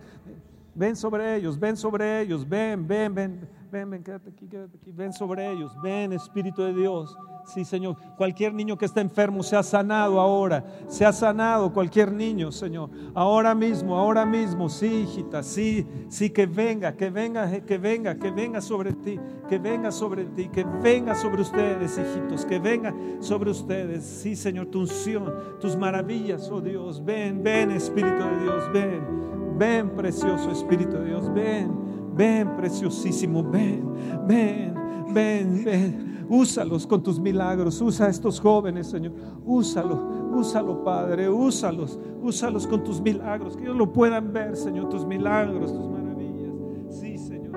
ven 0.74 0.96
sobre 0.96 1.36
ellos, 1.36 1.60
ven 1.60 1.76
sobre 1.76 2.22
ellos, 2.22 2.48
ven, 2.48 2.86
ven, 2.88 3.14
ven, 3.14 3.48
ven, 3.74 3.90
ven, 3.90 4.04
quédate 4.04 4.30
aquí, 4.30 4.46
quédate 4.46 4.76
aquí, 4.76 4.92
ven 4.92 5.12
sobre 5.12 5.50
ellos, 5.50 5.72
ven 5.82 6.12
Espíritu 6.12 6.62
de 6.62 6.72
Dios. 6.72 7.16
Sí, 7.44 7.64
Señor, 7.64 7.96
cualquier 8.16 8.54
niño 8.54 8.78
que 8.78 8.84
está 8.84 9.00
enfermo 9.00 9.42
se 9.42 9.56
ha 9.56 9.64
sanado 9.64 10.20
ahora, 10.20 10.64
se 10.86 11.04
ha 11.04 11.12
sanado 11.12 11.72
cualquier 11.72 12.12
niño, 12.12 12.52
Señor. 12.52 12.88
Ahora 13.14 13.52
mismo, 13.52 13.98
ahora 13.98 14.24
mismo, 14.24 14.68
sí, 14.68 15.02
hijita, 15.02 15.42
sí, 15.42 15.84
sí, 16.08 16.30
que 16.30 16.46
venga, 16.46 16.92
que 16.92 17.10
venga, 17.10 17.50
que 17.62 17.76
venga, 17.76 18.14
que 18.14 18.30
venga 18.30 18.60
sobre 18.60 18.92
ti, 18.92 19.18
que 19.48 19.58
venga 19.58 19.90
sobre 19.90 20.24
ti, 20.26 20.48
que 20.48 20.62
venga 20.62 21.16
sobre 21.16 21.42
ustedes, 21.42 21.98
hijitos, 21.98 22.46
que 22.46 22.60
venga 22.60 22.94
sobre 23.18 23.50
ustedes. 23.50 24.04
Sí, 24.04 24.36
Señor, 24.36 24.66
tu 24.66 24.82
unción, 24.82 25.34
tus 25.60 25.76
maravillas, 25.76 26.48
oh 26.48 26.60
Dios, 26.60 27.04
ven, 27.04 27.42
ven, 27.42 27.72
Espíritu 27.72 28.22
de 28.22 28.42
Dios, 28.44 28.72
ven, 28.72 29.58
ven, 29.58 29.90
precioso 29.90 30.52
Espíritu 30.52 30.92
de 30.92 31.06
Dios, 31.06 31.34
ven. 31.34 31.83
Ven, 32.16 32.56
preciosísimo, 32.56 33.42
ven, 33.42 33.84
ven, 34.26 34.74
ven, 35.12 35.64
ven. 35.64 36.14
Úsalos 36.28 36.86
con 36.86 37.02
tus 37.02 37.18
milagros. 37.18 37.80
Usa 37.80 38.06
a 38.06 38.10
estos 38.10 38.40
jóvenes, 38.40 38.88
Señor. 38.88 39.12
Úsalo, 39.44 40.30
úsalo, 40.32 40.82
Padre. 40.82 41.28
Úsalos, 41.28 41.98
úsalos 42.22 42.66
con 42.66 42.82
tus 42.82 43.00
milagros. 43.00 43.56
Que 43.56 43.64
ellos 43.64 43.76
lo 43.76 43.92
puedan 43.92 44.32
ver, 44.32 44.56
Señor, 44.56 44.88
tus 44.88 45.04
milagros, 45.04 45.72
tus 45.72 45.88
maravillas. 45.88 46.52
Sí, 46.88 47.18
Señor. 47.18 47.52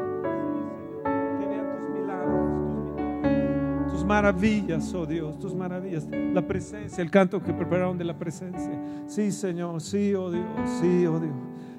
Que 1.04 1.48
vean 1.48 1.78
tus 1.78 1.90
milagros, 1.90 3.92
tus, 3.92 4.06
maravillas, 4.06 4.94
oh 4.94 5.06
Dios, 5.06 5.40
tus 5.40 5.56
maravillas. 5.56 6.08
La 6.34 6.46
presencia, 6.46 7.02
el 7.02 7.12
canto 7.12 7.42
que 7.42 7.54
prepararon 7.54 7.98
de 7.98 8.04
la 8.04 8.18
presencia. 8.18 8.82
Sí, 9.08 9.32
Señor. 9.32 9.82
Sí, 9.82 10.14
oh 10.14 10.30
Dios. 10.30 10.46
Sí, 10.82 11.06
oh 11.06 11.20
Dios. 11.20 11.36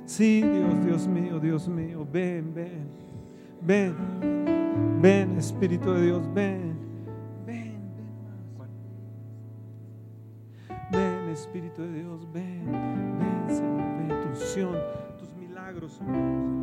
Sí, 0.09 0.41
Dios, 0.41 0.87
Dios 0.87 1.07
mío, 1.07 1.39
Dios 1.39 1.69
mío, 1.69 2.07
ven, 2.11 2.55
ven, 2.55 2.89
ven, 3.61 3.95
ven, 5.03 5.37
Espíritu 5.37 5.93
de 5.93 6.07
Dios, 6.07 6.23
ven, 6.33 6.79
ven, 7.45 7.79
ven, 10.67 10.79
ven, 10.91 11.29
Espíritu 11.29 11.83
de 11.83 11.93
Dios, 11.93 12.27
ven, 12.33 12.65
ven, 12.65 13.55
Señor, 13.55 13.99
ven, 13.99 14.09
tu 14.23 14.29
unción, 14.29 14.77
tus 15.19 15.31
milagros, 15.35 16.01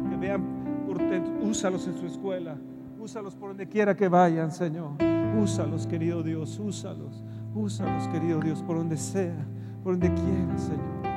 que 0.09 0.17
vean 0.17 0.43
portentos, 0.87 1.31
úsalos 1.43 1.87
en 1.87 1.99
su 1.99 2.07
escuela, 2.07 2.57
úsalos 2.99 3.35
por 3.35 3.49
donde 3.49 3.67
quiera 3.69 3.95
que 3.95 4.07
vayan, 4.07 4.51
Señor, 4.51 4.93
úsalos, 5.39 5.85
querido 5.85 6.23
Dios, 6.23 6.57
úsalos, 6.57 7.23
úsalos, 7.53 8.07
querido 8.07 8.39
Dios, 8.39 8.63
por 8.63 8.77
donde 8.77 8.97
sea, 8.97 9.45
por 9.83 9.99
donde 9.99 10.07
quiera, 10.07 10.57
Señor. 10.57 11.14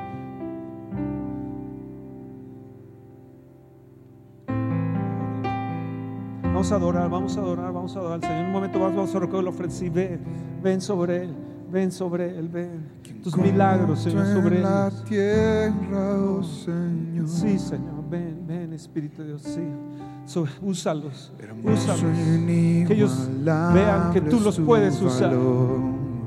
Vamos 6.59 6.73
a 6.73 6.75
adorar, 6.75 7.09
vamos 7.09 7.37
a 7.37 7.39
adorar, 7.39 7.71
vamos 7.71 7.95
a 7.95 7.99
adorar 7.99 8.15
al 8.15 8.21
Señor. 8.21 8.37
En 8.39 8.45
un 8.47 8.51
momento 8.51 8.79
más 8.79 8.93
vamos 8.93 9.15
a 9.15 9.19
recoger 9.19 9.43
la 9.45 9.49
ofrenda. 9.49 9.75
ven, 9.93 10.19
ven 10.61 10.81
sobre 10.81 11.23
Él, 11.23 11.33
ven 11.71 11.89
sobre 11.89 12.37
Él, 12.37 12.49
ven. 12.49 12.85
Tus 13.23 13.37
milagros, 13.37 13.99
Señor, 14.01 14.25
sobre 14.25 14.57
Él. 14.57 14.63
la 14.63 14.91
tierra, 15.07 16.17
oh 16.19 16.43
Señor. 16.43 17.29
Sí, 17.29 17.57
Señor, 17.57 18.03
ven, 18.09 18.43
ven, 18.45 18.73
Espíritu 18.73 19.21
de 19.21 19.27
Dios, 19.29 19.41
sí. 19.43 20.41
úsalos, 20.61 21.31
úsalos. 21.63 22.01
Que 22.45 22.87
ellos 22.89 23.29
vean 23.73 24.11
que 24.11 24.19
tú 24.19 24.41
los 24.41 24.59
puedes 24.59 25.01
usar. 25.01 25.33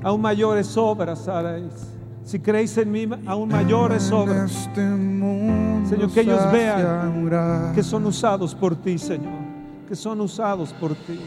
Aún 0.03 0.21
mayores 0.23 0.75
obras 0.79 1.29
haréis. 1.29 1.93
Si 2.25 2.39
creéis 2.39 2.79
en 2.79 2.91
mí, 2.91 3.07
aún 3.27 3.51
mayores 3.51 4.11
obras. 4.11 4.51
Este 4.51 4.81
Señor, 4.81 6.11
que 6.11 6.21
ellos 6.23 6.41
vean 6.51 7.75
que 7.75 7.83
son 7.83 8.07
usados 8.07 8.55
por 8.55 8.75
ti, 8.77 8.97
Señor 8.97 9.42
que 9.93 9.97
son 9.97 10.23
usados 10.23 10.73
por 10.73 10.95
ti, 10.95 11.21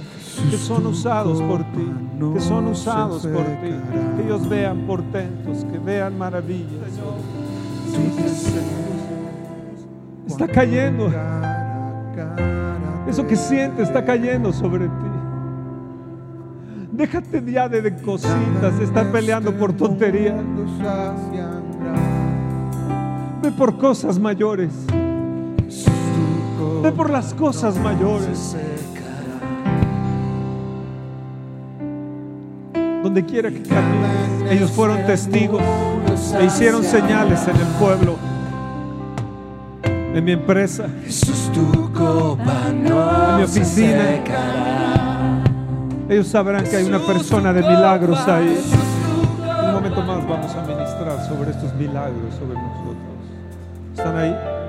que 0.50 0.58
son 0.58 0.88
usados 0.88 1.40
por 1.40 1.60
ti, 1.66 1.88
que 2.34 2.40
son 2.40 2.66
usados 2.66 3.28
por 3.28 3.44
ti, 3.44 3.76
que 4.18 4.24
ellos 4.24 4.50
vean 4.50 4.88
portentos, 4.88 5.64
que 5.72 5.78
vean 5.78 6.18
maravillas. 6.18 6.90
Está 10.26 10.48
cayendo. 10.48 11.12
Eso 13.08 13.28
que 13.28 13.36
sientes 13.36 13.88
está 13.88 14.04
cayendo 14.04 14.52
sobre 14.52 14.88
ti. 14.88 15.12
Déjate 16.92 17.44
ya 17.46 17.70
de, 17.70 17.84
de 17.84 17.96
cositas, 17.98 18.80
de 18.80 18.84
estar 18.84 19.12
peleando 19.12 19.56
por 19.56 19.74
tonterías. 19.74 20.44
Ve 23.44 23.52
por 23.52 23.78
cosas 23.78 24.18
mayores. 24.18 24.74
Ve 26.84 26.92
por 26.92 27.10
las 27.10 27.34
cosas 27.34 27.78
mayores. 27.78 28.56
Donde 33.04 33.26
quiera 33.26 33.50
que 33.50 33.62
camines, 33.62 34.52
ellos 34.52 34.72
fueron 34.72 35.06
testigos 35.06 35.62
e 36.40 36.46
hicieron 36.46 36.84
señales 36.84 37.48
en 37.48 37.56
el 37.56 37.68
pueblo, 37.80 38.16
en 39.84 40.24
mi 40.24 40.32
empresa, 40.32 40.86
en 40.86 42.84
mi 43.38 43.44
oficina. 43.44 44.22
Ellos 46.10 46.28
sabrán 46.28 46.64
que 46.64 46.76
hay 46.76 46.86
una 46.86 47.00
persona 47.00 47.52
de 47.54 47.62
milagros 47.62 48.28
ahí. 48.28 48.60
En 49.60 49.66
un 49.66 49.74
momento 49.74 50.02
más 50.02 50.28
vamos 50.28 50.56
a 50.56 50.62
ministrar 50.62 51.28
sobre 51.28 51.52
estos 51.52 51.74
milagros 51.76 52.34
sobre 52.36 52.54
nosotros. 52.54 52.96
¿Están 53.96 54.18
ahí? 54.18 54.65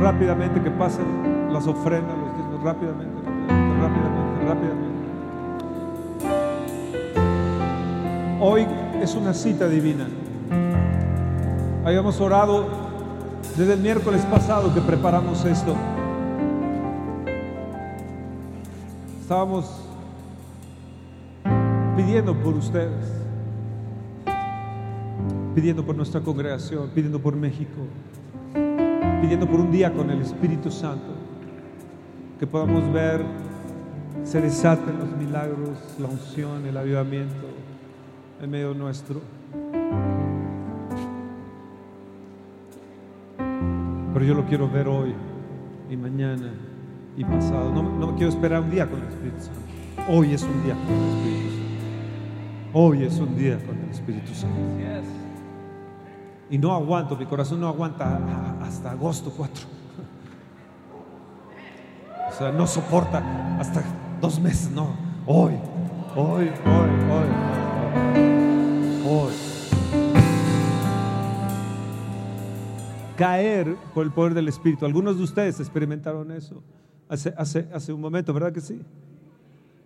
Rápidamente 0.00 0.62
que 0.62 0.70
pasen 0.70 1.04
las 1.52 1.66
ofrendas, 1.66 2.16
los 2.16 2.34
diezmos, 2.34 2.62
rápidamente, 2.62 3.20
rápidamente, 3.22 3.80
rápidamente, 3.80 4.44
rápidamente. 4.48 4.90
Hoy 8.40 8.66
es 9.02 9.14
una 9.14 9.34
cita 9.34 9.68
divina. 9.68 10.08
Habíamos 11.84 12.18
orado 12.20 12.66
desde 13.56 13.74
el 13.74 13.80
miércoles 13.80 14.22
pasado 14.22 14.72
que 14.72 14.80
preparamos 14.80 15.44
esto. 15.44 15.76
Estábamos 19.20 19.70
pidiendo 21.94 22.34
por 22.34 22.54
ustedes, 22.54 23.12
pidiendo 25.54 25.84
por 25.84 25.94
nuestra 25.94 26.22
congregación, 26.22 26.88
pidiendo 26.94 27.20
por 27.20 27.36
México, 27.36 27.82
pidiendo 29.20 29.46
por 29.46 29.60
un 29.60 29.70
día 29.70 29.92
con 29.92 30.10
el 30.10 30.22
Espíritu 30.22 30.70
Santo, 30.70 31.12
que 32.38 32.46
podamos 32.46 32.90
ver, 32.92 33.22
se 34.24 34.40
desaten 34.40 34.98
los 34.98 35.10
milagros, 35.10 35.78
la 35.98 36.08
unción, 36.08 36.64
el 36.66 36.76
avivamiento 36.76 37.46
en 38.40 38.50
medio 38.50 38.72
nuestro. 38.74 39.20
Pero 44.12 44.24
yo 44.24 44.34
lo 44.34 44.46
quiero 44.46 44.68
ver 44.68 44.88
hoy 44.88 45.14
y 45.90 45.96
mañana 45.96 46.52
y 47.16 47.24
pasado. 47.24 47.72
No, 47.72 47.82
no 47.82 48.14
quiero 48.16 48.30
esperar 48.30 48.62
un 48.62 48.70
día 48.70 48.88
con 48.88 49.00
el 49.00 49.08
Espíritu 49.08 49.40
Santo. 49.40 49.60
Hoy 50.08 50.32
es 50.32 50.42
un 50.42 50.62
día 50.64 50.74
con 50.74 50.94
el 50.94 51.08
Espíritu 51.08 51.50
Santo. 51.50 51.70
Hoy 52.72 53.02
es 53.02 53.18
un 53.18 53.36
día 53.36 53.58
con 53.66 53.78
el 53.78 53.90
Espíritu 53.90 54.34
Santo. 54.34 55.19
Y 56.50 56.58
no 56.58 56.74
aguanto, 56.74 57.16
mi 57.16 57.26
corazón 57.26 57.60
no 57.60 57.68
aguanta 57.68 58.58
hasta 58.60 58.90
agosto 58.90 59.32
4. 59.36 59.66
O 62.28 62.32
sea, 62.32 62.52
no 62.52 62.66
soporta 62.66 63.58
hasta 63.58 63.82
dos 64.20 64.40
meses, 64.40 64.70
no. 64.70 64.94
Hoy, 65.26 65.54
hoy, 66.16 66.50
hoy, 66.66 66.90
hoy. 67.10 67.28
Hoy. 69.06 69.32
Caer 73.16 73.76
por 73.94 74.04
el 74.04 74.10
poder 74.10 74.34
del 74.34 74.48
Espíritu. 74.48 74.86
Algunos 74.86 75.18
de 75.18 75.24
ustedes 75.24 75.60
experimentaron 75.60 76.32
eso 76.32 76.62
hace, 77.10 77.34
hace, 77.36 77.68
hace 77.74 77.92
un 77.92 78.00
momento, 78.00 78.32
¿verdad 78.32 78.52
que 78.52 78.60
sí? 78.60 78.80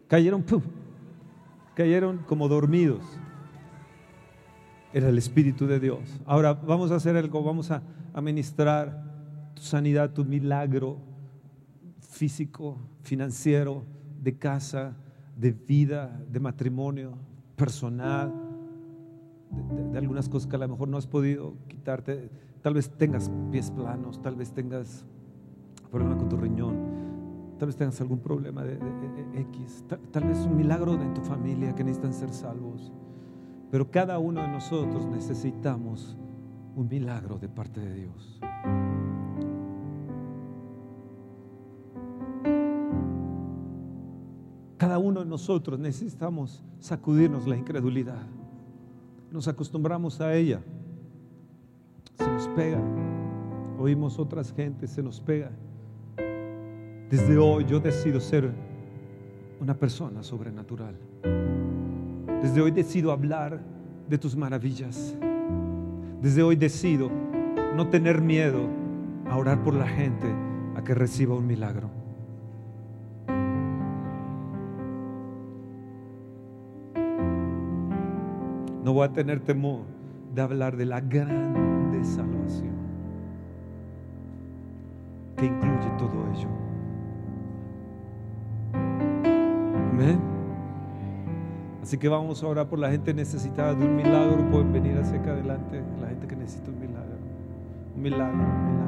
Cayeron, 0.09 0.43
¡pum! 0.43 0.63
cayeron 1.75 2.19
como 2.29 2.49
dormidos. 2.49 3.03
Era 4.95 5.09
el 5.09 5.19
Espíritu 5.19 5.67
de 5.67 5.81
Dios. 5.81 6.21
Ahora 6.25 6.55
vamos 6.55 6.93
a 6.93 6.95
hacer 6.95 7.17
algo, 7.17 7.43
vamos 7.43 7.73
a 7.73 7.83
administrar 8.13 9.03
tu 9.55 9.63
sanidad, 9.63 10.13
tu 10.13 10.25
milagro 10.25 10.99
físico, 11.99 12.79
financiero, 13.03 13.83
de 14.23 14.39
casa, 14.39 14.97
de 15.37 15.51
vida, 15.51 16.25
de 16.31 16.39
matrimonio, 16.39 17.19
personal, 17.57 18.33
de, 19.91 19.99
algunas 19.99 20.29
cosas 20.29 20.49
que 20.49 20.55
a 20.55 20.61
lo 20.61 20.69
mejor 20.69 20.87
no 20.87 20.97
has 20.97 21.09
podido 21.09 21.55
quitarte. 21.67 22.31
Tal 22.63 22.75
vez 22.75 22.89
tengas 22.89 23.33
pies 23.51 23.73
planos, 23.73 24.23
tal 24.23 24.37
vez 24.37 24.53
tengas 24.53 25.05
problema 25.91 26.17
con 26.17 26.29
tu 26.29 26.37
riñón, 26.37 26.77
tal 27.59 27.67
vez 27.67 27.77
tengas 27.77 28.01
algún 28.01 28.21
problema 28.21 28.63
de, 28.63 28.77
de 28.77 29.41
X, 29.41 29.85
tal, 29.89 29.99
tal, 30.13 30.25
vez 30.29 30.39
un 30.39 30.57
milagro 30.57 30.97
de 30.97 31.07
tu 31.09 31.21
familia 31.21 31.75
que 31.75 31.83
necesitan 31.83 32.13
ser 32.13 32.31
salvos. 32.31 32.93
Pero 33.75 33.91
cada 33.91 34.21
uno 34.21 34.41
de 34.41 34.47
nosotros 34.47 35.05
necesitamos 35.05 36.17
un 36.77 36.87
milagro 36.89 37.41
de 37.41 37.49
parte 37.49 37.81
de 37.81 37.93
Dios. 37.93 38.39
Cada 44.77 44.99
uno 44.99 45.25
de 45.25 45.27
nosotros 45.27 45.81
necesitamos 45.81 46.63
sacudirnos 46.79 47.49
la 47.49 47.57
incredulidad. 47.57 48.25
Nos 49.33 49.49
acostumbramos 49.49 50.21
a 50.21 50.37
ella. 50.37 50.63
Se 52.17 52.31
nos 52.31 52.47
pega. 52.51 52.81
Oímos 53.81 54.21
otras 54.21 54.53
gentes, 54.53 54.91
se 54.91 55.03
nos 55.03 55.21
pega. 55.21 55.51
Desde 57.11 57.37
hoy 57.39 57.65
yo 57.65 57.81
decido 57.81 58.21
ser 58.21 58.53
una 59.61 59.75
persona 59.75 60.23
sobrenatural. 60.23 60.95
Desde 62.45 62.61
hoy 62.61 62.73
decido 62.73 63.11
hablar 63.11 63.59
de 64.07 64.19
tus 64.19 64.37
maravillas. 64.37 65.17
Desde 66.21 66.43
hoy 66.43 66.57
decido 66.57 67.11
no 67.75 67.89
tener 67.89 68.21
miedo 68.21 68.69
a 69.31 69.39
orar 69.39 69.63
por 69.63 69.73
la 69.73 69.89
gente 69.89 70.27
a 70.77 70.85
que 70.85 70.93
reciba 70.93 71.35
un 71.35 71.47
milagro. 71.47 71.89
No 78.85 78.93
voy 78.93 79.07
a 79.07 79.13
tener 79.15 79.41
temor 79.41 79.87
de 80.35 80.43
hablar 80.43 80.77
de 80.77 80.85
la 80.85 81.01
grande 81.01 82.05
salvación 82.05 82.75
que 85.39 85.47
incluye 85.47 85.91
todo 85.97 86.13
ello. 86.35 86.49
Amén. 89.93 90.34
Así 91.85 91.99
que 91.99 92.09
vamos 92.09 92.43
a 92.43 92.47
orar 92.47 92.67
por 92.67 92.79
la 92.79 92.91
gente 92.91 93.13
necesitada 93.13 93.75
de 93.75 93.85
un 93.85 93.97
milagro. 93.97 94.51
Pueden 94.51 94.73
venir 94.73 94.97
hacia 94.97 95.19
acá 95.19 95.33
adelante, 95.33 95.83
la 96.01 96.09
gente 96.09 96.27
que 96.27 96.35
necesita 96.35 96.71
un 96.71 96.81
milagro. 96.81 97.19
Un 97.95 98.03
milagro, 98.03 98.39
un 98.39 98.39
milagro. 98.39 98.84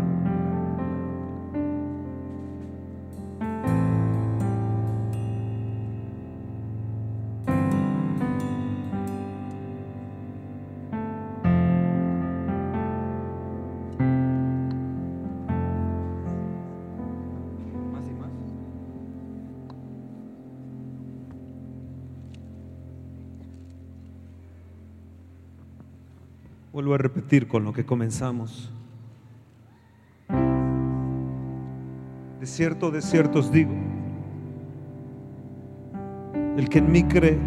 Vuelvo 26.77 26.93
a 26.93 26.99
repetir 26.99 27.49
con 27.49 27.64
lo 27.64 27.72
que 27.72 27.87
comenzamos. 27.87 28.70
De 32.39 32.47
cierto, 32.47 32.91
de 32.91 33.01
cierto 33.01 33.39
os 33.39 33.51
digo, 33.51 33.72
el 36.59 36.68
que 36.68 36.81
en 36.81 36.93
mí 36.93 37.03
cree, 37.05 37.39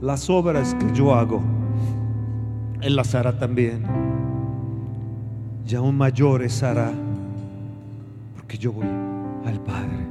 las 0.00 0.30
obras 0.30 0.76
que 0.76 0.92
yo 0.92 1.12
hago, 1.12 1.42
él 2.80 2.94
las 2.94 3.16
hará 3.16 3.36
también. 3.36 3.82
Y 5.66 5.74
aún 5.74 5.96
mayores 5.96 6.62
hará, 6.62 6.92
porque 8.36 8.56
yo 8.56 8.70
voy 8.70 8.86
al 9.44 9.58
Padre. 9.64 10.06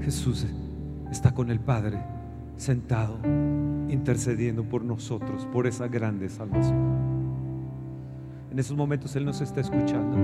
Jesús 0.00 0.46
está 1.10 1.34
con 1.34 1.50
el 1.50 1.58
Padre 1.58 2.21
sentado 2.56 3.18
intercediendo 3.88 4.64
por 4.64 4.84
nosotros, 4.84 5.46
por 5.52 5.66
esa 5.66 5.88
grande 5.88 6.28
salvación. 6.28 7.02
En 8.50 8.58
esos 8.58 8.76
momentos 8.76 9.14
Él 9.16 9.24
nos 9.24 9.40
está 9.40 9.60
escuchando 9.60 10.16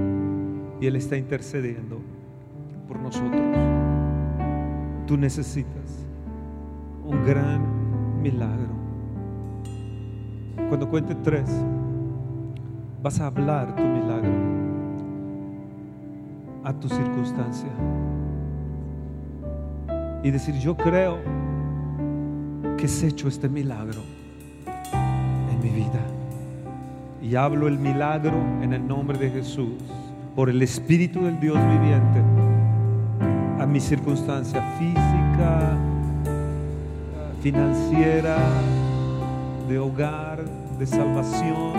y 0.81 0.87
Él 0.87 0.97
está 0.97 1.17
intercediendo 1.17 2.01
por 2.87 2.99
nosotros. 2.99 3.57
Tú 5.07 5.17
necesitas 5.17 6.07
un 7.05 7.25
gran 7.25 8.23
milagro. 8.23 8.77
Cuando 10.69 10.89
cuente 10.89 11.15
tres, 11.15 11.51
vas 13.03 13.21
a 13.21 13.27
hablar 13.27 13.75
tu 13.75 13.83
milagro. 13.83 14.59
a 16.65 16.73
tu 16.75 16.87
circunstancia 16.87 17.71
y 20.23 20.31
decir, 20.31 20.55
yo 20.57 20.77
creo 20.77 21.19
que 22.79 22.87
es 22.87 23.03
hecho 23.03 23.27
este 23.27 23.49
milagro 23.49 24.01
en 25.51 25.61
mi 25.61 25.69
vida. 25.69 26.01
Y 27.21 27.35
hablo 27.35 27.67
el 27.67 27.77
milagro 27.77 28.37
en 28.63 28.73
el 28.73 28.87
nombre 28.87 29.19
de 29.19 29.31
Jesús, 29.31 29.83
por 30.37 30.49
el 30.49 30.63
Espíritu 30.63 31.25
del 31.25 31.41
Dios 31.41 31.57
viviente, 31.57 32.23
a 33.59 33.67
mi 33.67 33.81
circunstancia 33.81 34.63
física, 34.79 35.77
financiera, 37.43 38.39
de 39.69 39.79
hogar, 39.79 40.45
de 40.79 40.87
salvación. 40.87 41.73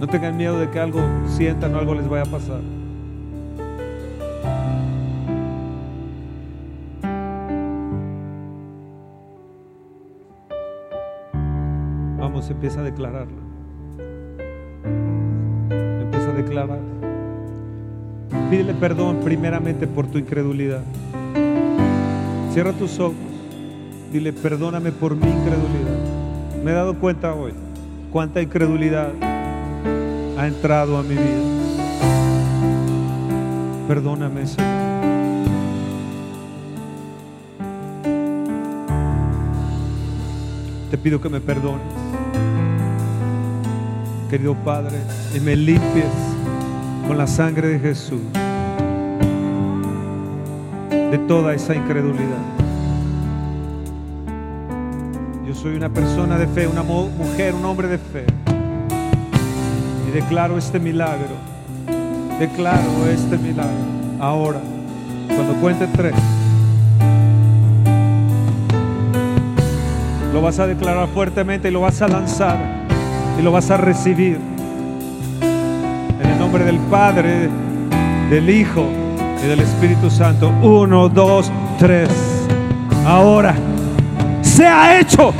No 0.00 0.08
tengan 0.08 0.36
miedo 0.36 0.58
de 0.58 0.68
que 0.68 0.80
algo 0.80 1.00
sientan 1.28 1.74
o 1.76 1.78
algo 1.78 1.94
les 1.94 2.08
vaya 2.08 2.24
a 2.24 2.30
pasar. 2.30 2.75
Vamos, 12.46 12.50
empieza 12.50 12.80
a 12.80 12.84
declararlo. 12.84 13.38
Empieza 16.00 16.30
a 16.30 16.32
declarar. 16.32 16.78
Pídele 18.50 18.74
perdón 18.74 19.18
primeramente 19.24 19.86
por 19.88 20.06
tu 20.06 20.18
incredulidad. 20.18 20.82
Cierra 22.52 22.72
tus 22.72 23.00
ojos. 23.00 23.16
Dile, 24.12 24.32
perdóname 24.32 24.92
por 24.92 25.16
mi 25.16 25.26
incredulidad. 25.26 26.62
Me 26.62 26.70
he 26.70 26.74
dado 26.74 26.94
cuenta 26.98 27.34
hoy 27.34 27.52
cuánta 28.12 28.40
incredulidad 28.40 29.08
ha 30.38 30.46
entrado 30.46 30.98
a 30.98 31.02
mi 31.02 31.14
vida. 31.14 31.42
Perdóname, 33.88 34.46
Señor. 34.46 34.76
Te 40.90 40.98
pido 40.98 41.20
que 41.20 41.28
me 41.28 41.40
perdones, 41.40 41.95
querido 44.28 44.54
Padre, 44.54 44.96
y 45.34 45.40
me 45.40 45.54
limpies 45.54 46.04
con 47.06 47.16
la 47.16 47.26
sangre 47.26 47.68
de 47.68 47.78
Jesús 47.78 48.20
de 50.90 51.18
toda 51.28 51.54
esa 51.54 51.74
incredulidad. 51.74 52.42
Yo 55.46 55.54
soy 55.54 55.76
una 55.76 55.88
persona 55.88 56.36
de 56.36 56.46
fe, 56.48 56.66
una 56.66 56.82
mujer, 56.82 57.54
un 57.54 57.64
hombre 57.64 57.86
de 57.88 57.98
fe. 57.98 58.24
Y 60.08 60.10
declaro 60.10 60.58
este 60.58 60.80
milagro. 60.80 61.36
Declaro 62.40 63.06
este 63.08 63.38
milagro. 63.38 63.70
Ahora, 64.18 64.60
cuando 65.28 65.54
cuente 65.60 65.86
tres, 65.86 66.14
lo 70.32 70.42
vas 70.42 70.58
a 70.58 70.66
declarar 70.66 71.08
fuertemente 71.08 71.68
y 71.68 71.70
lo 71.70 71.80
vas 71.82 72.02
a 72.02 72.08
lanzar 72.08 72.75
y 73.38 73.42
lo 73.42 73.52
vas 73.52 73.70
a 73.70 73.76
recibir. 73.76 74.38
En 76.20 76.30
el 76.30 76.38
nombre 76.38 76.64
del 76.64 76.78
Padre, 76.90 77.48
del 78.30 78.50
Hijo 78.50 78.86
y 79.44 79.46
del 79.46 79.60
Espíritu 79.60 80.10
Santo. 80.10 80.48
Uno, 80.62 81.08
dos, 81.08 81.50
tres. 81.78 82.08
Ahora, 83.06 83.54
se 84.42 84.66
ha 84.66 84.98
hecho. 84.98 85.32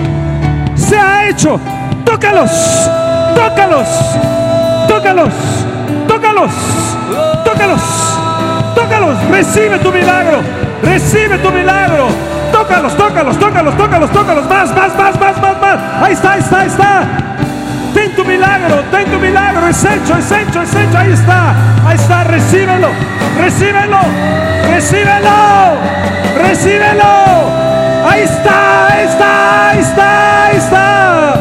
Se 0.75 0.97
ha 0.97 1.29
hecho. 1.29 1.59
Tócalos. 2.05 2.51
Tócalos. 3.35 3.89
Tócalos. 4.89 5.33
Tócalos. 6.07 6.53
Tócalos. 7.45 7.83
Tócalos. 8.75 9.29
Recibe 9.31 9.79
tu 9.79 9.91
milagro. 9.91 10.39
Recibe 10.83 11.39
tu 11.39 11.51
milagro. 11.51 12.09
Tócalos, 12.53 12.97
tócalos, 12.97 13.39
tócalos, 13.39 13.77
tócalos, 13.77 14.11
tócalos. 14.11 14.49
Más, 14.49 14.75
más, 14.75 14.97
más, 14.97 15.21
más, 15.21 15.41
más, 15.41 15.61
más. 15.61 16.03
Ahí 16.03 16.13
está, 16.13 16.33
ahí 16.33 16.41
está, 16.41 16.61
ahí 16.61 16.67
está. 16.69 17.46
Milagro, 18.47 18.85
ten 18.93 19.11
tu 19.11 19.19
milagro. 19.19 19.69
Es 19.69 19.85
hecho, 19.85 20.17
es 20.17 20.31
hecho, 20.31 20.63
es 20.63 20.75
hecho. 20.75 20.99
Ahí 20.99 21.13
está, 21.13 21.55
ahí 21.85 21.97
está. 21.97 22.25
Recíbelo, 22.25 22.89
recíbelo, 23.39 23.99
recíbelo, 24.71 25.75
recíbelo. 26.39 28.07
Ahí 28.09 28.23
está, 28.23 28.87
ahí 28.87 29.05
está, 29.07 29.71
ahí 29.71 29.79
está, 29.81 30.47
ahí 30.47 30.57
está. 30.57 31.35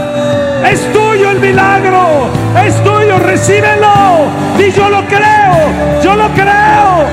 Es 0.72 0.92
tuyo 0.94 1.30
el 1.30 1.40
milagro, 1.40 2.30
es 2.66 2.84
tuyo, 2.84 3.20
recíbelo. 3.20 4.28
Y 4.58 4.72
yo 4.72 4.90
lo 4.90 5.06
creo, 5.06 6.02
yo 6.04 6.16
lo 6.16 6.28
creo, 6.30 7.06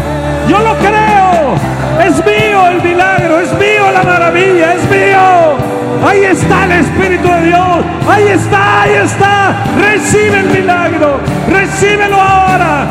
yo 0.48 0.58
lo 0.58 0.74
creo. 0.78 1.54
Es 2.02 2.24
mío 2.24 2.68
el 2.68 2.82
milagro, 2.82 3.40
es 3.40 3.52
mío 3.52 3.90
la 3.92 4.02
maravilla, 4.02 4.74
es 4.74 4.90
mío. 4.90 5.61
Ahí 6.06 6.24
está 6.24 6.64
el 6.64 6.72
Espíritu 6.72 7.28
de 7.28 7.42
Dios, 7.42 7.84
ahí 8.08 8.28
está, 8.28 8.82
ahí 8.82 8.94
está. 8.94 9.54
Recibe 9.78 10.40
el 10.40 10.50
milagro, 10.50 11.20
recíbelo 11.48 12.20
ahora. 12.20 12.86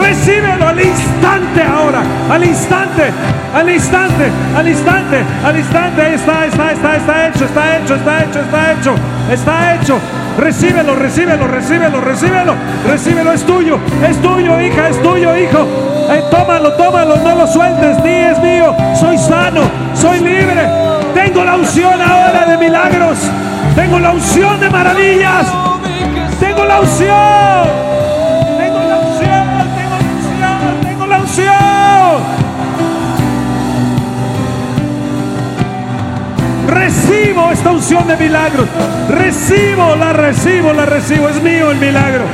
Recíbelo 0.00 0.68
al 0.68 0.80
instante 0.80 1.62
ahora, 1.62 2.02
al 2.30 2.44
instante, 2.44 3.12
al 3.54 3.70
instante, 3.70 4.30
al 4.56 4.68
instante, 4.68 5.24
al 5.44 5.58
instante. 5.58 6.02
Ahí 6.02 6.14
está, 6.14 6.42
está, 6.42 6.72
está, 6.72 6.96
está 6.96 7.28
hecho, 7.28 7.44
está 7.44 7.76
hecho, 7.76 7.94
está 7.94 8.24
hecho, 8.24 8.40
está 8.40 8.72
hecho, 8.72 8.94
está 9.30 9.74
hecho. 9.74 9.98
Recíbelo, 10.38 10.96
recíbelo, 10.96 11.46
recíbelo, 11.46 12.00
recíbelo, 12.00 12.54
recíbelo, 12.88 13.32
es 13.32 13.44
tuyo, 13.44 13.78
es 14.08 14.16
tuyo, 14.22 14.60
hija, 14.60 14.88
es 14.88 15.02
tuyo, 15.02 15.36
hijo. 15.36 15.66
Eh, 16.10 16.22
tómalo, 16.30 16.72
tómalo, 16.72 17.16
no 17.18 17.34
lo 17.36 17.46
sueltes, 17.46 18.02
ni 18.02 18.14
es 18.14 18.38
mío. 18.40 18.74
Soy 18.98 19.18
sano, 19.18 19.60
soy 19.94 20.20
libre. 20.20 20.91
Tengo 21.14 21.44
la 21.44 21.56
unción 21.56 22.00
ahora 22.00 22.46
de 22.46 22.58
milagros. 22.58 23.18
Tengo 23.74 23.98
la 23.98 24.10
unción 24.12 24.60
de 24.60 24.70
maravillas. 24.70 25.46
Tengo 26.40 26.64
la 26.64 26.80
unción. 26.80 27.68
Tengo 28.58 28.78
la 28.78 28.98
unción, 28.98 29.46
tengo 29.76 29.96
la 29.98 30.08
unción, 30.16 30.80
tengo 30.82 31.06
la 31.06 31.18
unción. 31.18 32.42
Recibo 36.68 37.50
esta 37.52 37.70
unción 37.70 38.06
de 38.08 38.16
milagros. 38.16 38.66
Recibo, 39.08 39.96
la 39.96 40.12
recibo, 40.12 40.72
la 40.72 40.86
recibo. 40.86 41.28
Es 41.28 41.42
mío 41.42 41.70
el 41.70 41.78
milagro. 41.78 42.24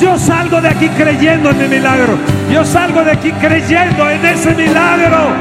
Yo 0.00 0.18
salgo 0.18 0.60
de 0.60 0.68
aquí 0.68 0.88
creyendo 0.88 1.50
en 1.50 1.58
mi 1.58 1.68
milagro. 1.68 2.18
Yo 2.52 2.64
salgo 2.64 3.04
de 3.04 3.12
aquí 3.12 3.30
creyendo 3.32 4.10
en 4.10 4.26
ese 4.26 4.54
milagro. 4.54 5.36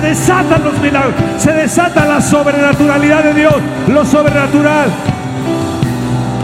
Se 0.00 0.06
desatan 0.06 0.62
los 0.62 0.78
milagros. 0.78 1.14
Se 1.38 1.52
desata 1.52 2.06
la 2.06 2.20
sobrenaturalidad 2.20 3.24
de 3.24 3.34
Dios. 3.34 3.54
Lo 3.88 4.04
sobrenatural. 4.04 4.88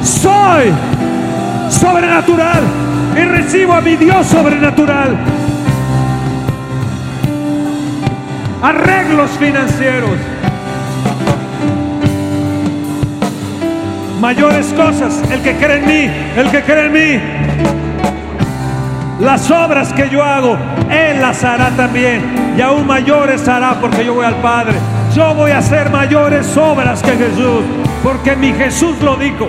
Soy 0.03 0.73
sobrenatural. 1.71 2.63
Y 3.17 3.21
recibo 3.21 3.75
a 3.75 3.81
mi 3.81 3.95
Dios 3.95 4.27
sobrenatural. 4.27 5.17
Arreglos 8.61 9.31
financieros. 9.39 10.19
mayores 14.21 14.73
cosas. 14.73 15.23
El 15.31 15.43
que 15.43 15.55
cree 15.57 15.77
en 15.77 15.87
mí, 15.87 16.11
el 16.37 16.51
que 16.51 16.63
cree 16.63 16.87
en 16.87 16.93
mí. 16.93 17.21
Las 19.21 19.51
obras 19.51 19.93
que 19.93 20.09
yo 20.09 20.25
hago, 20.25 20.57
Él 20.91 21.21
las 21.21 21.45
hará 21.45 21.71
también. 21.71 22.55
Y 22.57 22.61
aún 22.61 22.87
mayores 22.87 23.49
hará 23.49 23.81
porque 23.81 24.05
yo 24.05 24.15
voy 24.15 24.27
al 24.27 24.37
Padre. 24.37 24.75
Yo 25.15 25.35
voy 25.35 25.53
a 25.53 25.59
hacer 25.59 25.91
mayores 25.91 26.57
obras 26.57 27.03
que 27.03 27.13
Jesús, 27.13 27.65
porque 28.03 28.37
mi 28.37 28.53
Jesús 28.53 29.01
lo 29.01 29.17
dijo. 29.17 29.49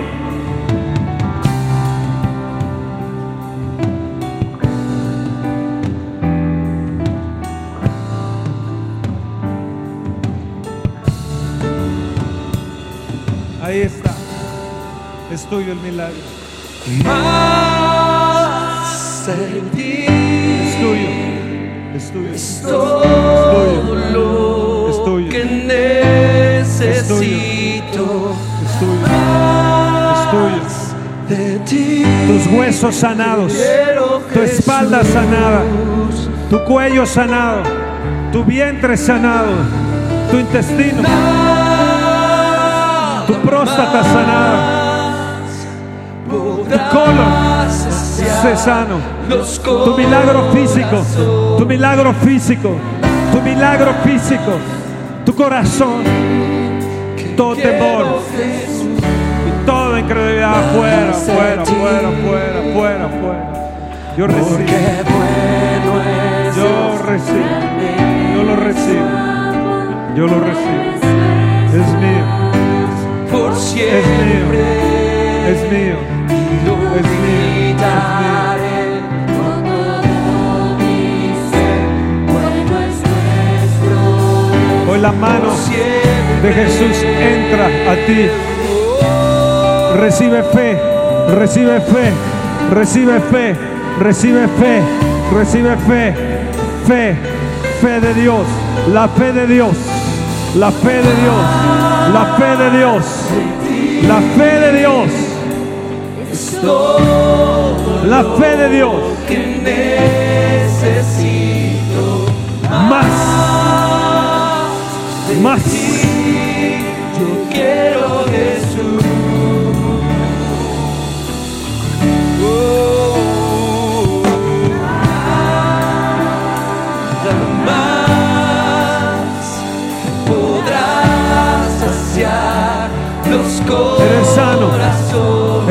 Ahí 13.62 13.80
está. 13.80 14.14
Es 15.32 15.46
el 15.50 15.76
milagro. 15.80 16.14
Más 17.04 19.28
tuyo. 19.28 20.15
Es 21.96 22.10
tuyo. 22.12 22.28
es 22.34 22.60
todo 22.62 23.94
lo 24.12 24.88
Es 24.90 25.04
tuyo. 25.04 25.28
que 25.30 25.44
necesito. 25.44 26.92
Es 26.92 27.08
tuyo. 27.08 27.36
Es 30.12 30.30
tuyo. 30.30 30.62
De 31.28 31.58
ti 31.60 32.04
Tus 32.26 32.46
huesos 32.52 32.94
sanados. 32.94 33.52
Tu 34.32 34.40
espalda 34.42 35.02
sanada. 35.04 35.62
Tu 36.50 36.62
cuello 36.64 37.06
sanado. 37.06 37.62
Tu 38.30 38.44
vientre 38.44 38.96
sanado. 38.98 39.52
Tu 40.30 40.38
intestino. 40.38 41.02
Tu 43.26 43.34
próstata 43.36 44.02
sanada. 44.04 44.75
Tu 46.36 46.78
colon 46.92 47.70
se 48.42 48.56
sano. 48.56 48.98
Tu 49.28 49.96
milagro 49.96 50.50
físico. 50.52 51.04
Tu 51.58 51.66
milagro 51.66 52.12
físico. 52.14 52.76
Tu 53.32 53.40
milagro 53.42 53.94
físico. 54.04 54.52
Tu 55.24 55.34
corazón. 55.34 56.04
Todo 57.36 57.56
temor. 57.56 58.20
Toda 59.66 60.00
incredulidad 60.00 60.72
fuera, 60.72 61.12
fuera, 61.12 61.64
fuera, 61.64 62.10
fuera, 62.24 62.62
fuera, 62.72 63.08
fuera. 63.08 63.56
Yo 64.16 64.26
recibo. 64.26 64.56
Yo 66.56 67.02
recibo. 67.06 67.66
Yo 68.34 68.42
lo 68.42 68.56
recibo. 68.56 69.06
Yo 70.16 70.26
lo 70.26 70.40
recibo. 70.40 70.86
Es 71.76 71.92
mío. 72.00 72.24
por 73.30 73.52
Es 73.52 73.66
mío. 73.66 74.46
Es 75.46 75.60
mío. 75.70 76.15
Hoy 84.88 85.00
la 85.00 85.12
mano 85.12 85.48
de 86.42 86.52
Jesús 86.52 87.02
entra 87.02 87.66
a 87.90 87.96
ti. 88.06 88.28
Recibe 90.00 90.42
fe, 90.42 90.78
recibe 91.34 91.80
fe, 91.80 92.12
recibe 92.72 93.20
fe, 93.20 93.56
recibe 94.00 94.48
fe, 94.48 94.82
recibe 95.32 95.76
fe, 95.88 96.14
fe, 96.86 97.16
fe 97.80 98.00
de 98.00 98.14
Dios, 98.14 98.46
la 98.92 99.08
fe 99.08 99.32
de 99.32 99.46
Dios, 99.46 99.76
la 100.56 100.70
fe 100.70 101.02
de 101.02 101.02
Dios, 101.02 101.44
la 102.12 102.24
fe 102.36 102.52
de 102.52 102.70
Dios, 102.78 103.04
la 103.08 103.20
fe 103.26 103.26
de 103.36 103.98
Dios, 103.98 104.08
la 104.08 104.20
fe 104.36 104.60
de 104.60 104.78
Dios. 104.78 105.25
Que 109.26 109.38
necesito 109.62 110.96
Más, 112.70 113.06
más. 115.42 115.62
yo 115.62 116.05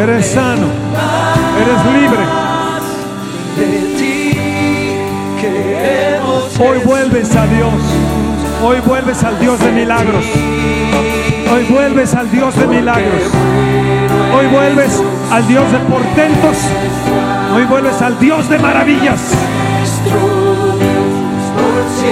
Eres 0.07 0.27
sano, 0.27 0.67
eres 1.59 1.99
libre. 1.99 2.19
Hoy 6.59 6.77
vuelves 6.85 7.35
a 7.35 7.47
Dios. 7.47 7.73
Hoy 8.63 8.81
vuelves 8.81 9.23
al 9.23 9.39
Dios 9.39 9.59
de 9.59 9.71
milagros. 9.71 10.23
Hoy 11.51 11.63
vuelves 11.63 12.13
al 12.13 12.29
Dios 12.29 12.55
de 12.55 12.67
milagros. 12.67 13.19
Hoy 14.37 14.45
vuelves 14.45 15.01
al 15.31 15.47
Dios 15.47 15.71
de 15.71 15.79
portentos. 15.79 16.57
Hoy 17.55 17.63
vuelves 17.63 17.99
al 17.99 18.19
Dios 18.19 18.47
de 18.47 18.59
maravillas. 18.59 19.21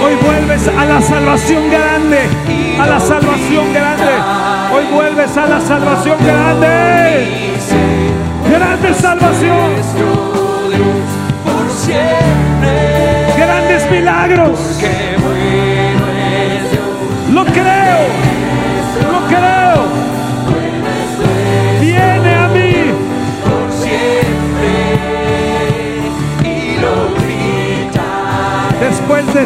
Hoy 0.04 0.14
vuelves 0.20 0.66
a 0.66 0.84
la 0.84 1.00
salvación 1.00 1.70
grande. 1.70 2.22
A 2.80 2.86
la 2.86 2.98
salvación 2.98 3.72
grande. 3.72 4.13
Vuelves 4.92 5.36
a 5.36 5.46
la 5.46 5.60
salvación 5.60 6.16
grande. 6.24 7.54
Grande 8.50 8.94
salvación. 8.94 9.72
Grandes 13.36 13.90
milagros. 13.90 14.58
Lo 17.32 17.44
creo. 17.44 17.98
Lo 19.12 19.26
creo. 19.28 19.84
Viene 21.80 22.34
a 22.34 22.48
mí. 22.48 22.74
por 23.44 23.72
siempre 23.72 24.80
y 26.44 26.78
lo 26.80 26.94
grita 27.20 28.08
Después 28.80 29.24
de 29.34 29.44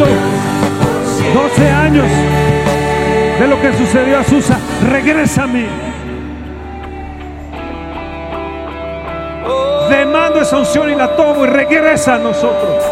nuestro 0.00 0.30
112 1.18 1.70
años 1.70 2.06
de 3.38 3.46
lo 3.46 3.60
que 3.60 3.72
sucedió 3.74 4.18
a 4.18 4.24
Susa, 4.24 4.58
regresa 4.88 5.44
a 5.44 5.46
mí. 5.46 5.66
Demando 9.90 10.40
esa 10.40 10.58
unción 10.58 10.90
y 10.90 10.94
la 10.94 11.16
tomo 11.16 11.44
y 11.44 11.48
regresa 11.48 12.14
a 12.14 12.18
nosotros. 12.18 12.84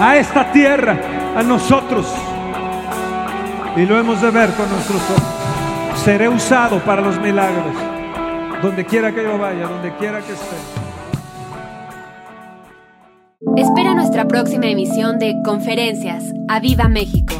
A 0.00 0.16
esta 0.16 0.52
tierra, 0.52 0.96
a 1.36 1.42
nosotros. 1.42 2.06
Y 3.76 3.86
lo 3.86 3.98
hemos 3.98 4.20
de 4.20 4.30
ver 4.30 4.50
con 4.50 4.68
nuestros 4.70 5.00
ojos. 5.10 6.00
Seré 6.04 6.28
usado 6.28 6.78
para 6.80 7.02
los 7.02 7.18
milagros. 7.20 7.74
Donde 8.62 8.84
quiera 8.84 9.12
que 9.12 9.22
yo 9.22 9.38
vaya, 9.38 9.66
donde 9.66 9.92
quiera 9.96 10.20
que 10.20 10.32
esté. 10.32 10.77
Próxima 14.28 14.66
emisión 14.66 15.18
de 15.18 15.34
Conferencias. 15.42 16.22
¡A 16.48 16.60
México! 16.88 17.37